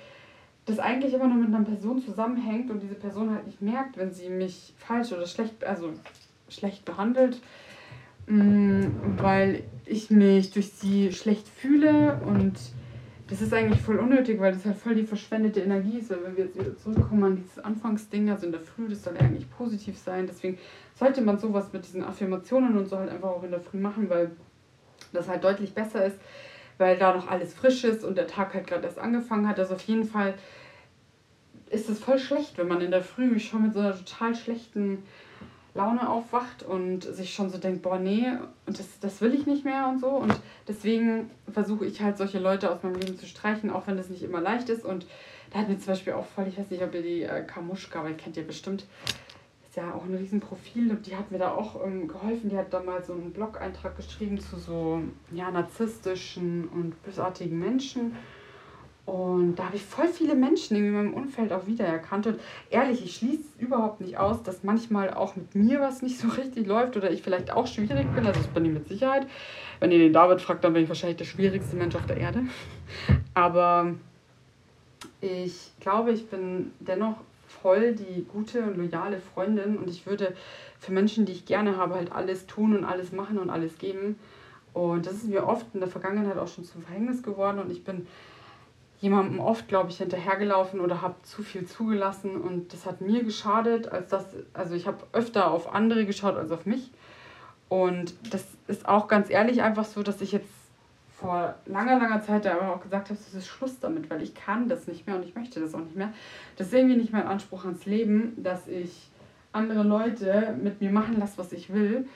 das 0.66 0.80
eigentlich 0.80 1.14
immer 1.14 1.28
nur 1.28 1.38
mit 1.38 1.54
einer 1.54 1.66
Person 1.66 2.02
zusammenhängt 2.02 2.70
und 2.70 2.82
diese 2.82 2.96
Person 2.96 3.34
halt 3.34 3.46
nicht 3.46 3.62
merkt, 3.62 3.98
wenn 3.98 4.14
sie 4.14 4.30
mich 4.30 4.74
falsch 4.78 5.12
oder 5.12 5.26
schlecht, 5.26 5.64
also 5.66 5.92
schlecht 6.50 6.86
behandelt, 6.86 7.42
weil 8.28 9.64
ich 9.86 10.10
mich 10.10 10.52
durch 10.52 10.72
sie 10.72 11.12
schlecht 11.12 11.48
fühle 11.48 12.22
und 12.26 12.54
das 13.32 13.42
ist 13.42 13.54
eigentlich 13.54 13.82
voll 13.82 13.98
unnötig, 13.98 14.42
weil 14.42 14.52
das 14.52 14.66
halt 14.66 14.76
voll 14.76 14.94
die 14.94 15.06
verschwendete 15.06 15.62
Energie 15.62 16.00
ist. 16.00 16.10
Weil 16.10 16.24
wenn 16.24 16.38
wir 16.38 16.46
jetzt 16.46 16.60
wieder 16.60 16.76
zurückkommen 16.76 17.24
an 17.24 17.36
dieses 17.38 17.60
Anfangsding, 17.60 18.30
also 18.30 18.46
in 18.46 18.52
der 18.52 18.60
Früh, 18.60 18.90
das 18.90 19.04
soll 19.04 19.14
ja 19.16 19.22
eigentlich 19.22 19.50
positiv 19.50 19.98
sein. 19.98 20.28
Deswegen 20.28 20.58
sollte 20.96 21.22
man 21.22 21.40
sowas 21.40 21.72
mit 21.72 21.86
diesen 21.86 22.04
Affirmationen 22.04 22.78
und 22.78 22.90
so 22.90 22.98
halt 22.98 23.10
einfach 23.10 23.30
auch 23.30 23.44
in 23.44 23.52
der 23.52 23.62
Früh 23.62 23.80
machen, 23.80 24.10
weil 24.10 24.32
das 25.14 25.30
halt 25.30 25.46
deutlich 25.46 25.74
besser 25.74 26.06
ist, 26.06 26.18
weil 26.78 26.98
da 26.98 27.16
noch 27.16 27.30
alles 27.30 27.54
frisch 27.54 27.86
ist 27.86 28.04
und 28.04 28.18
der 28.18 28.28
Tag 28.28 28.54
halt 28.54 28.68
gerade 28.68 28.84
erst 28.84 29.00
angefangen 29.00 29.48
hat. 29.48 29.60
Also 29.60 29.76
auf 29.76 29.84
jeden 29.84 30.04
Fall 30.04 30.34
ist 31.70 31.90
es 31.90 32.00
voll 32.00 32.20
schlecht, 32.20 32.58
wenn 32.58 32.68
man 32.68 32.82
in 32.82 32.92
der 32.92 33.02
Früh 33.02 33.40
schon 33.40 33.64
mit 33.64 33.74
so 33.74 33.80
einer 33.80 33.96
total 33.96 34.36
schlechten 34.36 35.04
Laune 35.74 36.10
aufwacht 36.10 36.64
und 36.64 37.04
sich 37.04 37.34
schon 37.34 37.50
so 37.50 37.58
denkt, 37.58 37.82
boah, 37.82 37.98
nee, 37.98 38.28
und 38.66 38.78
das, 38.78 39.00
das 39.00 39.22
will 39.22 39.34
ich 39.34 39.46
nicht 39.46 39.64
mehr 39.64 39.88
und 39.88 40.00
so. 40.00 40.08
Und 40.08 40.36
deswegen 40.68 41.30
versuche 41.52 41.86
ich 41.86 42.02
halt 42.02 42.18
solche 42.18 42.40
Leute 42.40 42.72
aus 42.72 42.84
meinem 42.84 42.96
Leben 42.96 43.18
zu 43.18 43.26
streichen, 43.26 43.70
auch 43.70 43.88
wenn 43.88 43.98
das 43.98 44.10
nicht 44.10 44.24
immer 44.24 44.42
leicht 44.42 44.70
ist. 44.70 44.84
Und 44.84 45.06
da 45.52 45.60
hat 45.60 45.70
mir 45.70 45.78
zum 45.78 45.94
Beispiel 45.94 46.14
auch 46.14 46.26
voll, 46.26 46.48
ich 46.48 46.58
weiß 46.58 46.70
nicht, 46.70 46.84
ob 46.84 46.94
ihr 46.94 47.02
die 47.02 47.24
äh, 47.24 47.44
Kamuschka, 47.44 48.00
aber 48.00 48.10
ihr 48.10 48.18
kennt 48.18 48.36
ihr 48.36 48.46
bestimmt, 48.46 48.86
ist 49.72 49.78
ja 49.78 49.94
auch 49.94 50.04
ein 50.04 50.16
Riesenprofil 50.16 50.92
und 50.92 51.08
die 51.08 51.16
hat 51.16 51.32
mir 51.32 51.38
da 51.38 51.52
auch 51.52 51.82
ähm, 51.86 52.10
geholfen. 52.10 52.50
Die 52.50 52.58
hat 52.58 52.74
da 52.74 52.82
mal 52.82 53.02
so 53.02 53.14
einen 53.14 53.32
Blog-Eintrag 53.32 53.96
geschrieben 53.96 54.38
zu 54.40 54.58
so 54.58 55.02
ja, 55.32 55.50
narzisstischen 55.50 56.68
und 56.68 57.02
bösartigen 57.04 57.58
Menschen. 57.58 58.18
Und 59.06 59.56
da 59.56 59.66
habe 59.66 59.76
ich 59.76 59.84
voll 59.84 60.08
viele 60.08 60.36
Menschen 60.36 60.78
in 60.78 60.92
meinem 60.92 61.14
Umfeld 61.14 61.52
auch 61.52 61.66
wiedererkannt. 61.66 62.28
Und 62.28 62.40
ehrlich, 62.70 63.04
ich 63.04 63.16
schließe 63.16 63.44
überhaupt 63.60 64.00
nicht 64.00 64.18
aus, 64.18 64.44
dass 64.44 64.64
manchmal 64.64 65.14
auch 65.14 65.36
mit 65.36 65.56
mir 65.56 65.80
was 65.82 66.02
nicht 66.02 66.20
so 66.20 66.28
richtig 66.38 66.68
läuft 66.68 66.96
oder 66.98 67.12
ich 67.12 67.22
vielleicht 67.22 67.52
auch 67.52 67.68
schwierig 67.68 68.08
bin. 68.14 68.26
Also 68.26 68.40
das 68.40 68.48
bin 68.50 68.66
ich 68.66 68.72
mit 68.72 68.88
Sicherheit. 68.88 69.28
Wenn 69.80 69.92
ihr 69.92 70.00
den 70.00 70.14
David 70.14 70.42
fragt, 70.42 70.64
dann 70.64 70.74
bin 70.74 70.84
ich 70.84 70.90
wahrscheinlich 70.90 71.18
der 71.18 71.26
schwierigste 71.26 71.76
Mensch 71.76 71.96
auf 71.96 72.06
der 72.06 72.18
Erde. 72.18 72.44
Aber 73.34 73.96
ich 75.20 75.72
glaube, 75.80 76.12
ich 76.12 76.28
bin 76.30 76.72
dennoch 76.80 77.18
voll 77.48 77.94
die 77.94 78.24
gute 78.24 78.62
und 78.64 78.78
loyale 78.78 79.20
Freundin 79.20 79.78
und 79.78 79.90
ich 79.90 80.06
würde 80.06 80.36
für 80.80 80.92
Menschen, 80.92 81.26
die 81.26 81.34
ich 81.34 81.46
gerne 81.46 81.78
habe, 81.78 81.96
halt 81.96 82.12
alles 82.12 82.48
tun 82.48 82.76
und 82.78 82.86
alles 82.86 83.12
machen 83.12 83.38
und 83.38 83.50
alles 83.50 83.78
geben. 83.78 84.18
Und 84.74 85.06
das 85.06 85.16
ist 85.16 85.28
mir 85.28 85.46
oft 85.46 85.66
in 85.74 85.80
der 85.80 85.90
Vergangenheit 85.90 86.38
auch 86.38 86.48
schon 86.48 86.64
zum 86.64 86.82
Verhängnis 86.82 87.24
geworden 87.24 87.60
und 87.60 87.72
ich 87.72 87.84
bin 87.84 88.08
jemandem 89.02 89.40
oft, 89.40 89.68
glaube 89.68 89.90
ich, 89.90 89.98
hinterhergelaufen 89.98 90.80
oder 90.80 91.02
habe 91.02 91.16
zu 91.24 91.42
viel 91.42 91.66
zugelassen 91.66 92.40
und 92.40 92.72
das 92.72 92.86
hat 92.86 93.02
mir 93.02 93.24
geschadet, 93.24 93.92
als 93.92 94.10
das, 94.10 94.26
also 94.54 94.76
ich 94.76 94.86
habe 94.86 95.00
öfter 95.12 95.52
auf 95.52 95.74
andere 95.74 96.06
geschaut 96.06 96.38
als 96.38 96.52
auf 96.52 96.66
mich. 96.68 96.92
Und 97.68 98.14
das 98.32 98.46
ist 98.68 98.88
auch 98.88 99.08
ganz 99.08 99.30
ehrlich 99.30 99.64
einfach 99.64 99.86
so, 99.86 100.04
dass 100.04 100.22
ich 100.22 100.32
jetzt 100.32 100.50
vor 101.10 101.56
langer, 101.66 102.00
langer 102.00 102.22
Zeit 102.22 102.46
da 102.46 102.54
aber 102.54 102.76
auch 102.76 102.82
gesagt 102.82 103.10
habe, 103.10 103.20
es 103.20 103.34
ist 103.34 103.48
Schluss 103.48 103.80
damit, 103.80 104.10
weil 104.10 104.22
ich 104.22 104.36
kann 104.36 104.70
das 104.70 104.88
nicht 104.88 105.08
mehr 105.08 105.16
und 105.16 105.26
ich 105.26 105.36
möchte 105.36 105.60
das 105.60 105.74
auch 105.74 105.80
nicht 105.80 105.96
mehr. 105.96 106.14
Das 106.58 106.68
ist 106.68 106.74
irgendwie 106.74 106.98
nicht 106.98 107.12
mein 107.12 107.26
Anspruch 107.26 107.66
ans 107.66 107.86
Leben, 107.86 108.34
dass 108.38 108.68
ich 108.68 109.10
andere 109.52 109.84
Leute 109.84 110.56
mit 110.62 110.80
mir 110.80 110.92
machen 110.92 111.18
lasse, 111.20 111.38
was 111.38 111.54
ich 111.54 111.74
will 111.74 112.08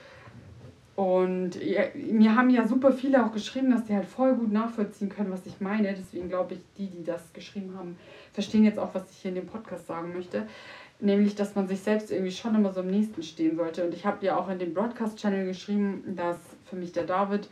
und 0.96 1.62
ja, 1.62 1.82
mir 1.94 2.34
haben 2.34 2.48
ja 2.48 2.66
super 2.66 2.90
viele 2.90 3.24
auch 3.24 3.30
geschrieben, 3.30 3.70
dass 3.70 3.84
die 3.84 3.94
halt 3.94 4.06
voll 4.06 4.34
gut 4.34 4.50
nachvollziehen 4.50 5.10
können, 5.10 5.30
was 5.30 5.44
ich 5.44 5.60
meine. 5.60 5.92
Deswegen 5.92 6.30
glaube 6.30 6.54
ich, 6.54 6.60
die, 6.78 6.86
die 6.86 7.04
das 7.04 7.34
geschrieben 7.34 7.76
haben, 7.76 7.98
verstehen 8.32 8.64
jetzt 8.64 8.78
auch, 8.78 8.94
was 8.94 9.10
ich 9.10 9.18
hier 9.18 9.28
in 9.28 9.34
dem 9.34 9.46
Podcast 9.46 9.86
sagen 9.86 10.14
möchte. 10.14 10.46
Nämlich, 10.98 11.34
dass 11.34 11.54
man 11.54 11.68
sich 11.68 11.80
selbst 11.80 12.10
irgendwie 12.10 12.30
schon 12.32 12.54
immer 12.54 12.72
so 12.72 12.80
am 12.80 12.86
nächsten 12.86 13.22
stehen 13.22 13.56
sollte. 13.56 13.84
Und 13.84 13.92
ich 13.92 14.06
habe 14.06 14.24
ja 14.24 14.38
auch 14.38 14.48
in 14.48 14.58
dem 14.58 14.72
Broadcast-Channel 14.72 15.44
geschrieben, 15.44 16.02
dass 16.16 16.38
für 16.64 16.76
mich 16.76 16.92
der 16.92 17.04
David 17.04 17.50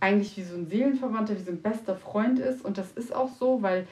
eigentlich 0.00 0.36
wie 0.36 0.42
so 0.42 0.56
ein 0.56 0.66
Seelenverwandter, 0.66 1.38
wie 1.38 1.42
so 1.42 1.52
ein 1.52 1.62
bester 1.62 1.94
Freund 1.94 2.40
ist. 2.40 2.64
Und 2.64 2.76
das 2.76 2.90
ist 2.90 3.14
auch 3.14 3.30
so, 3.38 3.62
weil 3.62 3.86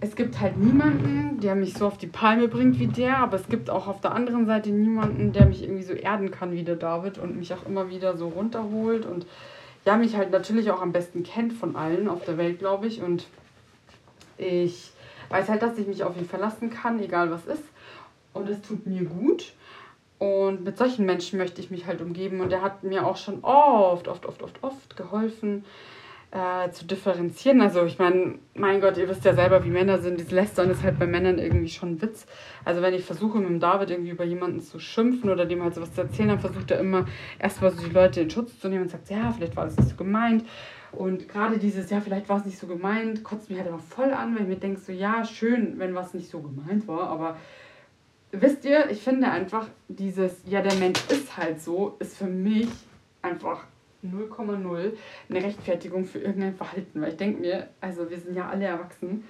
es 0.00 0.16
gibt 0.16 0.40
halt 0.40 0.56
niemanden, 0.56 1.40
der 1.40 1.54
mich 1.54 1.74
so 1.74 1.86
auf 1.86 1.98
die 1.98 2.06
Palme 2.06 2.48
bringt 2.48 2.78
wie 2.78 2.88
der, 2.88 3.18
aber 3.18 3.36
es 3.36 3.48
gibt 3.48 3.70
auch 3.70 3.86
auf 3.86 4.00
der 4.00 4.12
anderen 4.12 4.46
Seite 4.46 4.70
niemanden, 4.70 5.32
der 5.32 5.46
mich 5.46 5.62
irgendwie 5.62 5.84
so 5.84 5.92
erden 5.92 6.30
kann 6.30 6.52
wie 6.52 6.64
der 6.64 6.76
David 6.76 7.18
und 7.18 7.36
mich 7.36 7.54
auch 7.54 7.64
immer 7.66 7.90
wieder 7.90 8.16
so 8.16 8.28
runterholt 8.28 9.06
und 9.06 9.26
ja, 9.84 9.96
mich 9.96 10.16
halt 10.16 10.30
natürlich 10.30 10.70
auch 10.70 10.80
am 10.80 10.92
besten 10.92 11.22
kennt 11.22 11.52
von 11.52 11.76
allen 11.76 12.08
auf 12.08 12.24
der 12.24 12.38
Welt, 12.38 12.58
glaube 12.58 12.86
ich. 12.86 13.02
Und 13.02 13.26
ich 14.38 14.92
weiß 15.28 15.48
halt, 15.48 15.62
dass 15.62 15.78
ich 15.78 15.86
mich 15.86 16.04
auf 16.04 16.16
ihn 16.16 16.26
verlassen 16.26 16.70
kann, 16.70 17.00
egal 17.00 17.30
was 17.30 17.46
ist. 17.46 17.64
Und 18.32 18.48
es 18.48 18.62
tut 18.62 18.86
mir 18.86 19.04
gut. 19.04 19.52
Und 20.18 20.64
mit 20.64 20.78
solchen 20.78 21.04
Menschen 21.04 21.38
möchte 21.38 21.60
ich 21.60 21.70
mich 21.70 21.86
halt 21.86 22.00
umgeben. 22.00 22.40
Und 22.40 22.50
er 22.50 22.62
hat 22.62 22.82
mir 22.82 23.06
auch 23.06 23.18
schon 23.18 23.44
oft, 23.44 24.08
oft, 24.08 24.24
oft, 24.24 24.42
oft, 24.42 24.62
oft 24.62 24.96
geholfen 24.96 25.64
äh, 26.34 26.68
zu 26.72 26.84
differenzieren. 26.84 27.60
Also 27.60 27.84
ich 27.84 28.00
meine, 28.00 28.34
mein 28.54 28.80
Gott, 28.80 28.96
ihr 28.96 29.08
wisst 29.08 29.24
ja 29.24 29.34
selber, 29.34 29.64
wie 29.64 29.70
Männer 29.70 29.98
sind. 29.98 30.18
Dieses 30.18 30.32
Lästern 30.32 30.68
ist 30.68 30.82
halt 30.82 30.98
bei 30.98 31.06
Männern 31.06 31.38
irgendwie 31.38 31.68
schon 31.68 31.92
ein 31.92 32.02
Witz. 32.02 32.26
Also 32.64 32.82
wenn 32.82 32.92
ich 32.92 33.04
versuche, 33.04 33.38
mit 33.38 33.48
dem 33.48 33.60
David 33.60 33.90
irgendwie 33.90 34.10
über 34.10 34.24
jemanden 34.24 34.60
zu 34.60 34.80
schimpfen 34.80 35.30
oder 35.30 35.46
dem 35.46 35.62
halt 35.62 35.76
sowas 35.76 35.94
zu 35.94 36.00
erzählen, 36.00 36.30
dann 36.30 36.40
versucht 36.40 36.72
er 36.72 36.80
immer 36.80 37.06
erstmal 37.38 37.70
so 37.70 37.86
die 37.86 37.94
Leute 37.94 38.20
in 38.20 38.30
Schutz 38.30 38.58
zu 38.58 38.68
nehmen 38.68 38.82
und 38.82 38.90
sagt, 38.90 39.10
ja, 39.10 39.30
vielleicht 39.30 39.54
war 39.54 39.64
das 39.64 39.76
nicht 39.76 39.90
so 39.90 39.94
gemeint. 39.96 40.44
Und 40.90 41.28
gerade 41.28 41.58
dieses, 41.58 41.88
ja, 41.90 42.00
vielleicht 42.00 42.28
war 42.28 42.38
es 42.38 42.46
nicht 42.46 42.58
so 42.58 42.66
gemeint, 42.66 43.22
kotzt 43.22 43.48
mich 43.48 43.58
halt 43.58 43.68
immer 43.68 43.78
voll 43.78 44.12
an, 44.12 44.34
weil 44.34 44.42
ich 44.42 44.48
mir 44.48 44.56
denke, 44.56 44.80
so, 44.80 44.90
ja, 44.90 45.24
schön, 45.24 45.78
wenn 45.78 45.94
was 45.94 46.14
nicht 46.14 46.28
so 46.28 46.40
gemeint 46.40 46.88
war, 46.88 47.08
aber 47.10 47.36
wisst 48.32 48.64
ihr, 48.64 48.90
ich 48.90 49.02
finde 49.02 49.30
einfach 49.30 49.68
dieses, 49.86 50.42
ja, 50.46 50.62
der 50.62 50.74
Mensch 50.74 51.00
ist 51.10 51.36
halt 51.36 51.60
so, 51.60 51.96
ist 52.00 52.16
für 52.16 52.26
mich 52.26 52.68
einfach 53.22 53.64
0,0 54.04 54.92
eine 55.28 55.42
Rechtfertigung 55.42 56.04
für 56.04 56.18
irgendein 56.18 56.54
Verhalten. 56.54 57.00
Weil 57.00 57.10
ich 57.10 57.16
denke 57.16 57.40
mir, 57.40 57.68
also 57.80 58.10
wir 58.10 58.18
sind 58.18 58.36
ja 58.36 58.48
alle 58.48 58.66
erwachsen 58.66 59.24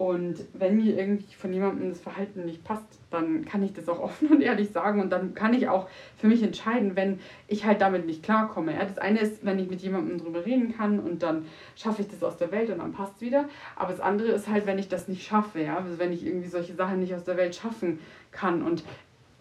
und 0.00 0.46
wenn 0.54 0.78
mir 0.78 0.96
irgendwie 0.96 1.34
von 1.34 1.52
jemandem 1.52 1.90
das 1.90 2.00
Verhalten 2.00 2.46
nicht 2.46 2.64
passt, 2.64 2.86
dann 3.10 3.44
kann 3.44 3.62
ich 3.62 3.74
das 3.74 3.86
auch 3.86 3.98
offen 4.00 4.28
und 4.28 4.40
ehrlich 4.40 4.70
sagen 4.70 4.98
und 4.98 5.10
dann 5.10 5.34
kann 5.34 5.52
ich 5.52 5.68
auch 5.68 5.90
für 6.16 6.26
mich 6.26 6.42
entscheiden, 6.42 6.96
wenn 6.96 7.20
ich 7.48 7.66
halt 7.66 7.82
damit 7.82 8.06
nicht 8.06 8.22
klarkomme. 8.22 8.72
Ja, 8.72 8.86
das 8.86 8.96
eine 8.96 9.18
ist, 9.18 9.44
wenn 9.44 9.58
ich 9.58 9.68
mit 9.68 9.82
jemandem 9.82 10.16
drüber 10.16 10.46
reden 10.46 10.74
kann 10.74 11.00
und 11.00 11.22
dann 11.22 11.44
schaffe 11.76 12.00
ich 12.00 12.08
das 12.08 12.22
aus 12.22 12.38
der 12.38 12.50
Welt 12.50 12.70
und 12.70 12.78
dann 12.78 12.92
passt 12.92 13.16
es 13.16 13.20
wieder. 13.20 13.50
Aber 13.76 13.90
das 13.90 14.00
andere 14.00 14.28
ist 14.28 14.48
halt, 14.48 14.64
wenn 14.64 14.78
ich 14.78 14.88
das 14.88 15.06
nicht 15.06 15.22
schaffe, 15.22 15.60
ja, 15.60 15.76
also 15.76 15.98
wenn 15.98 16.12
ich 16.12 16.24
irgendwie 16.24 16.48
solche 16.48 16.72
Sachen 16.72 17.00
nicht 17.00 17.14
aus 17.14 17.24
der 17.24 17.36
Welt 17.36 17.54
schaffen 17.54 17.98
kann 18.30 18.62
und 18.62 18.82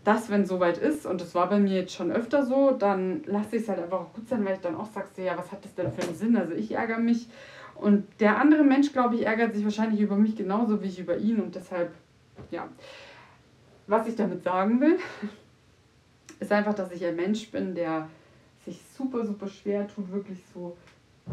das, 0.03 0.29
wenn 0.29 0.43
es 0.43 0.49
soweit 0.49 0.77
ist, 0.77 1.05
und 1.05 1.21
das 1.21 1.35
war 1.35 1.49
bei 1.49 1.59
mir 1.59 1.81
jetzt 1.81 1.93
schon 1.93 2.12
öfter 2.12 2.45
so, 2.45 2.71
dann 2.71 3.21
lasse 3.25 3.57
ich 3.57 3.63
es 3.63 3.69
halt 3.69 3.79
einfach 3.79 3.99
auch 3.99 4.13
gut 4.13 4.27
sein, 4.29 4.45
weil 4.45 4.55
ich 4.55 4.62
dann 4.62 4.75
auch 4.75 4.88
sage, 4.91 5.07
ja, 5.17 5.38
was 5.38 5.51
hat 5.51 5.63
das 5.63 5.75
denn 5.75 5.91
für 5.91 6.03
einen 6.03 6.15
Sinn? 6.15 6.38
Also 6.38 6.53
ich 6.53 6.71
ärgere 6.71 6.99
mich 6.99 7.27
und 7.75 8.05
der 8.19 8.38
andere 8.38 8.63
Mensch, 8.63 8.91
glaube 8.91 9.15
ich, 9.15 9.25
ärgert 9.25 9.53
sich 9.53 9.63
wahrscheinlich 9.63 10.01
über 10.01 10.17
mich 10.17 10.35
genauso 10.35 10.81
wie 10.81 10.88
ich 10.88 10.99
über 10.99 11.17
ihn 11.17 11.39
und 11.39 11.55
deshalb, 11.55 11.91
ja. 12.51 12.67
Was 13.88 14.07
ich 14.07 14.15
damit 14.15 14.43
sagen 14.43 14.79
will, 14.81 14.99
ist 16.39 16.51
einfach, 16.51 16.73
dass 16.73 16.91
ich 16.91 17.03
ein 17.05 17.15
Mensch 17.15 17.49
bin, 17.51 17.73
der 17.75 18.07
sich 18.65 18.79
super, 18.95 19.25
super 19.25 19.47
schwer 19.47 19.88
tut, 19.88 20.12
wirklich 20.12 20.39
so 20.53 20.77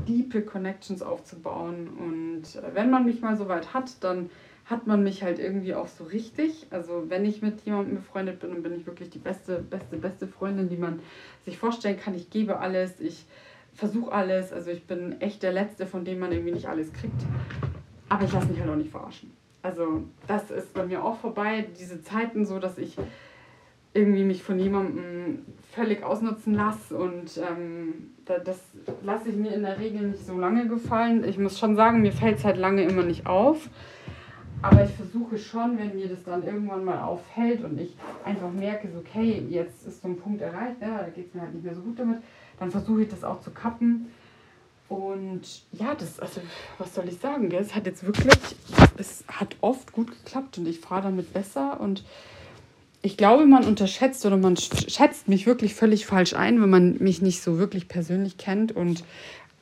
diepe 0.07 0.43
Connections 0.43 1.03
aufzubauen. 1.03 1.89
Und 1.89 2.43
äh, 2.57 2.75
wenn 2.75 2.91
man 2.91 3.05
mich 3.05 3.21
mal 3.21 3.37
so 3.37 3.49
weit 3.49 3.75
hat, 3.75 4.03
dann 4.03 4.31
hat 4.69 4.87
man 4.87 5.03
mich 5.05 5.23
halt 5.23 5.39
irgendwie 5.39 5.75
auch 5.75 5.87
so 5.87 6.05
richtig. 6.05 6.67
Also 6.71 7.05
wenn 7.09 7.25
ich 7.25 7.41
mit 7.41 7.61
jemandem 7.63 7.97
befreundet 7.97 8.41
bin, 8.41 8.51
dann 8.51 8.63
bin 8.63 8.75
ich 8.75 8.87
wirklich 8.87 9.11
die 9.11 9.19
beste, 9.19 9.61
beste, 9.61 9.97
beste 9.97 10.27
Freundin, 10.27 10.69
die 10.69 10.77
man 10.77 11.01
sich 11.45 11.57
vorstellen 11.57 11.99
kann. 11.99 12.15
Ich 12.15 12.31
gebe 12.31 12.59
alles, 12.59 13.01
ich 13.01 13.27
versuche 13.75 14.11
alles. 14.11 14.53
Also 14.53 14.71
ich 14.71 14.85
bin 14.85 15.21
echt 15.21 15.43
der 15.45 15.53
Letzte, 15.53 15.87
von 15.87 16.05
dem 16.05 16.19
man 16.19 16.33
irgendwie 16.33 16.53
nicht 16.53 16.67
alles 16.67 16.93
kriegt. 16.93 17.23
Aber 18.09 18.25
ich 18.25 18.33
lasse 18.33 18.49
mich 18.49 18.61
halt 18.61 18.71
auch 18.71 18.77
nicht 18.77 18.91
verarschen. 18.91 19.31
Also 19.63 20.03
das 20.27 20.51
ist 20.51 20.75
bei 20.75 20.85
mir 20.85 21.05
auch 21.05 21.17
vorbei. 21.17 21.67
Diese 21.79 22.03
Zeiten 22.03 22.45
so, 22.45 22.59
dass 22.59 22.77
ich 22.77 22.97
irgendwie 23.95 24.25
mich 24.25 24.43
von 24.43 24.59
jemandem 24.59 25.45
völlig 25.73 26.03
ausnutzen 26.03 26.55
lasse 26.55 26.97
und 26.97 27.39
ähm, 27.39 28.13
das 28.27 28.61
lasse 29.03 29.31
ich 29.31 29.37
mir 29.37 29.55
in 29.55 29.63
der 29.63 29.79
Regel 29.79 30.09
nicht 30.09 30.27
so 30.27 30.39
lange 30.39 30.69
gefallen. 30.69 31.25
Ich 31.25 31.39
muss 31.39 31.59
schon 31.59 31.77
sagen, 31.77 32.03
mir 32.03 32.13
fällt 32.13 32.39
es 32.39 32.45
halt 32.45 32.59
lange 32.59 32.83
immer 32.83 33.05
nicht 33.05 33.27
auf. 33.27 33.71
Aber 34.63 34.85
ich 34.85 34.91
versuche 34.91 35.39
schon, 35.39 35.79
wenn 35.79 35.95
mir 35.95 36.09
das 36.09 36.25
dann 36.25 36.45
irgendwann 36.45 36.85
mal 36.85 37.01
auffällt 37.01 37.63
und 37.63 37.79
ich 37.81 37.95
einfach 38.25 38.51
merke, 38.51 38.89
so, 38.91 38.99
okay, 38.99 39.45
jetzt 39.49 39.87
ist 39.87 40.03
so 40.03 40.09
ein 40.09 40.17
Punkt 40.17 40.41
erreicht, 40.41 40.81
ja, 40.81 40.99
da 40.99 41.09
geht 41.09 41.29
es 41.29 41.35
mir 41.35 41.43
halt 41.43 41.55
nicht 41.55 41.65
mehr 41.65 41.75
so 41.75 41.83
gut 41.83 41.99
damit, 41.99 42.19
dann 42.59 42.71
versuche 42.71 43.03
ich 43.03 43.09
das 43.09 43.23
auch 43.23 43.41
zu 43.43 43.51
kappen. 43.51 44.07
Und 44.89 45.63
ja, 45.73 45.95
das, 45.95 46.21
also, 46.21 46.41
was 46.79 46.95
soll 46.95 47.09
ich 47.09 47.19
sagen, 47.19 47.49
gell? 47.49 47.61
es 47.61 47.75
hat 47.75 47.87
jetzt 47.87 48.05
wirklich, 48.05 48.35
es 48.97 49.25
hat 49.29 49.57
oft 49.61 49.93
gut 49.93 50.11
geklappt 50.11 50.59
und 50.59 50.67
ich 50.67 50.81
fahre 50.81 51.03
damit 51.03 51.33
besser 51.33 51.81
und 51.81 52.05
ich 53.03 53.17
glaube, 53.17 53.47
man 53.47 53.65
unterschätzt 53.65 54.25
oder 54.27 54.37
man 54.37 54.57
schätzt 54.57 55.29
mich 55.29 55.47
wirklich 55.47 55.75
völlig 55.75 56.07
falsch 56.07 56.35
ein, 56.35 56.61
wenn 56.61 56.71
man 56.71 56.97
mich 56.99 57.21
nicht 57.23 57.43
so 57.43 57.59
wirklich 57.59 57.89
persönlich 57.89 58.37
kennt 58.37 58.75
und 58.75 59.05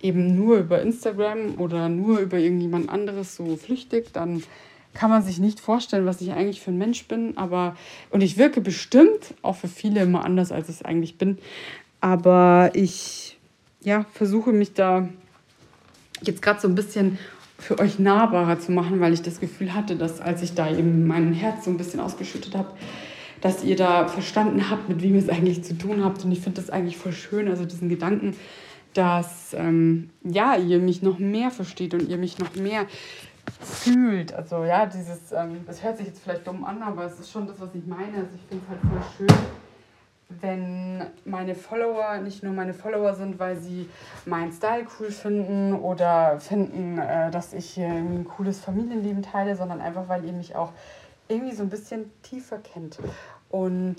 eben 0.00 0.36
nur 0.36 0.58
über 0.58 0.80
Instagram 0.80 1.58
oder 1.58 1.88
nur 1.88 2.20
über 2.20 2.38
irgendjemand 2.38 2.88
anderes 2.88 3.36
so 3.36 3.56
flüchtig, 3.56 4.12
dann 4.12 4.42
kann 4.94 5.10
man 5.10 5.22
sich 5.22 5.38
nicht 5.38 5.60
vorstellen, 5.60 6.06
was 6.06 6.20
ich 6.20 6.32
eigentlich 6.32 6.60
für 6.60 6.70
ein 6.70 6.78
Mensch 6.78 7.06
bin. 7.06 7.36
Aber, 7.36 7.76
und 8.10 8.22
ich 8.22 8.38
wirke 8.38 8.60
bestimmt 8.60 9.34
auch 9.42 9.56
für 9.56 9.68
viele 9.68 10.02
immer 10.02 10.24
anders, 10.24 10.52
als 10.52 10.68
ich 10.68 10.76
es 10.76 10.82
eigentlich 10.82 11.18
bin. 11.18 11.38
Aber 12.00 12.70
ich 12.74 13.38
ja, 13.82 14.06
versuche 14.12 14.52
mich 14.52 14.72
da 14.72 15.08
jetzt 16.22 16.42
gerade 16.42 16.60
so 16.60 16.68
ein 16.68 16.74
bisschen 16.74 17.18
für 17.58 17.78
euch 17.78 17.98
nahbarer 17.98 18.58
zu 18.58 18.72
machen, 18.72 19.00
weil 19.00 19.12
ich 19.12 19.22
das 19.22 19.40
Gefühl 19.40 19.74
hatte, 19.74 19.96
dass 19.96 20.20
als 20.20 20.42
ich 20.42 20.54
da 20.54 20.70
eben 20.70 21.06
mein 21.06 21.32
Herz 21.32 21.64
so 21.64 21.70
ein 21.70 21.76
bisschen 21.76 22.00
ausgeschüttet 22.00 22.54
habe, 22.54 22.68
dass 23.40 23.62
ihr 23.64 23.76
da 23.76 24.08
verstanden 24.08 24.70
habt, 24.70 24.88
mit 24.88 25.02
wem 25.02 25.14
ihr 25.14 25.20
es 25.20 25.28
eigentlich 25.28 25.64
zu 25.64 25.76
tun 25.76 26.04
habt. 26.04 26.24
Und 26.24 26.32
ich 26.32 26.40
finde 26.40 26.60
das 26.60 26.70
eigentlich 26.70 26.96
voll 26.96 27.12
schön, 27.12 27.48
also 27.48 27.64
diesen 27.64 27.88
Gedanken, 27.88 28.34
dass 28.94 29.54
ähm, 29.54 30.10
ja, 30.22 30.56
ihr 30.56 30.78
mich 30.78 31.02
noch 31.02 31.18
mehr 31.18 31.50
versteht 31.50 31.94
und 31.94 32.08
ihr 32.08 32.16
mich 32.16 32.38
noch 32.38 32.54
mehr 32.54 32.86
fühlt. 33.60 34.32
Also 34.34 34.64
ja, 34.64 34.86
dieses, 34.86 35.32
ähm, 35.32 35.64
das 35.66 35.82
hört 35.82 35.98
sich 35.98 36.06
jetzt 36.06 36.22
vielleicht 36.22 36.46
dumm 36.46 36.64
an, 36.64 36.82
aber 36.82 37.04
es 37.04 37.18
ist 37.18 37.30
schon 37.30 37.46
das, 37.46 37.60
was 37.60 37.74
ich 37.74 37.86
meine. 37.86 38.16
Also 38.16 38.30
ich 38.34 38.42
finde 38.48 38.64
es 38.64 38.70
halt 38.70 38.80
voll 38.80 39.26
schön, 39.28 39.38
wenn 40.40 41.06
meine 41.24 41.54
Follower 41.54 42.18
nicht 42.18 42.42
nur 42.42 42.52
meine 42.52 42.74
Follower 42.74 43.14
sind, 43.14 43.38
weil 43.38 43.56
sie 43.56 43.88
meinen 44.24 44.52
Style 44.52 44.86
cool 44.98 45.10
finden 45.10 45.74
oder 45.74 46.40
finden, 46.40 46.98
äh, 46.98 47.30
dass 47.30 47.52
ich 47.52 47.70
hier 47.70 47.88
ein 47.88 48.24
cooles 48.24 48.60
Familienleben 48.60 49.22
teile, 49.22 49.56
sondern 49.56 49.80
einfach, 49.80 50.08
weil 50.08 50.24
ihr 50.24 50.32
mich 50.32 50.56
auch 50.56 50.72
irgendwie 51.28 51.54
so 51.54 51.62
ein 51.62 51.70
bisschen 51.70 52.10
tiefer 52.22 52.58
kennt. 52.58 52.98
Und 53.50 53.96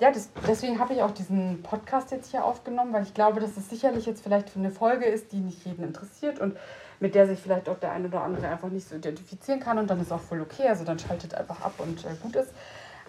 ja, 0.00 0.10
das, 0.10 0.30
deswegen 0.48 0.78
habe 0.78 0.94
ich 0.94 1.02
auch 1.02 1.10
diesen 1.10 1.62
Podcast 1.62 2.10
jetzt 2.10 2.30
hier 2.30 2.44
aufgenommen, 2.44 2.92
weil 2.92 3.02
ich 3.02 3.12
glaube, 3.12 3.40
dass 3.40 3.56
es 3.56 3.68
sicherlich 3.68 4.06
jetzt 4.06 4.22
vielleicht 4.22 4.56
eine 4.56 4.70
Folge 4.70 5.04
ist, 5.04 5.32
die 5.32 5.40
nicht 5.40 5.64
jeden 5.66 5.84
interessiert 5.84 6.38
und 6.38 6.56
mit 7.00 7.14
der 7.14 7.26
sich 7.26 7.38
vielleicht 7.38 7.68
auch 7.68 7.78
der 7.78 7.92
eine 7.92 8.08
oder 8.08 8.22
andere 8.22 8.48
einfach 8.48 8.68
nicht 8.68 8.88
so 8.88 8.94
identifizieren 8.94 9.58
kann 9.58 9.78
und 9.78 9.88
dann 9.88 10.00
ist 10.00 10.12
auch 10.12 10.20
voll 10.20 10.40
okay. 10.40 10.68
Also 10.68 10.84
dann 10.84 10.98
schaltet 10.98 11.34
einfach 11.34 11.60
ab 11.62 11.74
und 11.78 12.04
äh, 12.04 12.14
gut 12.22 12.36
ist. 12.36 12.52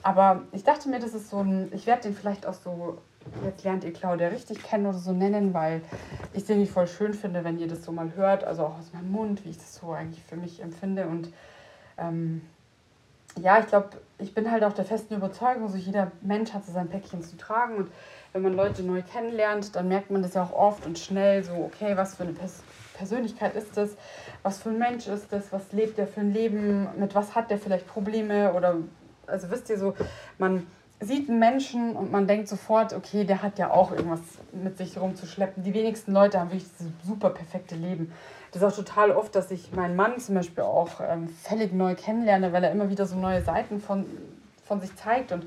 Aber 0.01 0.43
ich 0.51 0.63
dachte 0.63 0.89
mir, 0.89 0.99
das 0.99 1.13
ist 1.13 1.29
so 1.29 1.39
ein, 1.39 1.69
ich 1.73 1.85
werde 1.85 2.03
den 2.03 2.15
vielleicht 2.15 2.45
auch 2.45 2.53
so, 2.53 2.97
jetzt 3.45 3.63
lernt 3.63 3.83
ihr 3.83 3.93
Claudia 3.93 4.29
richtig 4.29 4.63
kennen 4.63 4.87
oder 4.87 4.97
so 4.97 5.11
nennen, 5.11 5.53
weil 5.53 5.81
ich 6.33 6.43
es 6.43 6.49
irgendwie 6.49 6.69
voll 6.69 6.87
schön 6.87 7.13
finde, 7.13 7.43
wenn 7.43 7.59
ihr 7.59 7.67
das 7.67 7.83
so 7.83 7.91
mal 7.91 8.15
hört, 8.15 8.43
also 8.43 8.63
auch 8.63 8.79
aus 8.79 8.93
meinem 8.93 9.11
Mund, 9.11 9.45
wie 9.45 9.49
ich 9.49 9.57
das 9.57 9.75
so 9.75 9.91
eigentlich 9.91 10.23
für 10.23 10.37
mich 10.37 10.61
empfinde. 10.61 11.05
Und 11.05 11.31
ähm, 11.97 12.41
ja, 13.39 13.59
ich 13.59 13.67
glaube, 13.67 13.89
ich 14.17 14.33
bin 14.33 14.49
halt 14.51 14.63
auch 14.63 14.73
der 14.73 14.85
festen 14.85 15.15
Überzeugung, 15.15 15.67
so 15.67 15.77
jeder 15.77 16.11
Mensch 16.21 16.53
hat 16.53 16.65
so 16.65 16.71
sein 16.71 16.89
Päckchen 16.89 17.21
zu 17.21 17.37
tragen 17.37 17.75
und 17.75 17.91
wenn 18.33 18.41
man 18.41 18.53
Leute 18.53 18.83
neu 18.83 19.01
kennenlernt, 19.01 19.75
dann 19.75 19.87
merkt 19.87 20.09
man 20.09 20.21
das 20.21 20.33
ja 20.33 20.43
auch 20.43 20.53
oft 20.53 20.85
und 20.85 20.97
schnell 20.97 21.43
so, 21.43 21.53
okay, 21.53 21.95
was 21.97 22.15
für 22.15 22.23
eine 22.23 22.33
Pers 22.33 22.63
Persönlichkeit 22.93 23.55
ist 23.55 23.75
das, 23.77 23.91
was 24.43 24.61
für 24.61 24.69
ein 24.69 24.77
Mensch 24.77 25.07
ist 25.07 25.31
das, 25.31 25.51
was 25.51 25.71
lebt 25.71 25.97
der 25.97 26.07
für 26.07 26.21
ein 26.21 26.33
Leben, 26.33 26.87
mit 26.97 27.15
was 27.15 27.35
hat 27.35 27.49
der 27.49 27.57
vielleicht 27.57 27.87
Probleme 27.87 28.53
oder, 28.53 28.75
also 29.27 29.49
wisst 29.49 29.69
ihr 29.69 29.77
so, 29.77 29.95
man 30.37 30.67
sieht 31.01 31.29
einen 31.29 31.39
Menschen 31.39 31.95
und 31.95 32.11
man 32.11 32.27
denkt 32.27 32.47
sofort, 32.47 32.93
okay, 32.93 33.23
der 33.23 33.41
hat 33.41 33.57
ja 33.57 33.71
auch 33.71 33.91
irgendwas 33.91 34.21
mit 34.51 34.77
sich 34.77 34.99
rumzuschleppen. 34.99 35.63
Die 35.63 35.73
wenigsten 35.73 36.13
Leute 36.13 36.39
haben 36.39 36.51
wirklich 36.51 36.69
dieses 36.77 36.93
super 37.03 37.31
perfekte 37.31 37.75
Leben. 37.75 38.13
Das 38.51 38.61
ist 38.61 38.67
auch 38.67 38.75
total 38.75 39.11
oft, 39.11 39.35
dass 39.35 39.49
ich 39.49 39.71
meinen 39.71 39.95
Mann 39.95 40.19
zum 40.19 40.35
Beispiel 40.35 40.63
auch 40.63 41.01
ähm, 41.01 41.27
völlig 41.29 41.73
neu 41.73 41.95
kennenlerne, 41.95 42.53
weil 42.53 42.63
er 42.63 42.71
immer 42.71 42.89
wieder 42.89 43.07
so 43.07 43.15
neue 43.15 43.41
Seiten 43.41 43.81
von, 43.81 44.05
von 44.63 44.79
sich 44.79 44.95
zeigt 44.95 45.31
und 45.31 45.45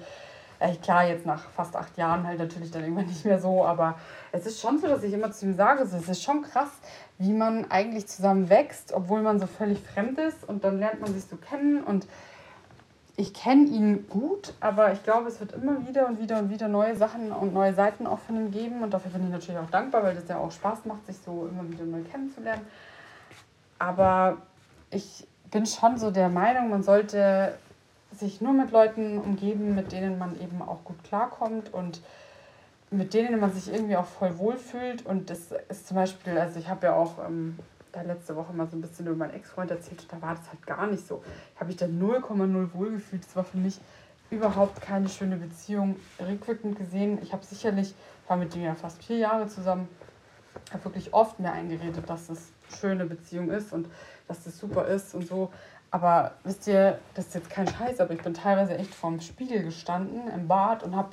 äh, 0.59 0.75
klar, 0.77 1.07
jetzt 1.07 1.27
nach 1.27 1.51
fast 1.51 1.77
acht 1.77 1.97
Jahren 1.97 2.27
halt 2.27 2.38
natürlich 2.38 2.71
dann 2.71 2.83
irgendwann 2.83 3.07
nicht 3.07 3.25
mehr 3.25 3.38
so, 3.38 3.64
aber 3.64 3.97
es 4.33 4.47
ist 4.47 4.61
schon 4.61 4.79
so, 4.79 4.87
dass 4.87 5.03
ich 5.03 5.12
immer 5.12 5.31
zu 5.31 5.47
ihm 5.47 5.55
sage, 5.55 5.83
es 5.83 5.93
ist 5.93 6.23
schon 6.23 6.43
krass, 6.43 6.71
wie 7.19 7.33
man 7.33 7.71
eigentlich 7.71 8.07
zusammen 8.07 8.49
wächst, 8.49 8.93
obwohl 8.93 9.23
man 9.23 9.38
so 9.38 9.47
völlig 9.47 9.81
fremd 9.81 10.19
ist 10.19 10.45
und 10.45 10.64
dann 10.64 10.79
lernt 10.79 11.01
man 11.01 11.12
sich 11.12 11.25
so 11.25 11.37
kennen 11.37 11.83
und 11.83 12.07
ich 13.17 13.33
kenne 13.33 13.67
ihn 13.67 14.09
gut, 14.09 14.55
aber 14.59 14.93
ich 14.93 15.03
glaube, 15.05 15.29
es 15.29 15.38
wird 15.38 15.53
immer 15.53 15.87
wieder 15.87 16.09
und 16.09 16.21
wieder 16.21 16.38
und 16.38 16.51
wieder 16.51 16.67
neue 16.67 16.97
Sachen 16.97 17.31
und 17.31 17.55
neue 17.55 17.73
Seiten 17.73 18.09
auch 18.09 18.19
von 18.19 18.35
ihm 18.37 18.51
geben 18.51 18.83
und 18.83 18.93
dafür 18.93 19.12
bin 19.12 19.25
ich 19.25 19.31
natürlich 19.31 19.61
auch 19.61 19.71
dankbar, 19.71 20.03
weil 20.03 20.17
das 20.17 20.27
ja 20.29 20.38
auch 20.38 20.51
Spaß 20.51 20.85
macht, 20.87 21.07
sich 21.07 21.16
so 21.18 21.49
immer 21.49 21.68
wieder 21.70 21.85
neu 21.85 22.03
kennenzulernen. 22.11 22.66
Aber 23.78 24.39
ich 24.91 25.28
bin 25.51 25.64
schon 25.66 25.97
so 25.97 26.11
der 26.11 26.28
Meinung, 26.28 26.70
man 26.70 26.83
sollte 26.83 27.57
sich 28.19 28.41
nur 28.41 28.53
mit 28.53 28.71
Leuten 28.71 29.19
umgeben, 29.19 29.75
mit 29.75 29.93
denen 29.93 30.19
man 30.19 30.41
eben 30.41 30.62
auch 30.62 30.85
gut 30.85 31.03
klarkommt 31.05 31.73
und 31.73 32.01
mit 32.91 33.15
denen 33.15 33.41
man 33.41 33.53
sich 33.53 33.73
irgendwie 33.73 33.97
auch 33.97 34.07
voll 34.07 34.39
wohlfühlt. 34.39 35.05
Und 35.05 35.31
das 35.31 35.53
ist 35.69 35.89
zum 35.89 35.97
Beispiel, 35.97 36.39
also 36.39 36.59
ich 36.59 36.69
habe 36.69 36.87
ja 36.87 36.95
auch 36.95 37.19
ähm, 37.27 37.59
da 37.93 38.03
letzte 38.03 38.37
Woche 38.37 38.53
mal 38.53 38.67
so 38.69 38.77
ein 38.77 38.81
bisschen 38.81 39.07
über 39.07 39.17
meinen 39.17 39.35
Ex-Freund 39.35 39.71
erzählt 39.71 40.03
und 40.03 40.12
da 40.12 40.23
war 40.23 40.35
das 40.35 40.49
halt 40.49 40.67
gar 40.67 40.87
nicht 40.87 41.07
so. 41.07 41.23
Ich 41.55 41.61
habe 41.61 41.69
mich 41.69 41.77
da 41.77 41.87
0,0 41.87 42.75
wohlgefühlt. 42.75 43.25
Das 43.25 43.37
war 43.37 43.45
für 43.45 43.59
mich 43.59 43.81
überhaupt 44.31 44.81
keine 44.81 45.09
schöne 45.09 45.37
Beziehung. 45.37 45.97
Rückwirkend 46.21 46.77
gesehen, 46.77 47.19
ich 47.23 47.33
habe 47.33 47.45
sicherlich, 47.45 47.95
war 48.27 48.37
mit 48.37 48.55
dem 48.55 48.62
ja 48.62 48.75
fast 48.75 49.03
vier 49.03 49.19
Jahre 49.19 49.49
zusammen, 49.49 49.89
habe 50.73 50.85
wirklich 50.87 51.12
oft 51.12 51.39
mir 51.41 51.53
eingeredet, 51.53 52.09
dass 52.09 52.29
es 52.29 52.53
schöne 52.81 53.05
Beziehung 53.05 53.51
ist 53.51 53.73
und 53.73 53.89
dass 54.27 54.45
das 54.45 54.59
super 54.59 54.87
ist 54.87 55.15
und 55.15 55.27
so. 55.27 55.51
Aber 55.95 56.32
wisst 56.42 56.66
ihr, 56.66 56.99
das 57.14 57.28
ist 57.28 57.34
jetzt 57.36 57.51
kein 57.51 57.68
Scheiß, 57.68 58.01
aber 58.01 58.14
ich 58.14 58.20
bin 58.20 58.34
teilweise 58.34 58.76
echt 58.76 58.92
vorm 58.92 59.20
Spiegel 59.20 59.62
gestanden 59.62 60.26
im 60.34 60.49
Bad 60.49 60.82
und 60.82 60.97
habe 60.97 61.11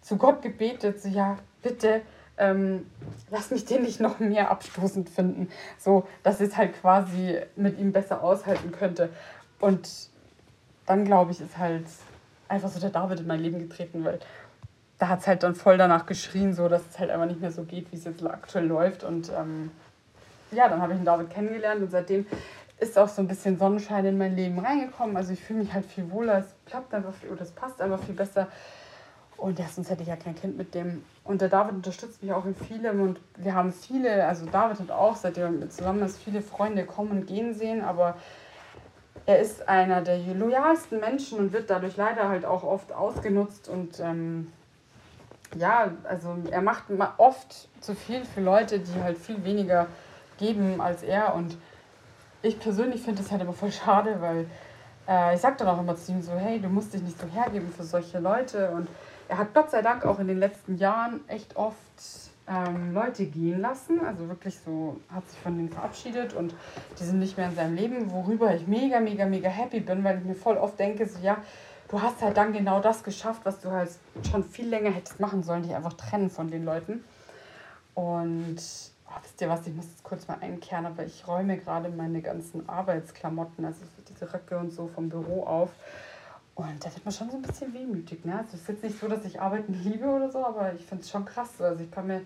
zu 0.00 0.16
Gott 0.16 0.40
gebetet, 0.40 1.02
so 1.02 1.10
ja, 1.10 1.36
bitte 1.60 2.00
ähm, 2.38 2.86
lass 3.28 3.50
mich 3.50 3.66
den 3.66 3.82
nicht 3.82 4.00
noch 4.00 4.20
mehr 4.20 4.50
abstoßend 4.50 5.10
finden, 5.10 5.50
so 5.76 6.08
dass 6.22 6.40
ich 6.40 6.48
es 6.48 6.56
halt 6.56 6.80
quasi 6.80 7.40
mit 7.56 7.78
ihm 7.78 7.92
besser 7.92 8.24
aushalten 8.24 8.72
könnte. 8.72 9.10
Und 9.60 9.90
dann 10.86 11.04
glaube 11.04 11.32
ich, 11.32 11.42
ist 11.42 11.58
halt 11.58 11.84
einfach 12.48 12.70
so 12.70 12.80
der 12.80 12.88
David 12.88 13.20
in 13.20 13.26
mein 13.26 13.40
Leben 13.40 13.58
getreten, 13.58 14.02
weil 14.02 14.18
da 14.98 15.08
hat 15.08 15.20
es 15.20 15.26
halt 15.26 15.42
dann 15.42 15.54
voll 15.54 15.76
danach 15.76 16.06
geschrien, 16.06 16.54
so 16.54 16.68
dass 16.68 16.80
es 16.88 16.98
halt 16.98 17.10
einfach 17.10 17.26
nicht 17.26 17.42
mehr 17.42 17.52
so 17.52 17.64
geht, 17.64 17.92
wie 17.92 17.96
es 17.96 18.04
jetzt 18.04 18.24
aktuell 18.24 18.64
läuft. 18.64 19.04
Und 19.04 19.30
ähm, 19.38 19.72
ja, 20.52 20.70
dann 20.70 20.80
habe 20.80 20.92
ich 20.92 20.98
den 20.98 21.04
David 21.04 21.28
kennengelernt 21.28 21.82
und 21.82 21.90
seitdem 21.90 22.26
ist 22.82 22.98
auch 22.98 23.08
so 23.08 23.22
ein 23.22 23.28
bisschen 23.28 23.58
Sonnenschein 23.58 24.04
in 24.04 24.18
mein 24.18 24.34
Leben 24.34 24.58
reingekommen. 24.58 25.16
Also 25.16 25.32
ich 25.32 25.40
fühle 25.42 25.60
mich 25.60 25.72
halt 25.72 25.86
viel 25.86 26.10
wohler, 26.10 26.38
es 26.38 26.54
klappt 26.66 26.92
einfach 26.92 27.14
viel, 27.14 27.30
oder 27.30 27.42
es 27.42 27.52
passt 27.52 27.80
einfach 27.80 28.02
viel 28.02 28.14
besser. 28.14 28.48
Und 29.36 29.58
sonst 29.58 29.90
hätte 29.90 30.02
ich 30.02 30.08
ja 30.08 30.16
kein 30.16 30.34
Kind 30.34 30.56
mit 30.56 30.74
dem. 30.74 31.04
Und 31.24 31.40
der 31.40 31.48
David 31.48 31.74
unterstützt 31.74 32.22
mich 32.22 32.32
auch 32.32 32.44
in 32.44 32.54
vielem 32.54 33.00
und 33.00 33.20
wir 33.36 33.54
haben 33.54 33.72
viele, 33.72 34.26
also 34.26 34.46
David 34.46 34.80
hat 34.80 34.90
auch, 34.90 35.16
seitdem 35.16 35.60
wir 35.60 35.70
zusammen 35.70 36.02
ist, 36.02 36.18
viele 36.18 36.42
Freunde 36.42 36.84
kommen 36.84 37.10
und 37.12 37.26
gehen 37.26 37.54
sehen, 37.54 37.82
aber 37.82 38.16
er 39.26 39.38
ist 39.40 39.68
einer 39.68 40.02
der 40.02 40.18
loyalsten 40.18 41.00
Menschen 41.00 41.38
und 41.38 41.52
wird 41.52 41.70
dadurch 41.70 41.96
leider 41.96 42.28
halt 42.28 42.44
auch 42.44 42.64
oft 42.64 42.92
ausgenutzt 42.92 43.68
und 43.68 44.00
ähm, 44.00 44.52
ja, 45.56 45.92
also 46.04 46.36
er 46.50 46.62
macht 46.62 46.84
oft 47.18 47.68
zu 47.80 47.94
viel 47.94 48.24
für 48.24 48.40
Leute, 48.40 48.80
die 48.80 49.00
halt 49.00 49.18
viel 49.18 49.44
weniger 49.44 49.86
geben 50.38 50.80
als 50.80 51.02
er 51.02 51.34
und 51.34 51.56
ich 52.42 52.58
persönlich 52.58 53.02
finde 53.02 53.22
das 53.22 53.30
halt 53.30 53.42
immer 53.42 53.52
voll 53.52 53.72
schade, 53.72 54.20
weil 54.20 54.46
äh, 55.08 55.34
ich 55.34 55.40
sage 55.40 55.56
dann 55.58 55.68
auch 55.68 55.80
immer 55.80 55.96
zu 55.96 56.12
ihm 56.12 56.22
so, 56.22 56.32
hey, 56.32 56.60
du 56.60 56.68
musst 56.68 56.92
dich 56.92 57.02
nicht 57.02 57.18
so 57.18 57.26
hergeben 57.26 57.72
für 57.74 57.84
solche 57.84 58.18
Leute 58.18 58.70
und 58.70 58.88
er 59.28 59.38
hat 59.38 59.54
Gott 59.54 59.70
sei 59.70 59.82
Dank 59.82 60.04
auch 60.04 60.18
in 60.18 60.28
den 60.28 60.38
letzten 60.38 60.76
Jahren 60.76 61.20
echt 61.28 61.56
oft 61.56 61.76
ähm, 62.48 62.92
Leute 62.92 63.26
gehen 63.26 63.60
lassen. 63.60 64.04
Also 64.04 64.28
wirklich 64.28 64.58
so, 64.58 65.00
hat 65.12 65.28
sich 65.30 65.38
von 65.38 65.56
denen 65.56 65.70
verabschiedet 65.70 66.34
und 66.34 66.54
die 66.98 67.04
sind 67.04 67.18
nicht 67.18 67.36
mehr 67.36 67.48
in 67.48 67.54
seinem 67.54 67.74
Leben, 67.76 68.10
worüber 68.10 68.54
ich 68.54 68.66
mega, 68.66 69.00
mega, 69.00 69.26
mega 69.26 69.48
happy 69.48 69.80
bin, 69.80 70.04
weil 70.04 70.18
ich 70.18 70.24
mir 70.24 70.34
voll 70.34 70.56
oft 70.56 70.78
denke, 70.78 71.06
so 71.06 71.18
ja, 71.20 71.38
du 71.88 72.00
hast 72.00 72.20
halt 72.22 72.36
dann 72.36 72.52
genau 72.52 72.80
das 72.80 73.04
geschafft, 73.04 73.42
was 73.44 73.60
du 73.60 73.70
halt 73.70 73.90
schon 74.30 74.44
viel 74.44 74.68
länger 74.68 74.90
hättest 74.90 75.20
machen 75.20 75.42
sollen, 75.42 75.62
dich 75.62 75.74
einfach 75.74 75.94
trennen 75.94 76.30
von 76.30 76.50
den 76.50 76.64
Leuten. 76.64 77.04
Und 77.94 78.56
oh, 79.14 79.20
wisst 79.22 79.40
ihr 79.40 79.48
was, 79.48 79.66
ich 79.66 79.74
muss 79.74 79.86
jetzt 79.86 80.02
kurz 80.02 80.28
mal 80.28 80.38
einkehren, 80.40 80.86
aber 80.86 81.04
ich 81.04 81.26
räume 81.26 81.58
gerade 81.58 81.88
meine 81.88 82.22
ganzen 82.22 82.68
Arbeitsklamotten, 82.68 83.64
also 83.64 83.80
diese 84.08 84.32
Röcke 84.32 84.58
und 84.58 84.72
so 84.72 84.88
vom 84.88 85.08
Büro 85.08 85.44
auf. 85.44 85.70
Und 86.54 86.84
da 86.84 86.92
wird 86.92 87.04
man 87.04 87.12
schon 87.12 87.30
so 87.30 87.36
ein 87.36 87.42
bisschen 87.42 87.72
wehmütig. 87.72 88.24
Ne? 88.24 88.36
Also 88.36 88.50
es 88.54 88.60
ist 88.60 88.68
jetzt 88.68 88.82
nicht 88.84 88.98
so, 88.98 89.08
dass 89.08 89.24
ich 89.24 89.40
Arbeiten 89.40 89.72
liebe 89.72 90.06
oder 90.06 90.30
so, 90.30 90.44
aber 90.44 90.72
ich 90.74 90.84
finde 90.84 91.02
es 91.02 91.10
schon 91.10 91.24
krass. 91.24 91.60
Also 91.60 91.82
ich 91.82 91.90
kann 91.90 92.06
mir, 92.06 92.20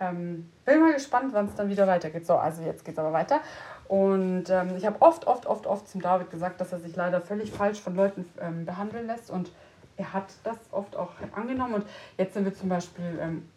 ähm, 0.00 0.50
bin 0.64 0.80
mal 0.80 0.92
gespannt, 0.92 1.32
wann 1.32 1.46
es 1.46 1.54
dann 1.54 1.68
wieder 1.68 1.86
weitergeht. 1.86 2.26
So, 2.26 2.34
also 2.34 2.62
jetzt 2.62 2.84
geht 2.84 2.94
es 2.94 2.98
aber 2.98 3.12
weiter. 3.12 3.40
Und 3.86 4.50
ähm, 4.50 4.76
ich 4.76 4.86
habe 4.86 5.00
oft, 5.00 5.26
oft, 5.26 5.46
oft, 5.46 5.66
oft 5.66 5.88
zum 5.88 6.00
David 6.00 6.30
gesagt, 6.30 6.60
dass 6.60 6.72
er 6.72 6.80
sich 6.80 6.96
leider 6.96 7.20
völlig 7.20 7.52
falsch 7.52 7.80
von 7.80 7.94
Leuten 7.94 8.24
ähm, 8.40 8.64
behandeln 8.64 9.06
lässt. 9.06 9.30
Und 9.30 9.52
er 9.96 10.12
hat 10.12 10.26
das 10.42 10.58
oft 10.72 10.96
auch 10.96 11.12
angenommen. 11.34 11.74
Und 11.74 11.86
jetzt 12.16 12.34
sind 12.34 12.44
wir 12.44 12.54
zum 12.54 12.68
Beispiel 12.68 13.18
ähm, 13.20 13.48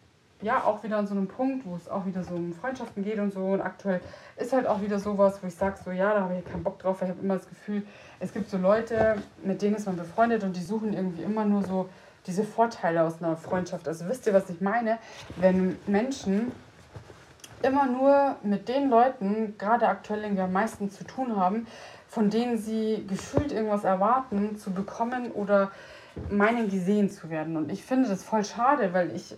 ja 0.44 0.62
auch 0.62 0.84
wieder 0.84 0.98
an 0.98 1.06
so 1.06 1.14
einem 1.14 1.26
Punkt, 1.26 1.66
wo 1.66 1.74
es 1.74 1.88
auch 1.88 2.06
wieder 2.06 2.22
so 2.22 2.34
um 2.34 2.52
Freundschaften 2.52 3.02
geht 3.02 3.18
und 3.18 3.32
so. 3.32 3.40
Und 3.40 3.60
aktuell 3.60 4.00
ist 4.36 4.52
halt 4.52 4.66
auch 4.66 4.82
wieder 4.82 4.98
sowas, 4.98 5.38
wo 5.42 5.46
ich 5.46 5.54
sage, 5.54 5.76
so 5.82 5.90
ja, 5.90 6.12
da 6.14 6.20
habe 6.20 6.38
ich 6.38 6.44
keinen 6.44 6.62
Bock 6.62 6.78
drauf, 6.78 7.00
weil 7.00 7.08
ich 7.08 7.14
habe 7.14 7.24
immer 7.24 7.34
das 7.34 7.48
Gefühl, 7.48 7.82
es 8.20 8.32
gibt 8.32 8.50
so 8.50 8.58
Leute, 8.58 9.16
mit 9.42 9.62
denen 9.62 9.76
ist 9.76 9.86
man 9.86 9.96
befreundet 9.96 10.44
und 10.44 10.54
die 10.54 10.62
suchen 10.62 10.92
irgendwie 10.92 11.22
immer 11.22 11.44
nur 11.44 11.64
so 11.64 11.88
diese 12.26 12.44
Vorteile 12.44 13.02
aus 13.02 13.22
einer 13.22 13.36
Freundschaft. 13.36 13.88
Also 13.88 14.08
wisst 14.08 14.26
ihr, 14.26 14.34
was 14.34 14.48
ich 14.50 14.60
meine? 14.60 14.98
Wenn 15.36 15.76
Menschen 15.86 16.52
immer 17.62 17.86
nur 17.86 18.36
mit 18.42 18.68
den 18.68 18.90
Leuten, 18.90 19.54
gerade 19.58 19.88
aktuell 19.88 20.22
irgendwie 20.22 20.42
am 20.42 20.52
meisten 20.52 20.90
zu 20.90 21.04
tun 21.04 21.36
haben, 21.36 21.66
von 22.06 22.28
denen 22.28 22.58
sie 22.58 23.04
gefühlt 23.08 23.50
irgendwas 23.50 23.84
erwarten, 23.84 24.56
zu 24.56 24.72
bekommen 24.72 25.32
oder 25.32 25.70
meinen 26.30 26.70
gesehen 26.70 27.10
zu 27.10 27.30
werden. 27.30 27.56
Und 27.56 27.72
ich 27.72 27.82
finde 27.84 28.08
das 28.08 28.22
voll 28.22 28.44
schade, 28.44 28.92
weil 28.92 29.14
ich 29.16 29.36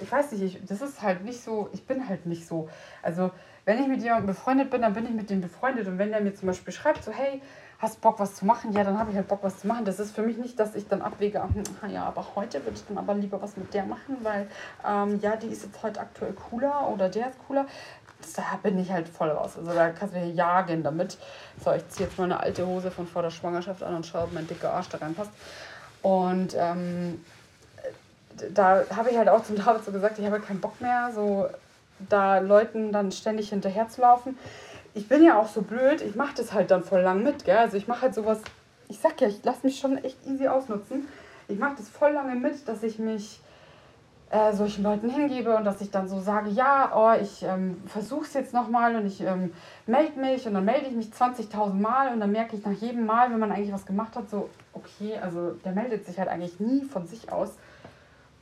ich 0.00 0.10
weiß 0.10 0.32
nicht, 0.32 0.42
ich, 0.42 0.64
das 0.66 0.82
ist 0.82 1.02
halt 1.02 1.24
nicht 1.24 1.42
so, 1.42 1.68
ich 1.72 1.86
bin 1.86 2.08
halt 2.08 2.26
nicht 2.26 2.46
so. 2.46 2.68
Also, 3.02 3.30
wenn 3.64 3.80
ich 3.80 3.88
mit 3.88 4.02
jemandem 4.02 4.26
befreundet 4.26 4.70
bin, 4.70 4.82
dann 4.82 4.94
bin 4.94 5.06
ich 5.06 5.12
mit 5.12 5.30
dem 5.30 5.40
befreundet. 5.40 5.88
Und 5.88 5.98
wenn 5.98 6.10
der 6.10 6.20
mir 6.20 6.34
zum 6.34 6.46
Beispiel 6.46 6.72
schreibt, 6.72 7.02
so, 7.02 7.10
hey, 7.10 7.42
hast 7.78 8.00
Bock, 8.00 8.18
was 8.18 8.34
zu 8.36 8.46
machen? 8.46 8.72
Ja, 8.72 8.84
dann 8.84 8.98
habe 8.98 9.10
ich 9.10 9.16
halt 9.16 9.28
Bock, 9.28 9.40
was 9.42 9.58
zu 9.58 9.66
machen. 9.66 9.84
Das 9.84 9.98
ist 9.98 10.14
für 10.14 10.22
mich 10.22 10.36
nicht, 10.36 10.58
dass 10.58 10.74
ich 10.74 10.88
dann 10.88 11.02
abwäge, 11.02 11.42
ach, 11.42 11.88
ja, 11.88 12.04
aber 12.04 12.26
heute 12.36 12.64
würde 12.64 12.76
ich 12.76 12.86
dann 12.86 12.98
aber 12.98 13.14
lieber 13.14 13.40
was 13.42 13.56
mit 13.56 13.72
der 13.74 13.84
machen, 13.84 14.18
weil, 14.22 14.48
ähm, 14.86 15.18
ja, 15.20 15.36
die 15.36 15.48
ist 15.48 15.64
jetzt 15.64 15.82
heute 15.82 16.00
aktuell 16.00 16.32
cooler 16.32 16.88
oder 16.88 17.08
der 17.08 17.30
ist 17.30 17.38
cooler. 17.46 17.66
Da 18.34 18.42
bin 18.62 18.78
ich 18.78 18.90
halt 18.90 19.08
voll 19.08 19.28
raus. 19.28 19.58
Also 19.58 19.72
da 19.72 19.90
kannst 19.90 20.14
du 20.14 20.18
mir 20.18 20.30
jagen 20.30 20.82
damit. 20.82 21.18
So, 21.62 21.72
ich 21.72 21.86
ziehe 21.88 22.08
jetzt 22.08 22.18
mal 22.18 22.24
eine 22.24 22.40
alte 22.40 22.66
Hose 22.66 22.90
von 22.90 23.06
vor 23.06 23.22
der 23.22 23.30
Schwangerschaft 23.30 23.82
an 23.82 23.94
und 23.94 24.06
schaue, 24.06 24.22
ob 24.22 24.32
mein 24.32 24.46
dicker 24.46 24.72
Arsch 24.72 24.88
da 24.88 24.98
reinpasst. 24.98 25.30
Und 26.02 26.54
ähm, 26.56 27.22
da 28.54 28.84
habe 28.94 29.10
ich 29.10 29.18
halt 29.18 29.28
auch 29.28 29.42
zum 29.42 29.56
David 29.64 29.84
so 29.84 29.92
gesagt, 29.92 30.18
ich 30.18 30.26
habe 30.26 30.40
keinen 30.40 30.60
Bock 30.60 30.80
mehr, 30.80 31.10
so 31.14 31.48
da 32.08 32.38
Leuten 32.38 32.92
dann 32.92 33.12
ständig 33.12 33.50
hinterher 33.50 33.88
zu 33.88 34.02
laufen. 34.02 34.38
Ich 34.94 35.08
bin 35.08 35.22
ja 35.22 35.38
auch 35.38 35.48
so 35.48 35.62
blöd, 35.62 36.00
ich 36.02 36.14
mache 36.14 36.34
das 36.36 36.52
halt 36.52 36.70
dann 36.70 36.82
voll 36.82 37.00
lang 37.00 37.22
mit, 37.22 37.44
gell? 37.44 37.58
Also 37.58 37.76
ich 37.76 37.86
mache 37.86 38.02
halt 38.02 38.14
sowas, 38.14 38.40
ich 38.88 38.98
sag 38.98 39.20
ja, 39.20 39.28
ich 39.28 39.44
lasse 39.44 39.66
mich 39.66 39.78
schon 39.78 39.98
echt 39.98 40.18
easy 40.26 40.48
ausnutzen. 40.48 41.06
Ich 41.48 41.58
mache 41.58 41.76
das 41.76 41.88
voll 41.88 42.12
lange 42.12 42.34
mit, 42.34 42.66
dass 42.66 42.82
ich 42.82 42.98
mich 42.98 43.40
äh, 44.30 44.52
solchen 44.52 44.82
Leuten 44.82 45.08
hingebe 45.08 45.56
und 45.56 45.64
dass 45.64 45.80
ich 45.80 45.90
dann 45.90 46.08
so 46.08 46.18
sage, 46.18 46.50
ja, 46.50 46.92
oh, 46.94 47.20
ich 47.20 47.42
ähm, 47.44 47.80
versuche 47.86 48.24
es 48.24 48.34
jetzt 48.34 48.52
nochmal 48.52 48.96
und 48.96 49.06
ich 49.06 49.20
ähm, 49.20 49.52
melde 49.86 50.18
mich 50.18 50.46
und 50.46 50.54
dann 50.54 50.64
melde 50.64 50.86
ich 50.86 50.96
mich 50.96 51.10
20.000 51.10 51.74
Mal 51.74 52.12
und 52.12 52.20
dann 52.20 52.32
merke 52.32 52.56
ich 52.56 52.64
nach 52.64 52.72
jedem 52.72 53.06
Mal, 53.06 53.30
wenn 53.30 53.38
man 53.38 53.52
eigentlich 53.52 53.72
was 53.72 53.86
gemacht 53.86 54.16
hat, 54.16 54.28
so, 54.28 54.50
okay, 54.72 55.18
also 55.18 55.52
der 55.64 55.72
meldet 55.72 56.06
sich 56.06 56.18
halt 56.18 56.28
eigentlich 56.28 56.58
nie 56.58 56.82
von 56.82 57.06
sich 57.06 57.30
aus. 57.30 57.50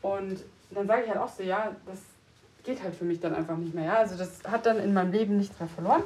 Und 0.05 0.45
dann 0.71 0.87
sage 0.87 1.05
ich 1.05 1.09
halt 1.09 1.19
auch 1.19 1.31
so, 1.31 1.43
ja, 1.43 1.75
das 1.87 1.99
geht 2.63 2.83
halt 2.83 2.95
für 2.95 3.07
mich 3.07 3.21
dann 3.21 3.35
einfach 3.35 3.57
nicht 3.57 3.75
mehr. 3.75 3.85
Ja? 3.85 3.95
Also 3.97 4.19
das 4.19 4.41
hat 4.47 4.67
dann 4.67 4.79
in 4.79 4.93
meinem 4.93 5.13
Leben 5.13 5.39
nichts 5.39 5.59
mehr 5.59 5.69
verloren. 5.69 6.03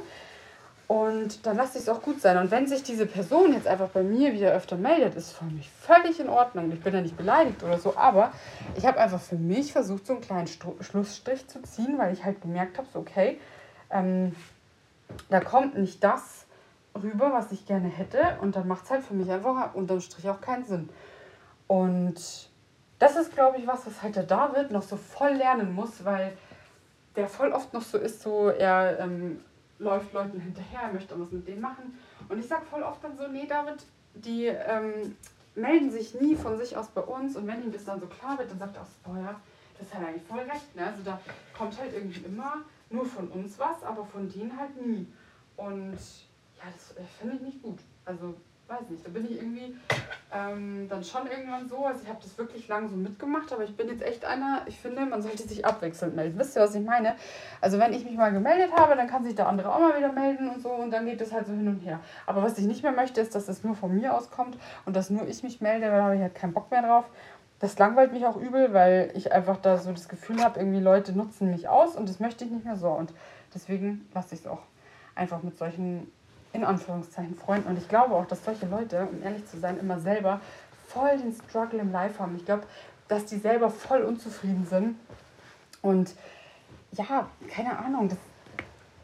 Und 0.87 1.45
dann 1.45 1.57
lasse 1.57 1.77
ich 1.77 1.83
es 1.83 1.89
auch 1.89 2.01
gut 2.01 2.21
sein. 2.21 2.37
Und 2.37 2.49
wenn 2.49 2.65
sich 2.65 2.81
diese 2.81 3.05
Person 3.05 3.51
jetzt 3.51 3.67
einfach 3.67 3.89
bei 3.89 4.01
mir 4.01 4.33
wieder 4.33 4.53
öfter 4.53 4.77
meldet, 4.77 5.15
ist 5.15 5.33
für 5.33 5.43
mich 5.45 5.69
völlig 5.69 6.19
in 6.19 6.29
Ordnung. 6.29 6.71
Ich 6.71 6.81
bin 6.81 6.93
ja 6.93 7.01
nicht 7.01 7.17
beleidigt 7.17 7.61
oder 7.61 7.77
so, 7.77 7.95
aber 7.97 8.31
ich 8.75 8.85
habe 8.85 8.99
einfach 8.99 9.19
für 9.19 9.35
mich 9.35 9.73
versucht, 9.73 10.07
so 10.07 10.13
einen 10.13 10.21
kleinen 10.21 10.47
Stru 10.47 10.75
Schlussstrich 10.79 11.45
zu 11.47 11.61
ziehen, 11.61 11.97
weil 11.97 12.13
ich 12.13 12.23
halt 12.23 12.41
gemerkt 12.41 12.77
habe, 12.77 12.87
so 12.91 12.99
okay, 12.99 13.37
ähm, 13.91 14.33
da 15.29 15.41
kommt 15.41 15.77
nicht 15.77 16.01
das 16.03 16.45
rüber, 16.95 17.33
was 17.33 17.51
ich 17.51 17.67
gerne 17.67 17.89
hätte. 17.89 18.37
Und 18.41 18.55
dann 18.55 18.67
macht 18.67 18.85
es 18.85 18.91
halt 18.91 19.03
für 19.03 19.13
mich 19.13 19.29
einfach 19.29 19.75
unterm 19.75 19.99
Strich 19.99 20.29
auch 20.29 20.39
keinen 20.39 20.63
Sinn. 20.63 20.89
Und 21.67 22.48
das 22.99 23.15
ist, 23.15 23.33
glaube 23.33 23.57
ich, 23.57 23.65
was, 23.65 23.85
was 23.85 24.01
halt 24.01 24.15
der 24.15 24.23
David 24.23 24.71
noch 24.71 24.83
so 24.83 24.97
voll 24.97 25.31
lernen 25.31 25.73
muss, 25.73 26.03
weil 26.03 26.37
der 27.15 27.27
voll 27.27 27.51
oft 27.51 27.73
noch 27.73 27.81
so 27.81 27.97
ist, 27.97 28.21
so 28.21 28.49
er 28.49 28.99
ähm, 28.99 29.39
läuft 29.79 30.13
Leuten 30.13 30.39
hinterher, 30.39 30.91
möchte 30.93 31.19
was 31.19 31.31
mit 31.31 31.47
denen 31.47 31.61
machen. 31.61 31.97
Und 32.27 32.39
ich 32.39 32.47
sage 32.47 32.65
voll 32.65 32.83
oft 32.83 33.03
dann 33.03 33.17
so, 33.17 33.27
nee, 33.27 33.47
David, 33.47 33.83
die 34.13 34.45
ähm, 34.45 35.15
melden 35.55 35.89
sich 35.89 36.19
nie 36.19 36.35
von 36.35 36.57
sich 36.57 36.75
aus 36.75 36.87
bei 36.87 37.01
uns 37.01 37.35
und 37.35 37.47
wenn 37.47 37.63
ihm 37.63 37.71
das 37.71 37.85
dann 37.85 37.99
so 37.99 38.07
klar 38.07 38.37
wird, 38.37 38.51
dann 38.51 38.59
sagt 38.59 38.75
er 38.75 38.81
auch, 38.83 39.11
oh 39.11 39.15
ja, 39.15 39.39
das 39.79 39.93
hat 39.93 40.05
eigentlich 40.05 40.23
voll 40.23 40.39
recht. 40.39 40.75
Ne? 40.75 40.85
Also 40.85 41.01
da 41.03 41.19
kommt 41.57 41.79
halt 41.79 41.93
irgendwie 41.93 42.25
immer 42.25 42.57
nur 42.89 43.05
von 43.05 43.27
uns 43.29 43.57
was, 43.57 43.81
aber 43.83 44.05
von 44.05 44.29
denen 44.29 44.57
halt 44.57 44.75
nie. 44.85 45.07
Und 45.55 45.97
ja, 46.57 46.65
das 46.73 46.97
äh, 46.97 47.01
finde 47.19 47.35
ich 47.35 47.41
nicht 47.41 47.61
gut. 47.61 47.79
Also 48.05 48.35
weiß 48.69 48.89
nicht, 48.89 49.05
da 49.05 49.09
bin 49.09 49.25
ich 49.25 49.37
irgendwie 49.37 49.75
ähm, 50.31 50.87
dann 50.87 51.03
schon 51.03 51.27
irgendwann 51.27 51.67
so, 51.67 51.85
also 51.85 52.01
ich 52.03 52.09
habe 52.09 52.19
das 52.21 52.37
wirklich 52.37 52.67
lange 52.67 52.87
so 52.87 52.95
mitgemacht, 52.95 53.51
aber 53.51 53.63
ich 53.63 53.75
bin 53.75 53.87
jetzt 53.87 54.03
echt 54.03 54.23
einer, 54.25 54.61
ich 54.67 54.79
finde, 54.79 55.05
man 55.05 55.21
sollte 55.21 55.47
sich 55.47 55.65
abwechselnd 55.65 56.15
melden. 56.15 56.37
Wisst 56.37 56.55
ihr, 56.55 56.61
was 56.61 56.75
ich 56.75 56.85
meine? 56.85 57.15
Also 57.61 57.79
wenn 57.79 57.93
ich 57.93 58.05
mich 58.05 58.15
mal 58.15 58.31
gemeldet 58.31 58.71
habe, 58.75 58.95
dann 58.95 59.07
kann 59.07 59.23
sich 59.23 59.35
der 59.35 59.47
andere 59.47 59.73
auch 59.73 59.79
mal 59.79 59.97
wieder 59.97 60.11
melden 60.11 60.49
und 60.49 60.61
so 60.61 60.69
und 60.69 60.91
dann 60.91 61.05
geht 61.05 61.19
das 61.19 61.33
halt 61.33 61.47
so 61.47 61.53
hin 61.53 61.67
und 61.67 61.79
her. 61.79 61.99
Aber 62.27 62.43
was 62.43 62.57
ich 62.57 62.65
nicht 62.65 62.83
mehr 62.83 62.91
möchte, 62.91 63.21
ist, 63.21 63.33
dass 63.33 63.47
das 63.47 63.63
nur 63.63 63.75
von 63.75 63.95
mir 63.95 64.13
auskommt 64.13 64.57
und 64.85 64.95
dass 64.95 65.09
nur 65.09 65.27
ich 65.27 65.41
mich 65.41 65.61
melde, 65.61 65.87
weil 65.87 65.97
da 65.97 66.03
habe 66.03 66.15
ich 66.15 66.21
halt 66.21 66.35
keinen 66.35 66.53
Bock 66.53 66.69
mehr 66.69 66.83
drauf. 66.83 67.09
Das 67.59 67.77
langweilt 67.77 68.13
mich 68.13 68.25
auch 68.25 68.37
übel, 68.37 68.73
weil 68.73 69.11
ich 69.15 69.33
einfach 69.33 69.57
da 69.57 69.77
so 69.77 69.91
das 69.91 70.07
Gefühl 70.07 70.43
habe, 70.43 70.59
irgendwie 70.59 70.79
Leute 70.79 71.11
nutzen 71.11 71.49
mich 71.49 71.67
aus 71.67 71.95
und 71.95 72.07
das 72.07 72.19
möchte 72.19 72.45
ich 72.45 72.51
nicht 72.51 72.65
mehr 72.65 72.77
so. 72.77 72.89
Und 72.89 73.13
deswegen 73.53 74.07
lasse 74.13 74.35
ich 74.35 74.41
es 74.41 74.47
auch 74.47 74.61
einfach 75.15 75.43
mit 75.43 75.57
solchen 75.57 76.09
in 76.53 76.63
Anführungszeichen 76.63 77.35
Freunden. 77.35 77.69
Und 77.69 77.77
ich 77.77 77.87
glaube 77.87 78.15
auch, 78.15 78.25
dass 78.25 78.43
solche 78.43 78.65
Leute, 78.65 79.07
um 79.11 79.21
ehrlich 79.23 79.45
zu 79.45 79.59
sein, 79.59 79.79
immer 79.79 79.99
selber 79.99 80.41
voll 80.87 81.17
den 81.17 81.33
Struggle 81.33 81.79
im 81.79 81.91
Life 81.91 82.19
haben. 82.19 82.35
Ich 82.35 82.45
glaube, 82.45 82.63
dass 83.07 83.25
die 83.25 83.37
selber 83.37 83.69
voll 83.69 84.01
unzufrieden 84.01 84.65
sind. 84.69 84.95
Und 85.81 86.13
ja, 86.91 87.29
keine 87.49 87.77
Ahnung, 87.77 88.09
das, 88.09 88.17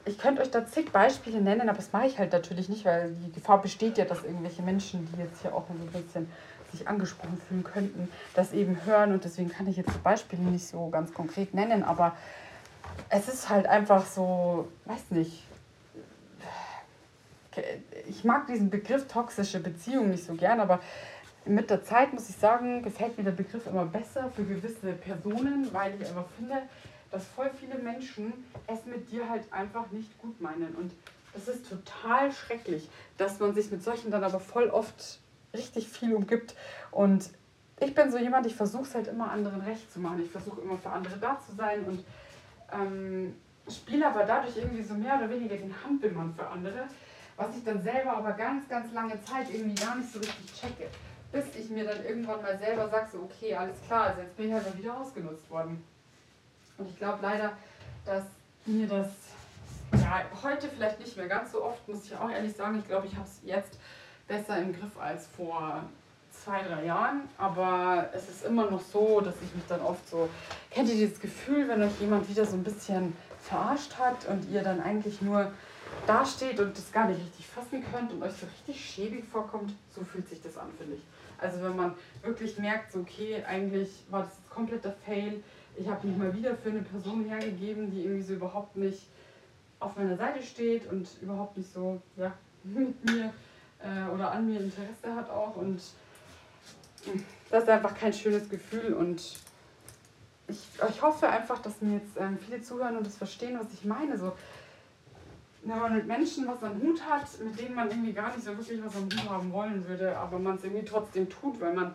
ich 0.06 0.18
könnte 0.18 0.41
euch 0.41 0.52
da 0.52 0.66
zig 0.66 0.91
Beispiele 0.91 1.41
nennen, 1.41 1.70
aber 1.70 1.78
das 1.78 1.91
mache 1.93 2.08
ich 2.08 2.18
halt 2.18 2.34
natürlich 2.34 2.70
nicht, 2.70 2.86
weil 2.86 3.12
die 3.12 3.32
Gefahr 3.32 3.62
besteht 3.62 3.98
ja, 3.98 4.06
dass 4.06 4.24
irgendwelche 4.24 4.62
Menschen, 4.62 5.08
die 5.12 5.22
jetzt 5.22 5.41
hier 5.41 5.54
auch 5.54 5.66
so 5.68 5.74
ein 5.74 6.04
bisschen 6.04 6.30
sich 6.72 6.88
angesprochen 6.88 7.41
fühlen 7.48 7.64
könnten, 7.64 8.10
das 8.34 8.52
eben 8.54 8.86
hören 8.86 9.14
und 9.14 9.24
deswegen 9.24 9.50
kann 9.50 9.68
ich 9.68 9.78
jetzt 9.78 9.93
die 9.93 10.00
Beispiele 10.00 10.41
nicht 10.41 10.68
so 10.68 10.89
ganz 10.89 11.14
konkret 11.14 11.54
nennen, 11.54 11.84
aber 11.84 12.16
es 13.10 13.28
ist 13.28 13.50
halt 13.50 13.68
einfach 13.68 14.06
so, 14.06 14.68
weiß 14.86 15.12
nicht, 15.12 15.43
ich 18.08 18.24
mag 18.24 18.47
diesen 18.47 18.70
Begriff 18.70 19.08
toxische 19.08 19.60
Beziehung 19.60 20.10
nicht 20.10 20.26
so 20.26 20.34
gern, 20.34 20.60
aber 20.60 20.80
mit 21.45 21.70
der 21.70 21.84
Zeit 21.84 22.14
muss 22.14 22.30
ich 22.30 22.36
sagen, 22.36 22.82
gefällt 22.82 23.18
mir 23.18 23.24
der 23.24 23.32
Begriff 23.32 23.68
immer 23.68 23.86
besser 23.86 24.32
für 24.36 24.43
gewisse 24.43 24.93
Personen, 24.93 25.72
weil 25.72 25.93
ich 25.95 26.08
einfach 26.08 26.26
finde, 26.38 26.64
dass 27.12 27.26
voll 27.28 27.51
viele 27.60 27.78
Menschen 27.78 28.34
es 28.68 28.86
mit 28.86 29.12
dir 29.12 29.30
halt 29.30 29.51
einfach 29.51 29.91
nicht 29.91 30.18
gut 30.20 30.41
meinen. 30.41 30.76
Und 30.76 30.91
das 31.34 31.47
ist 31.47 31.70
total 31.70 32.32
schrecklich, 32.32 32.89
dass 33.18 33.39
man 33.39 33.53
sich 33.53 33.72
mit 33.72 33.84
solchen 33.84 34.12
dann 34.12 34.24
aber 34.24 34.39
voll 34.39 34.70
oft 34.70 35.20
richtig 35.53 35.88
viel 35.88 36.14
umgibt. 36.14 36.56
Und 36.91 37.30
ich 37.80 37.93
bin 37.93 38.12
so 38.12 38.18
jemand, 38.18 38.45
ich 38.45 38.56
versuche 38.56 38.84
es 38.84 38.95
halt 38.95 39.08
immer 39.08 39.32
anderen 39.32 39.62
recht 39.62 39.91
zu 39.91 39.99
machen. 39.99 40.22
Ich 40.24 40.32
versuche 40.32 40.62
immer 40.62 40.78
für 40.78 40.89
andere 40.89 41.18
da 41.18 41.39
zu 41.39 41.56
sein 41.56 41.84
und 41.86 42.03
ähm, 42.72 43.36
spiele 43.70 44.08
aber 44.08 44.24
dadurch 44.24 44.58
irgendwie 44.58 44.84
so 44.84 44.93
mehr 44.93 45.18
oder 45.18 45.30
weniger 45.30 45.56
den 45.56 45.74
Hampelmann 45.84 46.34
für 46.34 46.47
andere, 46.47 46.88
was 47.38 47.55
ich 47.57 47.63
dann 47.63 47.81
selber 47.81 48.17
aber 48.17 48.31
ganz, 48.31 48.67
ganz 48.69 48.93
lange 48.93 49.21
Zeit 49.23 49.49
irgendwie 49.51 49.83
gar 49.83 49.95
nicht 49.95 50.11
so 50.11 50.19
richtig 50.19 50.53
checke. 50.53 50.89
Bis 51.31 51.45
ich 51.55 51.69
mir 51.69 51.83
dann 51.83 52.03
irgendwann 52.05 52.41
mal 52.41 52.57
selber 52.57 52.88
sage, 52.88 53.07
so 53.11 53.19
okay, 53.23 53.55
alles 53.55 53.77
klar, 53.86 54.07
also 54.07 54.21
jetzt 54.21 54.38
bin 54.38 54.47
ich 54.47 54.53
halt 54.53 54.65
mal 54.65 54.77
wieder 54.77 54.97
ausgenutzt 54.97 55.49
worden. 55.49 55.83
Und 56.77 56.89
ich 56.89 56.97
glaube 56.97 57.19
leider, 57.21 57.51
dass 58.05 58.23
mir 58.65 58.88
das 58.88 59.07
ja, 59.93 60.21
heute 60.43 60.67
vielleicht 60.69 60.99
nicht 60.99 61.15
mehr 61.17 61.27
ganz 61.27 61.51
so 61.51 61.63
oft, 61.63 61.88
muss 61.88 62.05
ich 62.05 62.15
auch 62.15 62.29
ehrlich 62.29 62.55
sagen. 62.55 62.79
Ich 62.79 62.88
glaube, 62.88 63.07
ich 63.07 63.15
habe 63.15 63.25
es 63.25 63.39
jetzt 63.43 63.79
besser 64.27 64.57
im 64.57 64.73
Griff 64.73 64.97
als 64.99 65.27
vor 65.27 65.83
zwei, 66.31 66.61
drei 66.63 66.86
Jahren. 66.86 67.21
Aber 67.38 68.09
es 68.13 68.29
ist 68.29 68.45
immer 68.45 68.69
noch 68.69 68.81
so, 68.81 69.21
dass 69.21 69.36
ich 69.41 69.53
mich 69.55 69.65
dann 69.67 69.81
oft 69.81 70.07
so. 70.09 70.29
Kennt 70.71 70.89
ihr 70.89 70.95
dieses 70.95 71.19
Gefühl, 71.19 71.67
wenn 71.67 71.81
euch 71.83 71.99
jemand 71.99 72.29
wieder 72.29 72.45
so 72.45 72.55
ein 72.55 72.63
bisschen 72.63 73.15
verarscht 73.41 73.97
hat 73.97 74.25
und 74.27 74.49
ihr 74.49 74.63
dann 74.63 74.81
eigentlich 74.81 75.21
nur 75.21 75.51
dasteht 76.08 76.60
und 76.60 76.78
das 76.78 76.91
gar 76.91 77.08
nicht 77.08 77.20
richtig 77.20 77.47
fassen 77.47 77.84
könnt 77.91 78.12
und 78.12 78.24
euch 78.24 78.34
so 78.34 78.45
richtig 78.45 78.84
schäbig 78.84 79.26
vorkommt? 79.32 79.74
So 79.93 80.03
fühlt 80.03 80.28
sich 80.30 80.41
das 80.41 80.58
an, 80.58 80.70
finde 80.78 80.95
ich. 80.95 81.01
Also 81.38 81.62
wenn 81.62 81.76
man 81.76 81.93
wirklich 82.24 82.58
merkt, 82.58 82.93
so 82.93 82.99
okay, 82.99 83.43
eigentlich 83.43 83.89
war 84.10 84.24
das 84.24 84.38
jetzt 84.38 84.49
kompletter 84.49 84.93
Fail 85.06 85.43
ich 85.78 85.88
habe 85.88 86.08
mich 86.08 86.18
mal 86.18 86.34
wieder 86.34 86.56
für 86.56 86.70
eine 86.70 86.82
Person 86.82 87.26
hergegeben, 87.26 87.91
die 87.91 88.03
irgendwie 88.03 88.24
so 88.24 88.34
überhaupt 88.34 88.76
nicht 88.76 89.01
auf 89.80 89.95
meiner 89.97 90.16
Seite 90.16 90.41
steht 90.41 90.89
und 90.91 91.08
überhaupt 91.22 91.58
nicht 91.58 91.72
so 91.72 92.01
ja, 92.16 92.34
mit 92.64 93.03
mir 93.06 93.34
äh, 93.80 94.10
oder 94.14 94.32
an 94.32 94.47
mir 94.47 94.60
Interesse 94.60 95.16
hat 95.16 95.30
auch. 95.30 95.56
Und 95.56 95.82
das 97.49 97.64
ist 97.64 97.70
einfach 97.70 97.95
kein 97.95 98.14
schönes 98.14 98.49
Gefühl. 98.49 98.93
Und 98.93 99.22
ich, 100.47 100.60
ich 100.89 101.01
hoffe 101.01 101.28
einfach, 101.28 101.60
dass 101.62 101.82
mir 101.82 101.95
jetzt 101.95 102.18
ähm, 102.18 102.38
viele 102.38 102.62
zuhören 102.62 102.97
und 102.97 103.06
das 103.06 103.18
verstehen, 103.18 103.58
was 103.60 103.72
ich 103.74 103.86
meine. 103.86 104.18
So, 104.18 104.34
wenn 105.66 105.80
man 105.80 105.95
mit 105.95 106.07
Menschen 106.07 106.47
was 106.47 106.63
am 106.63 106.80
Hut 106.82 107.01
hat, 107.01 107.28
mit 107.43 107.59
denen 107.59 107.76
man 107.76 107.89
irgendwie 107.89 108.13
gar 108.13 108.34
nicht 108.34 108.45
so 108.45 108.55
wirklich 108.57 108.84
was 108.84 108.95
am 108.95 109.05
Hut 109.05 109.30
haben 109.30 109.51
wollen 109.51 109.88
würde, 109.88 110.16
aber 110.16 110.39
man 110.39 110.55
es 110.55 110.63
irgendwie 110.63 110.86
trotzdem 110.86 111.28
tut, 111.30 111.59
weil 111.59 111.74
man 111.74 111.93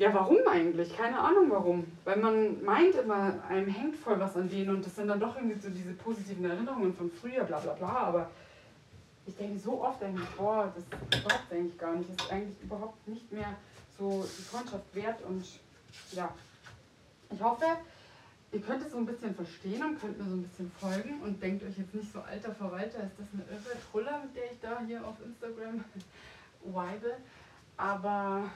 ja, 0.00 0.14
warum 0.14 0.38
eigentlich? 0.50 0.96
Keine 0.96 1.18
Ahnung 1.18 1.50
warum. 1.50 1.84
Weil 2.04 2.16
man 2.16 2.64
meint 2.64 2.94
immer, 2.94 3.34
einem 3.46 3.68
hängt 3.68 3.96
voll 3.96 4.18
was 4.18 4.34
an 4.34 4.48
denen 4.48 4.76
und 4.76 4.86
das 4.86 4.96
sind 4.96 5.08
dann 5.08 5.20
doch 5.20 5.36
irgendwie 5.36 5.60
so 5.60 5.68
diese 5.68 5.92
positiven 5.92 6.44
Erinnerungen 6.44 6.94
von 6.94 7.10
früher, 7.10 7.44
bla 7.44 7.58
bla 7.58 7.74
bla. 7.74 7.88
Aber 7.88 8.30
ich 9.26 9.36
denke 9.36 9.58
so 9.58 9.82
oft 9.82 10.02
eigentlich, 10.02 10.28
boah, 10.38 10.72
das 10.74 10.84
braucht 11.22 11.52
eigentlich 11.52 11.76
gar 11.78 11.94
nicht. 11.94 12.08
Das 12.10 12.24
ist 12.24 12.32
eigentlich 12.32 12.62
überhaupt 12.62 13.06
nicht 13.06 13.30
mehr 13.30 13.54
so 13.98 14.24
die 14.38 14.42
Freundschaft 14.42 14.94
wert 14.94 15.20
und 15.28 15.44
ja. 16.12 16.30
Ich 17.30 17.42
hoffe, 17.42 17.66
ihr 18.52 18.60
könnt 18.60 18.82
es 18.84 18.92
so 18.92 18.98
ein 18.98 19.06
bisschen 19.06 19.34
verstehen 19.34 19.82
und 19.84 20.00
könnt 20.00 20.18
mir 20.18 20.24
so 20.24 20.34
ein 20.34 20.42
bisschen 20.42 20.70
folgen 20.72 21.20
und 21.22 21.40
denkt 21.42 21.62
euch 21.62 21.78
jetzt 21.78 21.94
nicht 21.94 22.12
so, 22.12 22.20
alter 22.20 22.52
Verwalter, 22.52 23.04
ist 23.04 23.18
das 23.18 23.28
eine 23.32 23.44
irre 23.44 23.76
Truller, 23.90 24.22
mit 24.24 24.34
der 24.34 24.52
ich 24.52 24.60
da 24.60 24.80
hier 24.84 25.06
auf 25.06 25.14
Instagram 25.24 25.84
weibe. 26.64 27.16
Aber 27.76 28.50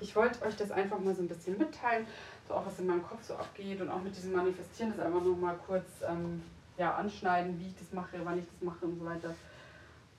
ich 0.00 0.14
wollte 0.14 0.42
euch 0.42 0.56
das 0.56 0.70
einfach 0.70 0.98
mal 1.00 1.14
so 1.14 1.22
ein 1.22 1.28
bisschen 1.28 1.58
mitteilen, 1.58 2.06
so 2.46 2.54
auch 2.54 2.66
was 2.66 2.78
in 2.78 2.86
meinem 2.86 3.02
Kopf 3.02 3.22
so 3.24 3.34
abgeht 3.34 3.80
und 3.80 3.90
auch 3.90 4.02
mit 4.02 4.16
diesem 4.16 4.32
Manifestieren 4.32 4.92
das 4.96 5.04
einfach 5.04 5.22
noch 5.22 5.36
mal 5.36 5.58
kurz 5.66 5.86
ähm, 6.08 6.42
ja, 6.78 6.94
anschneiden, 6.94 7.58
wie 7.58 7.68
ich 7.68 7.76
das 7.78 7.92
mache, 7.92 8.18
wann 8.22 8.38
ich 8.38 8.44
das 8.46 8.62
mache 8.62 8.84
und 8.84 8.98
so 8.98 9.04
weiter. 9.04 9.34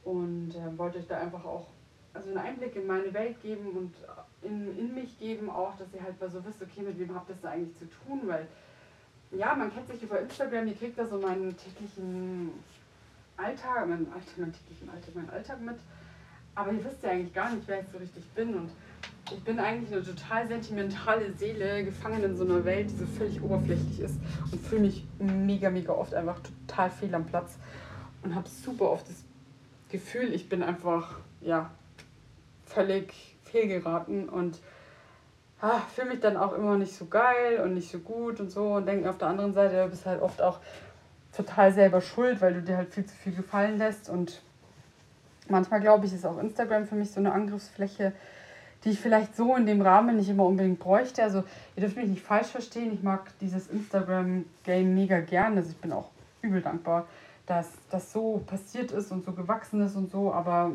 Und 0.03 0.53
äh, 0.55 0.77
wollte 0.77 0.99
euch 0.99 1.07
da 1.07 1.17
einfach 1.19 1.45
auch 1.45 1.67
also 2.13 2.29
einen 2.29 2.37
Einblick 2.39 2.75
in 2.75 2.87
meine 2.87 3.13
Welt 3.13 3.41
geben 3.41 3.69
und 3.69 3.93
in, 4.41 4.77
in 4.77 4.93
mich 4.93 5.17
geben, 5.19 5.49
auch, 5.49 5.77
dass 5.77 5.93
ihr 5.93 6.03
halt 6.03 6.19
mal 6.19 6.29
so 6.29 6.43
wisst, 6.45 6.61
okay, 6.61 6.81
mit 6.81 6.99
wem 6.99 7.13
habt 7.13 7.29
ihr 7.29 7.33
das 7.33 7.41
da 7.41 7.49
eigentlich 7.49 7.77
zu 7.77 7.85
tun, 7.85 8.21
weil 8.25 8.47
ja, 9.31 9.55
man 9.55 9.73
kennt 9.73 9.87
sich 9.87 10.01
über 10.01 10.19
Instagram, 10.19 10.67
ihr 10.67 10.75
kriegt 10.75 10.97
da 10.97 11.05
so 11.05 11.17
meinen 11.17 11.55
täglichen 11.57 12.51
Alltag, 13.35 13.87
meinen, 13.87 14.11
Alltag, 14.11 14.37
meinen 14.37 14.53
täglichen 14.53 14.89
Alltag, 14.89 15.15
meinen 15.15 15.29
Alltag 15.29 15.61
mit, 15.61 15.77
aber 16.55 16.71
ihr 16.71 16.83
wisst 16.83 17.03
ja 17.03 17.11
eigentlich 17.11 17.33
gar 17.33 17.51
nicht, 17.53 17.67
wer 17.67 17.81
ich 17.81 17.87
so 17.91 17.97
richtig 17.97 18.25
bin. 18.33 18.55
Und 18.55 18.71
ich 19.31 19.43
bin 19.43 19.59
eigentlich 19.59 19.93
eine 19.93 20.03
total 20.03 20.47
sentimentale 20.47 21.33
Seele, 21.33 21.83
gefangen 21.83 22.23
in 22.23 22.35
so 22.35 22.45
einer 22.45 22.63
Welt, 22.63 22.89
die 22.89 22.95
so 22.95 23.05
völlig 23.05 23.41
oberflächlich 23.41 23.99
ist 23.99 24.19
und 24.51 24.65
fühle 24.65 24.81
mich 24.81 25.05
mega, 25.19 25.69
mega 25.69 25.93
oft 25.93 26.13
einfach 26.13 26.39
total 26.39 26.89
fehl 26.89 27.13
am 27.13 27.25
Platz 27.25 27.57
und 28.23 28.33
habe 28.33 28.47
super 28.47 28.89
oft 28.89 29.07
das 29.09 29.23
Gefühl, 29.89 30.33
ich 30.33 30.49
bin 30.49 30.63
einfach, 30.63 31.19
ja, 31.41 31.71
völlig 32.65 33.13
fehlgeraten 33.43 34.27
und 34.29 34.59
fühle 35.93 36.09
mich 36.09 36.19
dann 36.19 36.37
auch 36.37 36.53
immer 36.53 36.77
nicht 36.77 36.93
so 36.93 37.05
geil 37.05 37.61
und 37.63 37.73
nicht 37.73 37.91
so 37.91 37.99
gut 37.99 38.39
und 38.39 38.51
so 38.51 38.73
und 38.73 38.85
denke 38.85 39.09
auf 39.09 39.17
der 39.17 39.29
anderen 39.29 39.53
Seite, 39.53 39.83
du 39.83 39.89
bist 39.89 40.05
halt 40.05 40.21
oft 40.21 40.41
auch 40.41 40.59
total 41.35 41.71
selber 41.71 42.01
schuld, 42.01 42.41
weil 42.41 42.53
du 42.53 42.61
dir 42.61 42.77
halt 42.77 42.93
viel 42.93 43.05
zu 43.05 43.15
viel 43.15 43.33
gefallen 43.33 43.77
lässt 43.77 44.09
und 44.09 44.41
manchmal 45.49 45.81
glaube 45.81 46.05
ich, 46.05 46.13
ist 46.13 46.25
auch 46.25 46.37
Instagram 46.39 46.85
für 46.85 46.95
mich 46.95 47.11
so 47.11 47.19
eine 47.19 47.31
Angriffsfläche, 47.31 48.13
die 48.83 48.89
ich 48.91 48.99
vielleicht 48.99 49.35
so 49.35 49.55
in 49.55 49.65
dem 49.65 49.81
Rahmen 49.81 50.17
nicht 50.17 50.29
immer 50.29 50.45
unbedingt 50.45 50.79
bräuchte. 50.79 51.23
Also 51.23 51.43
ihr 51.75 51.81
dürft 51.81 51.97
mich 51.97 52.07
nicht 52.07 52.21
falsch 52.21 52.47
verstehen, 52.47 52.93
ich 52.93 53.03
mag 53.03 53.31
dieses 53.41 53.67
Instagram-Game 53.67 54.93
mega 54.93 55.19
gern. 55.19 55.57
Also 55.57 55.71
ich 55.71 55.77
bin 55.77 55.91
auch 55.91 56.09
übel 56.41 56.61
dankbar, 56.61 57.07
dass 57.45 57.69
das 57.89 58.11
so 58.11 58.43
passiert 58.45 58.91
ist 58.91 59.11
und 59.11 59.25
so 59.25 59.31
gewachsen 59.31 59.81
ist 59.81 59.95
und 59.95 60.11
so, 60.11 60.31
aber 60.31 60.71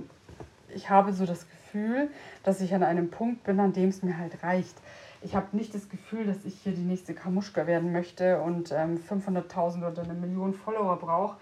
ich 0.74 0.90
habe 0.90 1.12
so 1.12 1.26
das 1.26 1.46
Gefühl, 1.48 2.10
dass 2.42 2.60
ich 2.60 2.74
an 2.74 2.82
einem 2.82 3.10
Punkt 3.10 3.44
bin, 3.44 3.60
an 3.60 3.72
dem 3.72 3.88
es 3.88 4.02
mir 4.02 4.18
halt 4.18 4.42
reicht. 4.42 4.76
Ich 5.22 5.36
habe 5.36 5.56
nicht 5.56 5.74
das 5.74 5.88
Gefühl, 5.88 6.26
dass 6.26 6.44
ich 6.44 6.54
hier 6.62 6.72
die 6.72 6.82
nächste 6.82 7.14
Kamuschka 7.14 7.66
werden 7.66 7.92
möchte 7.92 8.40
und 8.40 8.72
ähm, 8.72 8.98
500.000 8.98 9.90
oder 9.90 10.02
eine 10.02 10.14
Million 10.14 10.52
Follower 10.52 10.96
brauche, 10.96 11.36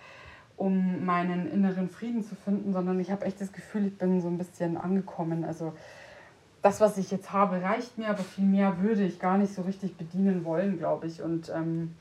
um 0.56 1.04
meinen 1.04 1.50
inneren 1.50 1.88
Frieden 1.88 2.22
zu 2.22 2.34
finden, 2.34 2.72
sondern 2.72 3.00
ich 3.00 3.10
habe 3.10 3.24
echt 3.24 3.40
das 3.40 3.52
Gefühl, 3.52 3.86
ich 3.86 3.96
bin 3.96 4.20
so 4.20 4.28
ein 4.28 4.36
bisschen 4.36 4.76
angekommen. 4.76 5.44
Also 5.44 5.72
das, 6.62 6.80
was 6.80 6.98
ich 6.98 7.10
jetzt 7.10 7.32
habe, 7.32 7.62
reicht 7.62 7.96
mir, 7.96 8.08
aber 8.08 8.22
viel 8.22 8.44
mehr 8.44 8.80
würde 8.80 9.02
ich 9.02 9.18
gar 9.18 9.38
nicht 9.38 9.54
so 9.54 9.62
richtig 9.62 9.96
bedienen 9.96 10.44
wollen, 10.44 10.78
glaube 10.78 11.06
ich. 11.06 11.22
Und 11.22 11.50
ähm, 11.54 11.94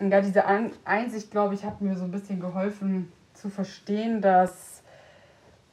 ja, 0.00 0.22
diese 0.22 0.44
Einsicht, 0.86 1.30
glaube 1.30 1.54
ich, 1.54 1.64
hat 1.64 1.82
mir 1.82 1.96
so 1.96 2.04
ein 2.04 2.10
bisschen 2.10 2.40
geholfen 2.40 3.12
zu 3.34 3.50
verstehen, 3.50 4.22
dass 4.22 4.69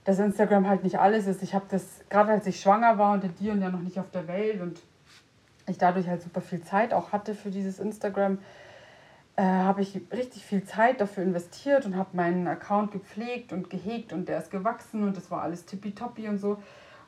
das 0.08 0.20
Instagram 0.20 0.70
halt 0.70 0.86
nicht 0.86 1.00
alles 1.00 1.28
ist. 1.28 1.44
Ich 1.44 1.54
habe 1.54 1.66
das, 1.70 1.84
gerade 2.08 2.32
als 2.32 2.48
ich 2.48 2.62
schwanger 2.62 2.98
war 2.98 3.12
und 3.12 3.24
der 3.24 3.30
Dion 3.30 3.62
ja 3.62 3.70
noch 3.70 3.82
nicht 3.82 4.00
auf 4.00 4.10
der 4.10 4.26
Welt 4.30 4.62
und 4.62 4.80
ich 5.68 5.78
dadurch 5.78 6.08
halt 6.08 6.22
super 6.22 6.40
viel 6.40 6.64
Zeit 6.64 6.94
auch 6.94 7.12
hatte 7.12 7.36
für 7.36 7.52
dieses 7.52 7.78
Instagram, 7.78 8.38
äh, 9.36 9.44
habe 9.44 9.82
ich 9.82 10.00
richtig 10.14 10.46
viel 10.46 10.64
Zeit 10.64 11.02
dafür 11.02 11.24
investiert 11.24 11.86
und 11.86 11.98
habe 11.98 12.16
meinen 12.16 12.48
Account 12.48 12.94
gepflegt 12.94 13.52
und 13.52 13.70
gehegt 13.70 14.14
und 14.14 14.30
der 14.30 14.38
ist 14.38 14.50
gewachsen 14.50 15.04
und 15.04 15.18
das 15.18 15.30
war 15.30 15.42
alles 15.42 15.66
tippitoppi 15.66 16.30
und 16.30 16.38
so. 16.38 16.58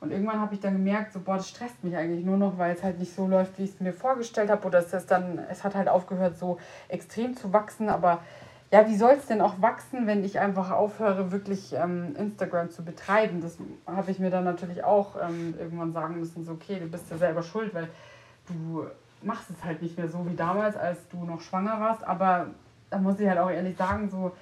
Und 0.01 0.11
irgendwann 0.11 0.41
habe 0.41 0.53
ich 0.53 0.59
dann 0.59 0.73
gemerkt, 0.73 1.13
so, 1.13 1.21
boah, 1.21 1.37
das 1.37 1.47
stresst 1.47 1.81
mich 1.85 1.95
eigentlich 1.95 2.25
nur 2.25 2.35
noch, 2.35 2.57
weil 2.57 2.75
es 2.75 2.83
halt 2.83 2.99
nicht 2.99 3.15
so 3.15 3.27
läuft, 3.27 3.57
wie 3.59 3.63
ich 3.63 3.69
es 3.69 3.79
mir 3.79 3.93
vorgestellt 3.93 4.49
habe. 4.49 4.67
Oder 4.67 4.79
es 4.79 4.93
ist 4.93 5.09
dann, 5.09 5.39
es 5.49 5.63
hat 5.63 5.75
halt 5.75 5.87
aufgehört, 5.87 6.37
so 6.37 6.57
extrem 6.89 7.35
zu 7.35 7.51
wachsen. 7.53 7.87
Aber 7.89 8.21
ja, 8.71 8.87
wie 8.87 8.95
soll 8.95 9.13
es 9.13 9.25
denn 9.25 9.41
auch 9.41 9.61
wachsen, 9.61 10.05
wenn 10.05 10.23
ich 10.23 10.39
einfach 10.39 10.69
aufhöre, 10.69 11.31
wirklich 11.31 11.73
ähm, 11.73 12.15
Instagram 12.15 12.69
zu 12.69 12.83
betreiben? 12.83 13.41
Das 13.41 13.57
habe 13.87 14.11
ich 14.11 14.19
mir 14.19 14.29
dann 14.29 14.43
natürlich 14.43 14.83
auch 14.83 15.15
ähm, 15.21 15.55
irgendwann 15.57 15.91
sagen 15.91 16.19
müssen, 16.19 16.45
so, 16.45 16.51
okay, 16.51 16.79
du 16.79 16.85
bist 16.85 17.09
ja 17.09 17.17
selber 17.17 17.41
schuld, 17.41 17.73
weil 17.73 17.89
du 18.47 18.85
machst 19.23 19.49
es 19.49 19.63
halt 19.63 19.81
nicht 19.81 19.97
mehr 19.97 20.07
so 20.07 20.25
wie 20.29 20.35
damals, 20.35 20.77
als 20.77 21.07
du 21.09 21.25
noch 21.25 21.41
schwanger 21.41 21.79
warst. 21.79 22.03
Aber 22.03 22.47
da 22.91 22.99
muss 22.99 23.19
ich 23.19 23.27
halt 23.27 23.39
auch 23.39 23.49
ehrlich 23.49 23.75
sagen, 23.75 24.09
so, 24.09 24.33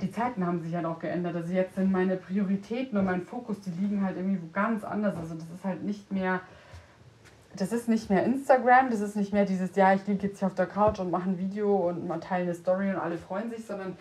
die 0.00 0.10
Zeiten 0.10 0.46
haben 0.46 0.60
sich 0.60 0.74
halt 0.74 0.86
auch 0.86 0.98
geändert. 0.98 1.36
Also 1.36 1.52
jetzt 1.52 1.74
sind 1.74 1.92
meine 1.92 2.16
Prioritäten 2.16 2.98
und 2.98 3.04
mein 3.04 3.22
Fokus, 3.22 3.60
die 3.60 3.70
liegen 3.70 4.02
halt 4.02 4.16
irgendwie 4.16 4.40
wo 4.42 4.48
ganz 4.52 4.84
anders. 4.84 5.16
Also 5.16 5.34
das 5.34 5.44
ist 5.54 5.64
halt 5.64 5.84
nicht 5.84 6.10
mehr, 6.10 6.40
das 7.56 7.72
ist 7.72 7.88
nicht 7.88 8.10
mehr 8.10 8.24
Instagram, 8.24 8.90
das 8.90 9.00
ist 9.00 9.16
nicht 9.16 9.32
mehr 9.32 9.44
dieses, 9.44 9.74
ja, 9.76 9.94
ich 9.94 10.06
liege 10.06 10.28
jetzt 10.28 10.38
hier 10.38 10.48
auf 10.48 10.54
der 10.54 10.66
Couch 10.66 10.98
und 10.98 11.10
mache 11.10 11.30
ein 11.30 11.38
Video 11.38 11.88
und 11.88 12.06
mal 12.06 12.20
teile 12.20 12.44
eine 12.44 12.54
Story 12.54 12.90
und 12.90 12.96
alle 12.96 13.18
freuen 13.18 13.50
sich, 13.50 13.64
sondern 13.64 13.96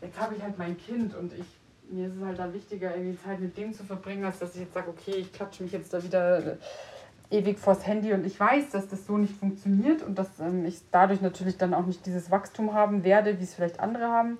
jetzt 0.00 0.20
habe 0.20 0.34
ich 0.34 0.42
halt 0.42 0.58
mein 0.58 0.76
Kind 0.76 1.14
und 1.14 1.32
ich, 1.32 1.46
mir 1.90 2.06
ist 2.06 2.16
es 2.16 2.24
halt 2.24 2.38
dann 2.38 2.54
wichtiger, 2.54 2.94
irgendwie 2.96 3.18
Zeit 3.18 3.40
mit 3.40 3.56
dem 3.56 3.72
zu 3.72 3.84
verbringen, 3.84 4.24
als 4.24 4.38
dass 4.38 4.54
ich 4.54 4.62
jetzt 4.62 4.74
sage, 4.74 4.88
okay, 4.88 5.16
ich 5.16 5.32
klatsche 5.32 5.62
mich 5.62 5.72
jetzt 5.72 5.92
da 5.92 6.02
wieder 6.02 6.58
ewig 7.30 7.58
vors 7.58 7.86
Handy 7.86 8.12
und 8.12 8.26
ich 8.26 8.38
weiß, 8.38 8.70
dass 8.70 8.88
das 8.88 9.06
so 9.06 9.16
nicht 9.16 9.36
funktioniert 9.36 10.02
und 10.02 10.18
dass 10.18 10.40
ähm, 10.40 10.64
ich 10.64 10.80
dadurch 10.90 11.20
natürlich 11.20 11.56
dann 11.56 11.74
auch 11.74 11.86
nicht 11.86 12.04
dieses 12.06 12.30
Wachstum 12.30 12.74
haben 12.74 13.04
werde, 13.04 13.38
wie 13.38 13.44
es 13.44 13.54
vielleicht 13.54 13.80
andere 13.80 14.08
haben. 14.08 14.38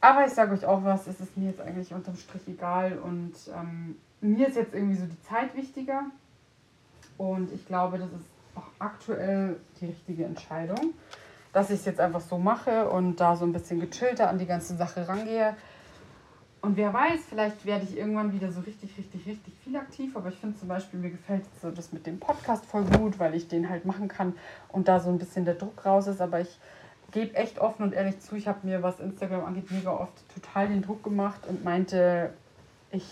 Aber 0.00 0.26
ich 0.26 0.32
sage 0.32 0.52
euch 0.52 0.64
auch 0.64 0.84
was, 0.84 1.06
es 1.06 1.20
ist 1.20 1.36
mir 1.36 1.50
jetzt 1.50 1.60
eigentlich 1.60 1.92
unterm 1.92 2.16
Strich 2.16 2.42
egal 2.46 2.98
und 2.98 3.32
ähm, 3.56 3.96
mir 4.20 4.48
ist 4.48 4.56
jetzt 4.56 4.74
irgendwie 4.74 4.96
so 4.96 5.06
die 5.06 5.20
Zeit 5.22 5.54
wichtiger 5.56 6.06
und 7.18 7.52
ich 7.52 7.66
glaube, 7.66 7.98
das 7.98 8.08
ist 8.08 8.26
auch 8.54 8.66
aktuell 8.78 9.56
die 9.80 9.86
richtige 9.86 10.24
Entscheidung, 10.24 10.94
dass 11.52 11.68
ich 11.68 11.80
es 11.80 11.84
jetzt 11.84 12.00
einfach 12.00 12.20
so 12.20 12.38
mache 12.38 12.88
und 12.88 13.16
da 13.16 13.36
so 13.36 13.44
ein 13.44 13.52
bisschen 13.52 13.80
gechillter 13.80 14.30
an 14.30 14.38
die 14.38 14.46
ganze 14.46 14.76
Sache 14.76 15.06
rangehe 15.06 15.54
und 16.60 16.76
wer 16.76 16.92
weiß, 16.92 17.20
vielleicht 17.28 17.64
werde 17.64 17.84
ich 17.84 17.96
irgendwann 17.96 18.32
wieder 18.32 18.50
so 18.50 18.60
richtig, 18.60 18.96
richtig, 18.98 19.26
richtig 19.26 19.54
viel 19.62 19.76
aktiv. 19.76 20.16
Aber 20.16 20.28
ich 20.28 20.36
finde 20.36 20.58
zum 20.58 20.68
Beispiel, 20.68 20.98
mir 20.98 21.10
gefällt 21.10 21.44
so 21.62 21.70
das 21.70 21.92
mit 21.92 22.06
dem 22.06 22.18
Podcast 22.18 22.66
voll 22.66 22.84
gut, 22.84 23.18
weil 23.18 23.34
ich 23.34 23.46
den 23.46 23.68
halt 23.68 23.84
machen 23.84 24.08
kann 24.08 24.34
und 24.68 24.88
da 24.88 24.98
so 24.98 25.08
ein 25.08 25.18
bisschen 25.18 25.44
der 25.44 25.54
Druck 25.54 25.86
raus 25.86 26.08
ist. 26.08 26.20
Aber 26.20 26.40
ich 26.40 26.58
gebe 27.12 27.34
echt 27.36 27.60
offen 27.60 27.84
und 27.84 27.92
ehrlich 27.94 28.18
zu, 28.20 28.34
ich 28.34 28.48
habe 28.48 28.66
mir, 28.66 28.82
was 28.82 28.98
Instagram 28.98 29.44
angeht, 29.44 29.70
mega 29.70 29.92
oft 29.92 30.12
total 30.34 30.68
den 30.68 30.82
Druck 30.82 31.04
gemacht 31.04 31.40
und 31.48 31.64
meinte, 31.64 32.32
ich 32.90 33.04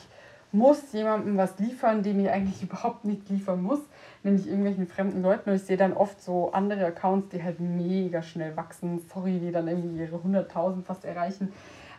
muss 0.53 0.93
jemandem 0.93 1.37
was 1.37 1.59
liefern, 1.59 2.03
dem 2.03 2.21
ich 2.21 2.31
eigentlich 2.31 2.63
überhaupt 2.65 3.05
nicht 3.05 3.29
liefern 3.29 3.63
muss, 3.63 3.81
nämlich 4.23 4.47
irgendwelchen 4.47 4.87
fremden 4.87 5.23
Leuten. 5.23 5.51
Und 5.51 5.57
ich 5.57 5.63
sehe 5.63 5.77
dann 5.77 5.93
oft 5.93 6.23
so 6.23 6.53
andere 6.53 6.87
Accounts, 6.87 7.31
die 7.31 7.43
halt 7.43 7.61
mega 7.61 8.23
schnell 8.23 8.57
wachsen, 8.57 9.01
sorry, 9.13 9.39
die 9.39 9.53
dann 9.53 9.69
irgendwie 9.69 10.01
ihre 10.01 10.17
100.000 10.17 10.83
fast 10.83 11.05
erreichen 11.05 11.53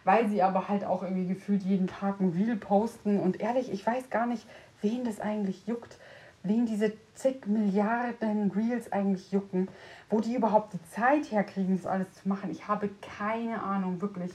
weil 0.07 0.29
sie 0.29 0.41
aber 0.41 0.69
halt 0.69 0.85
auch 0.85 1.03
irgendwie 1.03 1.27
gefühlt 1.27 1.63
jeden 1.63 1.87
Tag 1.87 2.21
ein 2.21 2.29
Reel 2.29 2.55
posten. 2.55 3.19
Und 3.19 3.41
ehrlich, 3.41 3.69
ich 3.69 3.85
weiß 3.85 4.09
gar 4.09 4.25
nicht, 4.25 4.47
wen 4.81 5.03
das 5.03 5.19
eigentlich 5.19 5.67
juckt, 5.67 5.97
wen 6.43 6.65
diese 6.65 6.93
zig 7.13 7.45
Milliarden 7.45 8.49
Reels 8.51 8.89
eigentlich 8.93 9.33
jucken, 9.33 9.67
wo 10.09 10.21
die 10.21 10.35
überhaupt 10.35 10.71
die 10.71 10.81
Zeit 10.91 11.29
herkriegen, 11.29 11.75
das 11.75 11.85
alles 11.85 12.09
zu 12.13 12.29
machen. 12.29 12.51
Ich 12.51 12.69
habe 12.69 12.89
keine 13.01 13.61
Ahnung, 13.61 14.01
wirklich. 14.01 14.31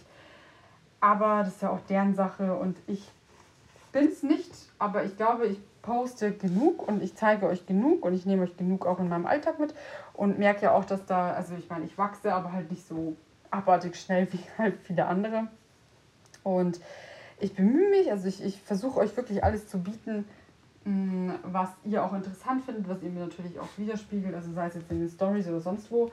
Aber 1.01 1.39
das 1.39 1.55
ist 1.55 1.63
ja 1.63 1.71
auch 1.71 1.81
deren 1.89 2.15
Sache 2.15 2.55
und 2.55 2.77
ich 2.87 3.11
bin 3.93 4.09
es 4.09 4.23
nicht, 4.23 4.51
aber 4.79 5.05
ich 5.05 5.17
glaube, 5.17 5.47
ich 5.47 5.61
poste 5.83 6.33
genug 6.33 6.87
und 6.87 7.03
ich 7.03 7.15
zeige 7.15 7.47
euch 7.47 7.67
genug 7.67 8.05
und 8.05 8.15
ich 8.15 8.25
nehme 8.25 8.43
euch 8.43 8.57
genug 8.57 8.87
auch 8.87 8.99
in 9.01 9.09
meinem 9.09 9.27
Alltag 9.27 9.59
mit 9.59 9.75
und 10.15 10.39
merke 10.39 10.63
ja 10.63 10.73
auch, 10.73 10.85
dass 10.85 11.05
da, 11.07 11.33
also 11.33 11.55
ich 11.55 11.69
meine, 11.69 11.85
ich 11.85 11.99
wachse, 11.99 12.33
aber 12.33 12.53
halt 12.53 12.71
nicht 12.71 12.87
so 12.87 13.17
abartig 13.51 13.97
schnell 13.97 14.27
wie 14.33 14.41
halt 14.59 14.79
viele 14.83 15.07
andere. 15.07 15.49
Und 16.43 16.81
ich 17.39 17.55
bemühe 17.55 17.91
mich, 17.91 18.11
also 18.11 18.29
ich, 18.29 18.43
ich 18.43 18.61
versuche 18.63 19.01
euch 19.01 19.17
wirklich 19.17 19.45
alles 19.45 19.69
zu 19.69 19.81
bieten, 19.81 20.25
mm, 20.85 21.31
was 21.45 21.69
ihr 21.85 22.05
auch 22.05 22.13
interessant 22.13 22.65
findet, 22.65 22.89
was 22.89 23.03
ihr 23.03 23.11
mir 23.11 23.21
natürlich 23.27 23.59
auch 23.59 23.69
widerspiegelt, 23.77 24.35
also 24.35 24.53
sei 24.53 24.67
es 24.67 24.75
jetzt 24.75 24.91
in 24.91 25.01
den 25.01 25.09
Stories 25.09 25.49
oder 25.49 25.61
sonst 25.61 25.91
wo. 25.91 26.11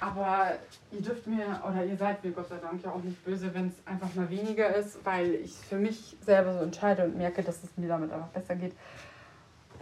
Aber 0.00 0.52
ihr 0.90 1.00
dürft 1.00 1.26
mir, 1.26 1.60
oder 1.68 1.84
ihr 1.84 1.96
seid 1.96 2.24
mir 2.24 2.32
Gott 2.32 2.48
sei 2.48 2.56
Dank 2.56 2.82
ja 2.84 2.90
auch 2.90 3.02
nicht 3.02 3.24
böse, 3.24 3.54
wenn 3.54 3.68
es 3.68 3.74
einfach 3.86 4.12
mal 4.14 4.28
weniger 4.28 4.74
ist, 4.74 5.04
weil 5.04 5.34
ich 5.34 5.54
für 5.54 5.76
mich 5.76 6.16
selber 6.20 6.54
so 6.54 6.64
entscheide 6.64 7.04
und 7.04 7.16
merke, 7.16 7.42
dass 7.42 7.62
es 7.62 7.76
mir 7.76 7.88
damit 7.88 8.12
einfach 8.12 8.28
besser 8.28 8.56
geht. 8.56 8.74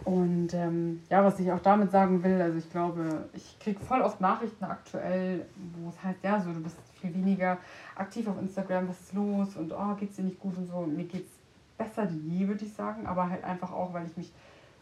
Und 0.05 0.53
ähm, 0.53 1.01
ja, 1.09 1.23
was 1.23 1.39
ich 1.39 1.51
auch 1.51 1.61
damit 1.61 1.91
sagen 1.91 2.23
will, 2.23 2.41
also 2.41 2.57
ich 2.57 2.69
glaube, 2.69 3.29
ich 3.33 3.57
kriege 3.59 3.79
voll 3.79 4.01
oft 4.01 4.19
Nachrichten 4.19 4.65
aktuell, 4.65 5.45
wo 5.77 5.89
es 5.89 6.03
heißt, 6.03 6.23
ja, 6.23 6.41
so 6.41 6.51
du 6.51 6.61
bist 6.61 6.75
viel 6.99 7.13
weniger 7.13 7.57
aktiv 7.95 8.27
auf 8.27 8.39
Instagram, 8.39 8.89
was 8.89 8.99
ist 8.99 9.13
los 9.13 9.55
und 9.55 9.71
oh, 9.71 9.95
geht's 9.95 10.17
dir 10.17 10.23
nicht 10.23 10.39
gut 10.39 10.57
und 10.57 10.67
so. 10.67 10.81
Mir 10.81 11.05
geht's 11.05 11.31
besser 11.77 12.05
denn 12.05 12.29
je, 12.29 12.47
würde 12.47 12.65
ich 12.65 12.73
sagen, 12.73 13.05
aber 13.07 13.29
halt 13.29 13.43
einfach 13.43 13.71
auch, 13.71 13.93
weil 13.93 14.05
ich 14.05 14.17
mich 14.17 14.31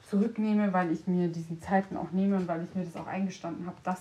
zurücknehme, 0.09 0.73
weil 0.73 0.91
ich 0.91 1.07
mir 1.07 1.27
diesen 1.27 1.61
Zeiten 1.61 1.97
auch 1.97 2.11
nehme 2.11 2.37
und 2.37 2.47
weil 2.47 2.63
ich 2.63 2.75
mir 2.75 2.83
das 2.83 2.95
auch 2.95 3.07
eingestanden 3.07 3.67
habe, 3.67 3.77
dass 3.83 3.99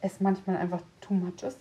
es 0.00 0.20
manchmal 0.20 0.56
einfach 0.56 0.82
too 1.00 1.14
much 1.14 1.42
ist. 1.42 1.58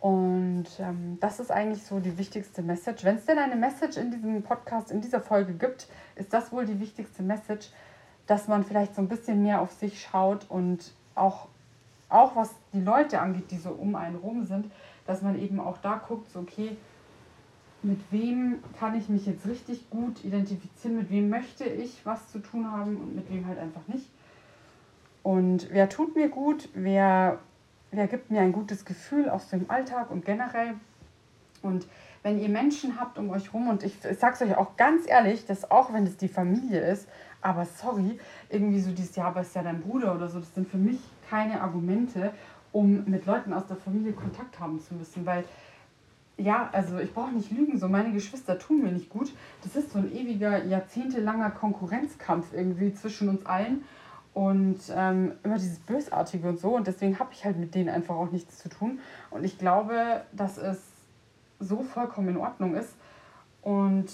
Und 0.00 0.66
ähm, 0.80 1.16
das 1.20 1.40
ist 1.40 1.50
eigentlich 1.50 1.82
so 1.84 1.98
die 1.98 2.18
wichtigste 2.18 2.60
Message. 2.60 3.04
Wenn 3.04 3.16
es 3.16 3.24
denn 3.24 3.38
eine 3.38 3.56
Message 3.56 3.96
in 3.96 4.10
diesem 4.10 4.42
Podcast, 4.42 4.90
in 4.90 5.00
dieser 5.00 5.20
Folge 5.20 5.54
gibt, 5.54 5.88
ist 6.16 6.32
das 6.32 6.52
wohl 6.52 6.66
die 6.66 6.78
wichtigste 6.78 7.22
Message, 7.22 7.70
dass 8.26 8.46
man 8.48 8.64
vielleicht 8.64 8.94
so 8.94 9.00
ein 9.00 9.08
bisschen 9.08 9.42
mehr 9.42 9.60
auf 9.60 9.72
sich 9.72 10.02
schaut 10.02 10.46
und 10.50 10.92
auch, 11.14 11.48
auch 12.10 12.36
was 12.36 12.54
die 12.72 12.80
Leute 12.80 13.20
angeht, 13.20 13.50
die 13.50 13.56
so 13.56 13.70
um 13.70 13.94
einen 13.94 14.16
rum 14.16 14.44
sind, 14.44 14.70
dass 15.06 15.22
man 15.22 15.38
eben 15.38 15.58
auch 15.58 15.78
da 15.78 15.96
guckt, 16.06 16.30
so 16.30 16.40
okay, 16.40 16.76
mit 17.82 18.00
wem 18.10 18.62
kann 18.78 18.94
ich 18.94 19.08
mich 19.08 19.26
jetzt 19.26 19.46
richtig 19.46 19.88
gut 19.90 20.24
identifizieren, 20.24 20.96
mit 20.96 21.10
wem 21.10 21.28
möchte 21.28 21.64
ich 21.64 22.04
was 22.04 22.28
zu 22.28 22.38
tun 22.38 22.70
haben 22.70 22.96
und 22.96 23.14
mit 23.14 23.30
wem 23.30 23.46
halt 23.46 23.58
einfach 23.58 23.86
nicht. 23.88 24.08
Und 25.22 25.68
wer 25.70 25.88
tut 25.88 26.16
mir 26.16 26.28
gut, 26.28 26.68
wer, 26.74 27.38
wer 27.94 28.06
gibt 28.06 28.30
mir 28.30 28.40
ein 28.40 28.52
gutes 28.52 28.84
Gefühl 28.84 29.28
aus 29.28 29.48
dem 29.48 29.70
Alltag 29.70 30.10
und 30.10 30.24
generell. 30.24 30.74
Und 31.62 31.86
wenn 32.22 32.38
ihr 32.38 32.48
Menschen 32.48 32.98
habt 33.00 33.18
um 33.18 33.30
euch 33.30 33.52
rum, 33.52 33.68
und 33.68 33.82
ich, 33.82 34.04
ich 34.04 34.18
sage 34.18 34.34
es 34.34 34.42
euch 34.42 34.56
auch 34.56 34.76
ganz 34.76 35.08
ehrlich, 35.08 35.46
dass 35.46 35.70
auch 35.70 35.92
wenn 35.92 36.04
es 36.04 36.16
die 36.16 36.28
Familie 36.28 36.80
ist, 36.80 37.08
aber 37.40 37.64
sorry, 37.66 38.18
irgendwie 38.48 38.80
so 38.80 38.90
dieses 38.90 39.14
Jahr, 39.16 39.28
aber 39.28 39.42
ist 39.42 39.54
ja 39.54 39.62
dein 39.62 39.80
Bruder 39.80 40.14
oder 40.14 40.28
so, 40.28 40.40
das 40.40 40.54
sind 40.54 40.68
für 40.68 40.78
mich 40.78 40.98
keine 41.28 41.60
Argumente, 41.60 42.32
um 42.72 43.04
mit 43.04 43.26
Leuten 43.26 43.52
aus 43.52 43.66
der 43.66 43.76
Familie 43.76 44.12
Kontakt 44.12 44.58
haben 44.58 44.80
zu 44.80 44.94
müssen, 44.94 45.24
weil 45.26 45.44
ja, 46.36 46.68
also 46.72 46.98
ich 46.98 47.14
brauche 47.14 47.32
nicht 47.32 47.52
lügen, 47.52 47.78
so 47.78 47.88
meine 47.88 48.12
Geschwister 48.12 48.58
tun 48.58 48.82
mir 48.82 48.90
nicht 48.90 49.08
gut. 49.08 49.32
Das 49.62 49.76
ist 49.76 49.92
so 49.92 49.98
ein 49.98 50.12
ewiger, 50.12 50.64
jahrzehntelanger 50.64 51.50
Konkurrenzkampf 51.50 52.52
irgendwie 52.52 52.92
zwischen 52.92 53.28
uns 53.28 53.46
allen 53.46 53.84
und 54.34 54.80
ähm, 54.94 55.32
immer 55.42 55.56
dieses 55.56 55.78
Bösartige 55.78 56.48
und 56.48 56.58
so. 56.58 56.76
Und 56.76 56.86
deswegen 56.86 57.18
habe 57.18 57.30
ich 57.32 57.44
halt 57.44 57.56
mit 57.56 57.74
denen 57.74 57.88
einfach 57.88 58.16
auch 58.16 58.30
nichts 58.30 58.58
zu 58.58 58.68
tun. 58.68 58.98
Und 59.30 59.44
ich 59.44 59.58
glaube, 59.58 60.22
dass 60.32 60.58
es 60.58 60.78
so 61.60 61.82
vollkommen 61.82 62.28
in 62.28 62.36
Ordnung 62.36 62.74
ist 62.74 62.94
und 63.62 64.06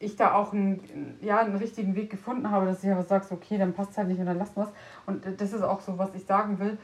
ich 0.00 0.16
da 0.16 0.34
auch 0.34 0.52
einen, 0.52 1.16
ja, 1.22 1.38
einen 1.38 1.56
richtigen 1.56 1.94
Weg 1.96 2.10
gefunden 2.10 2.50
habe, 2.50 2.66
dass 2.66 2.84
ich 2.84 2.90
aber 2.90 3.02
sage, 3.02 3.26
okay, 3.30 3.58
dann 3.58 3.72
passt 3.72 3.96
halt 3.96 4.08
nicht 4.08 4.20
und 4.20 4.26
dann 4.26 4.38
lassen 4.38 4.56
wir 4.56 4.64
es. 4.64 4.70
Und 5.06 5.40
das 5.40 5.52
ist 5.52 5.62
auch 5.62 5.80
so, 5.80 5.98
was 5.98 6.14
ich 6.14 6.24
sagen 6.24 6.58
will 6.58 6.78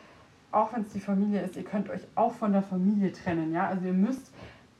auch 0.54 0.72
wenn 0.72 0.82
es 0.82 0.88
die 0.88 1.00
Familie 1.00 1.42
ist, 1.42 1.56
ihr 1.56 1.64
könnt 1.64 1.90
euch 1.90 2.02
auch 2.14 2.32
von 2.32 2.52
der 2.52 2.62
Familie 2.62 3.12
trennen. 3.12 3.52
Ja? 3.52 3.68
Also 3.68 3.86
ihr 3.86 3.92
müsst 3.92 4.32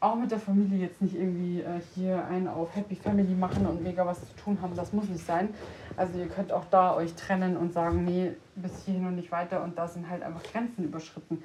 auch 0.05 0.17
mit 0.17 0.31
der 0.31 0.39
Familie 0.39 0.87
jetzt 0.87 1.01
nicht 1.01 1.15
irgendwie 1.15 1.61
äh, 1.61 1.81
hier 1.95 2.25
einen 2.27 2.47
auf 2.47 2.77
Happy 2.77 2.95
Family 2.95 3.35
machen 3.35 3.67
und 3.67 3.83
mega 3.83 4.05
was 4.07 4.21
zu 4.21 4.37
tun 4.37 4.59
haben. 4.61 4.77
Das 4.77 4.93
muss 4.93 5.09
nicht 5.09 5.25
sein. 5.25 5.49
Also 5.97 6.19
ihr 6.19 6.29
könnt 6.29 6.53
auch 6.53 6.67
da 6.71 6.95
euch 6.95 7.15
trennen 7.15 7.57
und 7.57 7.73
sagen, 7.73 8.05
nee, 8.05 8.33
bis 8.55 8.85
hierhin 8.85 9.07
und 9.07 9.17
nicht 9.17 9.33
weiter. 9.33 9.65
Und 9.65 9.79
da 9.79 9.89
sind 9.89 10.09
halt 10.09 10.23
einfach 10.23 10.43
Grenzen 10.43 10.85
überschritten. 10.85 11.43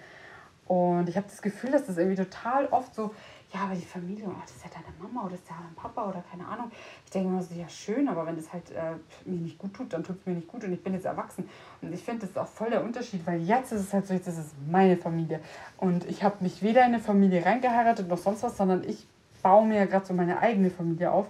Und 0.67 1.09
ich 1.09 1.15
habe 1.15 1.25
das 1.27 1.41
Gefühl, 1.41 1.71
dass 1.71 1.87
das 1.87 1.97
irgendwie 1.97 2.21
total 2.21 2.67
oft 2.67 2.93
so 2.93 3.15
ja, 3.51 3.61
aber 3.61 3.73
die 3.73 3.85
Familie, 3.85 4.25
oh, 4.27 4.33
das 4.41 4.55
ist 4.55 4.63
ja 4.63 4.69
deine 4.71 4.93
Mama 5.01 5.25
oder 5.25 5.31
das 5.31 5.41
ist 5.41 5.49
ja 5.49 5.55
dein 5.59 5.73
Papa 5.73 6.07
oder 6.07 6.23
keine 6.29 6.47
Ahnung. 6.47 6.69
Ich 7.03 7.11
denke 7.11 7.29
immer 7.29 7.41
so, 7.41 7.55
ja 7.55 7.67
schön, 7.67 8.07
aber 8.07 8.25
wenn 8.27 8.35
das 8.35 8.53
halt 8.53 8.69
äh, 8.71 8.93
mir 9.25 9.39
nicht 9.39 9.57
gut 9.57 9.73
tut, 9.73 9.91
dann 9.91 10.03
tut 10.03 10.19
es 10.19 10.25
mir 10.27 10.33
nicht 10.33 10.47
gut 10.47 10.63
und 10.63 10.71
ich 10.71 10.83
bin 10.83 10.93
jetzt 10.93 11.05
erwachsen. 11.05 11.49
Und 11.81 11.91
ich 11.91 12.03
finde, 12.03 12.21
das 12.21 12.29
ist 12.29 12.37
auch 12.37 12.47
voll 12.47 12.69
der 12.69 12.83
Unterschied, 12.83 13.25
weil 13.25 13.41
jetzt 13.41 13.71
ist 13.71 13.81
es 13.81 13.93
halt 13.93 14.05
so, 14.05 14.13
jetzt 14.13 14.27
ist 14.27 14.37
es 14.37 14.51
meine 14.69 14.97
Familie. 14.97 15.39
Und 15.77 16.07
ich 16.07 16.23
habe 16.23 16.35
mich 16.41 16.61
weder 16.61 16.81
in 16.81 16.93
eine 16.93 16.99
Familie 16.99 17.43
reingeheiratet 17.43 18.07
noch 18.07 18.19
sonst 18.19 18.43
was, 18.43 18.55
sondern 18.55 18.83
ich 18.83 19.07
baue 19.41 19.65
mir 19.65 19.77
ja 19.77 19.85
gerade 19.85 20.05
so 20.05 20.13
meine 20.13 20.39
eigene 20.39 20.69
Familie 20.69 21.11
auf, 21.11 21.27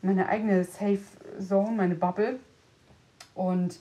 meine 0.00 0.26
eigene 0.26 0.64
Safe 0.64 1.00
Zone, 1.38 1.72
meine 1.72 1.96
Bubble. 1.96 2.40
Und 3.34 3.78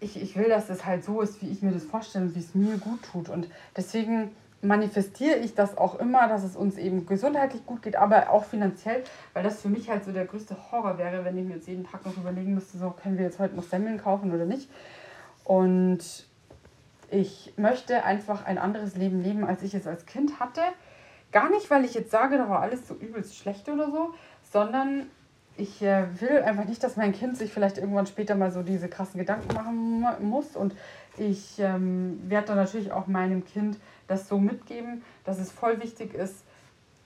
ich, 0.00 0.20
ich 0.20 0.34
will, 0.36 0.48
dass 0.48 0.70
es 0.70 0.86
halt 0.86 1.04
so 1.04 1.20
ist, 1.20 1.42
wie 1.42 1.50
ich 1.50 1.60
mir 1.60 1.72
das 1.72 1.84
vorstelle 1.84 2.26
und 2.26 2.34
wie 2.34 2.40
es 2.40 2.54
mir 2.54 2.78
gut 2.78 3.02
tut. 3.02 3.28
Und 3.28 3.48
deswegen 3.76 4.30
manifestiere 4.62 5.38
ich 5.38 5.54
das 5.54 5.78
auch 5.78 5.98
immer, 5.98 6.28
dass 6.28 6.44
es 6.44 6.56
uns 6.56 6.76
eben 6.76 7.06
gesundheitlich 7.06 7.64
gut 7.64 7.82
geht, 7.82 7.96
aber 7.96 8.30
auch 8.30 8.44
finanziell, 8.44 9.02
weil 9.32 9.42
das 9.42 9.62
für 9.62 9.68
mich 9.68 9.88
halt 9.88 10.04
so 10.04 10.12
der 10.12 10.26
größte 10.26 10.56
Horror 10.70 10.98
wäre, 10.98 11.24
wenn 11.24 11.38
ich 11.38 11.44
mir 11.44 11.54
jetzt 11.54 11.68
jeden 11.68 11.84
Tag 11.84 12.04
noch 12.04 12.16
überlegen 12.16 12.54
müsste, 12.54 12.76
so 12.76 12.90
können 12.90 13.16
wir 13.16 13.24
jetzt 13.24 13.38
heute 13.38 13.56
noch 13.56 13.62
Semmeln 13.62 13.98
kaufen 13.98 14.32
oder 14.32 14.44
nicht. 14.44 14.68
Und 15.44 16.26
ich 17.10 17.54
möchte 17.56 18.04
einfach 18.04 18.44
ein 18.44 18.58
anderes 18.58 18.96
Leben 18.96 19.22
leben, 19.22 19.44
als 19.44 19.62
ich 19.62 19.74
es 19.74 19.86
als 19.86 20.06
Kind 20.06 20.38
hatte. 20.40 20.60
Gar 21.32 21.50
nicht, 21.50 21.70
weil 21.70 21.84
ich 21.84 21.94
jetzt 21.94 22.10
sage, 22.10 22.36
da 22.36 22.48
war 22.48 22.60
alles 22.60 22.86
so 22.86 22.94
übelst 22.94 23.36
schlecht 23.36 23.68
oder 23.68 23.90
so, 23.90 24.14
sondern 24.52 25.06
ich 25.56 25.82
äh, 25.82 26.04
will 26.20 26.42
einfach 26.42 26.64
nicht, 26.64 26.82
dass 26.82 26.96
mein 26.96 27.12
Kind 27.12 27.36
sich 27.36 27.52
vielleicht 27.52 27.78
irgendwann 27.78 28.06
später 28.06 28.34
mal 28.34 28.50
so 28.50 28.62
diese 28.62 28.88
krassen 28.88 29.18
Gedanken 29.18 29.54
machen 29.54 30.28
muss. 30.28 30.56
Und 30.56 30.74
ich 31.18 31.58
ähm, 31.58 32.20
werde 32.28 32.48
dann 32.48 32.56
natürlich 32.56 32.92
auch 32.92 33.06
meinem 33.06 33.44
Kind 33.44 33.76
das 34.10 34.28
so 34.28 34.38
mitgeben, 34.38 35.02
dass 35.24 35.38
es 35.38 35.50
voll 35.50 35.80
wichtig 35.80 36.14
ist, 36.14 36.44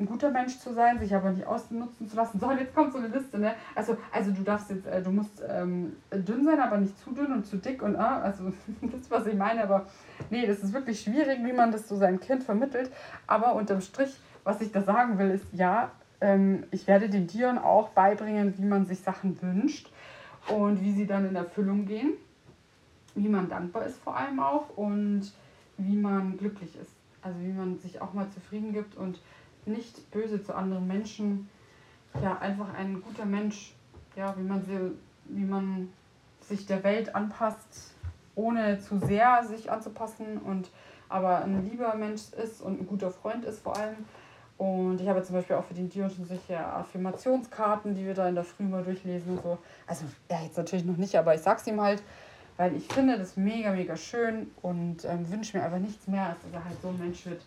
ein 0.00 0.06
guter 0.06 0.30
Mensch 0.30 0.58
zu 0.58 0.72
sein, 0.72 0.98
sich 0.98 1.14
aber 1.14 1.30
nicht 1.30 1.46
ausnutzen 1.46 2.08
zu 2.08 2.16
lassen. 2.16 2.40
So, 2.40 2.50
jetzt 2.50 2.74
kommt 2.74 2.92
so 2.92 2.98
eine 2.98 3.08
Liste, 3.08 3.38
ne? 3.38 3.54
Also, 3.76 3.96
also 4.10 4.32
du 4.32 4.42
darfst 4.42 4.70
jetzt, 4.70 4.86
äh, 4.86 5.00
du 5.00 5.12
musst 5.12 5.40
ähm, 5.48 5.94
dünn 6.12 6.44
sein, 6.44 6.58
aber 6.58 6.78
nicht 6.78 6.98
zu 6.98 7.12
dünn 7.12 7.32
und 7.32 7.46
zu 7.46 7.58
dick 7.58 7.80
und 7.80 7.94
ah, 7.94 8.20
also 8.20 8.52
das 8.82 9.02
ist, 9.02 9.10
was 9.10 9.26
ich 9.26 9.36
meine, 9.36 9.62
aber 9.62 9.86
nee, 10.30 10.46
das 10.46 10.58
ist 10.58 10.72
wirklich 10.72 11.00
schwierig, 11.00 11.38
wie 11.44 11.52
man 11.52 11.70
das 11.70 11.88
so 11.88 11.96
seinem 11.96 12.18
Kind 12.18 12.42
vermittelt. 12.42 12.90
Aber 13.28 13.54
unterm 13.54 13.80
Strich 13.80 14.16
was 14.44 14.60
ich 14.60 14.70
da 14.70 14.82
sagen 14.82 15.18
will, 15.18 15.30
ist 15.30 15.46
ja, 15.52 15.90
ähm, 16.20 16.64
ich 16.70 16.86
werde 16.86 17.08
den 17.08 17.26
Tieren 17.26 17.58
auch 17.58 17.88
beibringen, 17.88 18.54
wie 18.58 18.66
man 18.66 18.86
sich 18.86 19.00
Sachen 19.00 19.40
wünscht 19.42 19.90
und 20.48 20.80
wie 20.82 20.92
sie 20.92 21.06
dann 21.06 21.26
in 21.26 21.34
Erfüllung 21.34 21.86
gehen. 21.86 22.12
Wie 23.14 23.28
man 23.28 23.48
dankbar 23.48 23.86
ist 23.86 23.98
vor 23.98 24.16
allem 24.16 24.40
auch 24.40 24.76
und 24.76 25.32
wie 25.78 25.96
man 25.96 26.36
glücklich 26.36 26.76
ist. 26.76 26.92
Also 27.22 27.38
wie 27.40 27.52
man 27.52 27.78
sich 27.78 28.00
auch 28.00 28.12
mal 28.12 28.28
zufrieden 28.30 28.72
gibt 28.72 28.96
und 28.96 29.20
nicht 29.66 30.10
böse 30.10 30.42
zu 30.42 30.54
anderen 30.54 30.86
Menschen. 30.86 31.48
Ja, 32.22 32.38
einfach 32.38 32.72
ein 32.74 33.02
guter 33.02 33.24
Mensch, 33.24 33.74
ja, 34.14 34.36
wie 34.36 34.42
man, 34.42 34.62
sie, 34.62 34.92
wie 35.24 35.44
man 35.44 35.92
sich 36.40 36.66
der 36.66 36.84
Welt 36.84 37.14
anpasst, 37.14 37.94
ohne 38.34 38.78
zu 38.78 38.98
sehr 38.98 39.44
sich 39.44 39.70
anzupassen 39.70 40.38
und 40.38 40.70
aber 41.08 41.42
ein 41.42 41.68
lieber 41.68 41.94
Mensch 41.94 42.32
ist 42.32 42.60
und 42.60 42.80
ein 42.80 42.86
guter 42.86 43.10
Freund 43.10 43.44
ist 43.44 43.60
vor 43.60 43.76
allem. 43.76 43.96
Und 44.56 45.00
ich 45.00 45.08
habe 45.08 45.22
zum 45.22 45.34
Beispiel 45.34 45.56
auch 45.56 45.64
für 45.64 45.74
den 45.74 45.88
Dion 45.88 46.08
schon 46.08 46.24
solche 46.24 46.58
Affirmationskarten, 46.58 47.94
die 47.94 48.04
wir 48.04 48.14
da 48.14 48.28
in 48.28 48.36
der 48.36 48.44
Früh 48.44 48.64
mal 48.64 48.84
durchlesen 48.84 49.36
und 49.36 49.42
so. 49.42 49.58
Also, 49.86 50.04
ja, 50.30 50.42
jetzt 50.42 50.56
natürlich 50.56 50.84
noch 50.84 50.96
nicht, 50.96 51.16
aber 51.16 51.34
ich 51.34 51.40
sag's 51.40 51.66
ihm 51.66 51.80
halt, 51.80 52.02
weil 52.56 52.76
ich 52.76 52.84
finde 52.86 53.18
das 53.18 53.36
mega, 53.36 53.72
mega 53.72 53.96
schön 53.96 54.50
und 54.62 55.04
ähm, 55.04 55.30
wünsche 55.30 55.56
mir 55.56 55.64
einfach 55.64 55.78
nichts 55.78 56.06
mehr, 56.06 56.28
als 56.28 56.38
dass 56.42 56.52
er 56.52 56.64
halt 56.64 56.76
so 56.82 56.88
ein 56.88 56.98
Mensch 56.98 57.26
wird, 57.26 57.42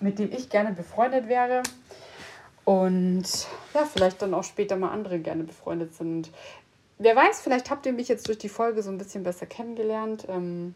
mit 0.00 0.18
dem 0.18 0.32
ich 0.32 0.50
gerne 0.50 0.72
befreundet 0.72 1.28
wäre. 1.28 1.62
Und 2.64 3.24
ja, 3.72 3.84
vielleicht 3.84 4.20
dann 4.20 4.34
auch 4.34 4.44
später 4.44 4.76
mal 4.76 4.90
andere 4.90 5.20
gerne 5.20 5.44
befreundet 5.44 5.94
sind. 5.94 6.30
Wer 6.98 7.16
weiß, 7.16 7.40
vielleicht 7.40 7.70
habt 7.70 7.86
ihr 7.86 7.92
mich 7.92 8.08
jetzt 8.08 8.28
durch 8.28 8.38
die 8.38 8.48
Folge 8.48 8.82
so 8.82 8.90
ein 8.90 8.98
bisschen 8.98 9.22
besser 9.22 9.46
kennengelernt. 9.46 10.26
Ähm, 10.28 10.74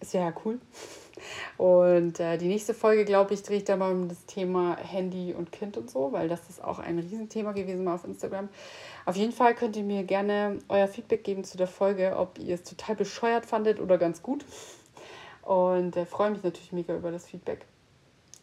ist 0.00 0.14
ja 0.14 0.32
cool. 0.44 0.60
Und 1.58 2.20
äh, 2.20 2.38
die 2.38 2.48
nächste 2.48 2.72
Folge, 2.74 3.04
glaube 3.04 3.34
ich, 3.34 3.42
drehe 3.42 3.58
ich 3.58 3.64
dann 3.64 3.78
mal 3.78 3.92
um 3.92 4.08
das 4.08 4.24
Thema 4.26 4.76
Handy 4.76 5.34
und 5.34 5.52
Kind 5.52 5.76
und 5.76 5.90
so, 5.90 6.12
weil 6.12 6.28
das 6.28 6.48
ist 6.48 6.64
auch 6.64 6.78
ein 6.78 6.98
Riesenthema 6.98 7.52
gewesen 7.52 7.84
mal 7.84 7.94
auf 7.94 8.04
Instagram. 8.04 8.48
Auf 9.06 9.16
jeden 9.16 9.32
Fall 9.32 9.54
könnt 9.54 9.76
ihr 9.76 9.82
mir 9.82 10.04
gerne 10.04 10.58
euer 10.68 10.88
Feedback 10.88 11.24
geben 11.24 11.44
zu 11.44 11.56
der 11.56 11.66
Folge, 11.66 12.16
ob 12.16 12.38
ihr 12.38 12.54
es 12.54 12.62
total 12.62 12.96
bescheuert 12.96 13.46
fandet 13.46 13.80
oder 13.80 13.98
ganz 13.98 14.22
gut. 14.22 14.44
Und 15.42 15.96
äh, 15.96 16.06
freue 16.06 16.30
mich 16.30 16.42
natürlich 16.42 16.72
mega 16.72 16.94
über 16.94 17.10
das 17.10 17.26
Feedback. 17.26 17.66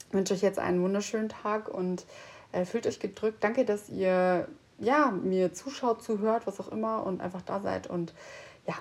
Ich 0.07 0.13
wünsche 0.13 0.33
euch 0.33 0.41
jetzt 0.41 0.59
einen 0.59 0.81
wunderschönen 0.81 1.29
Tag 1.29 1.69
und 1.69 2.05
äh, 2.51 2.65
fühlt 2.65 2.87
euch 2.87 2.99
gedrückt. 2.99 3.43
Danke, 3.43 3.65
dass 3.65 3.89
ihr 3.89 4.47
ja, 4.79 5.11
mir 5.11 5.53
zuschaut, 5.53 6.03
zuhört, 6.03 6.47
was 6.47 6.59
auch 6.59 6.69
immer 6.69 7.05
und 7.05 7.21
einfach 7.21 7.41
da 7.41 7.59
seid. 7.59 7.87
Und 7.87 8.13
ja, 8.67 8.75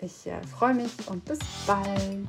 ich 0.00 0.26
äh, 0.26 0.42
freue 0.46 0.74
mich 0.74 0.92
und 1.08 1.24
bis 1.24 1.38
bald. 1.66 2.28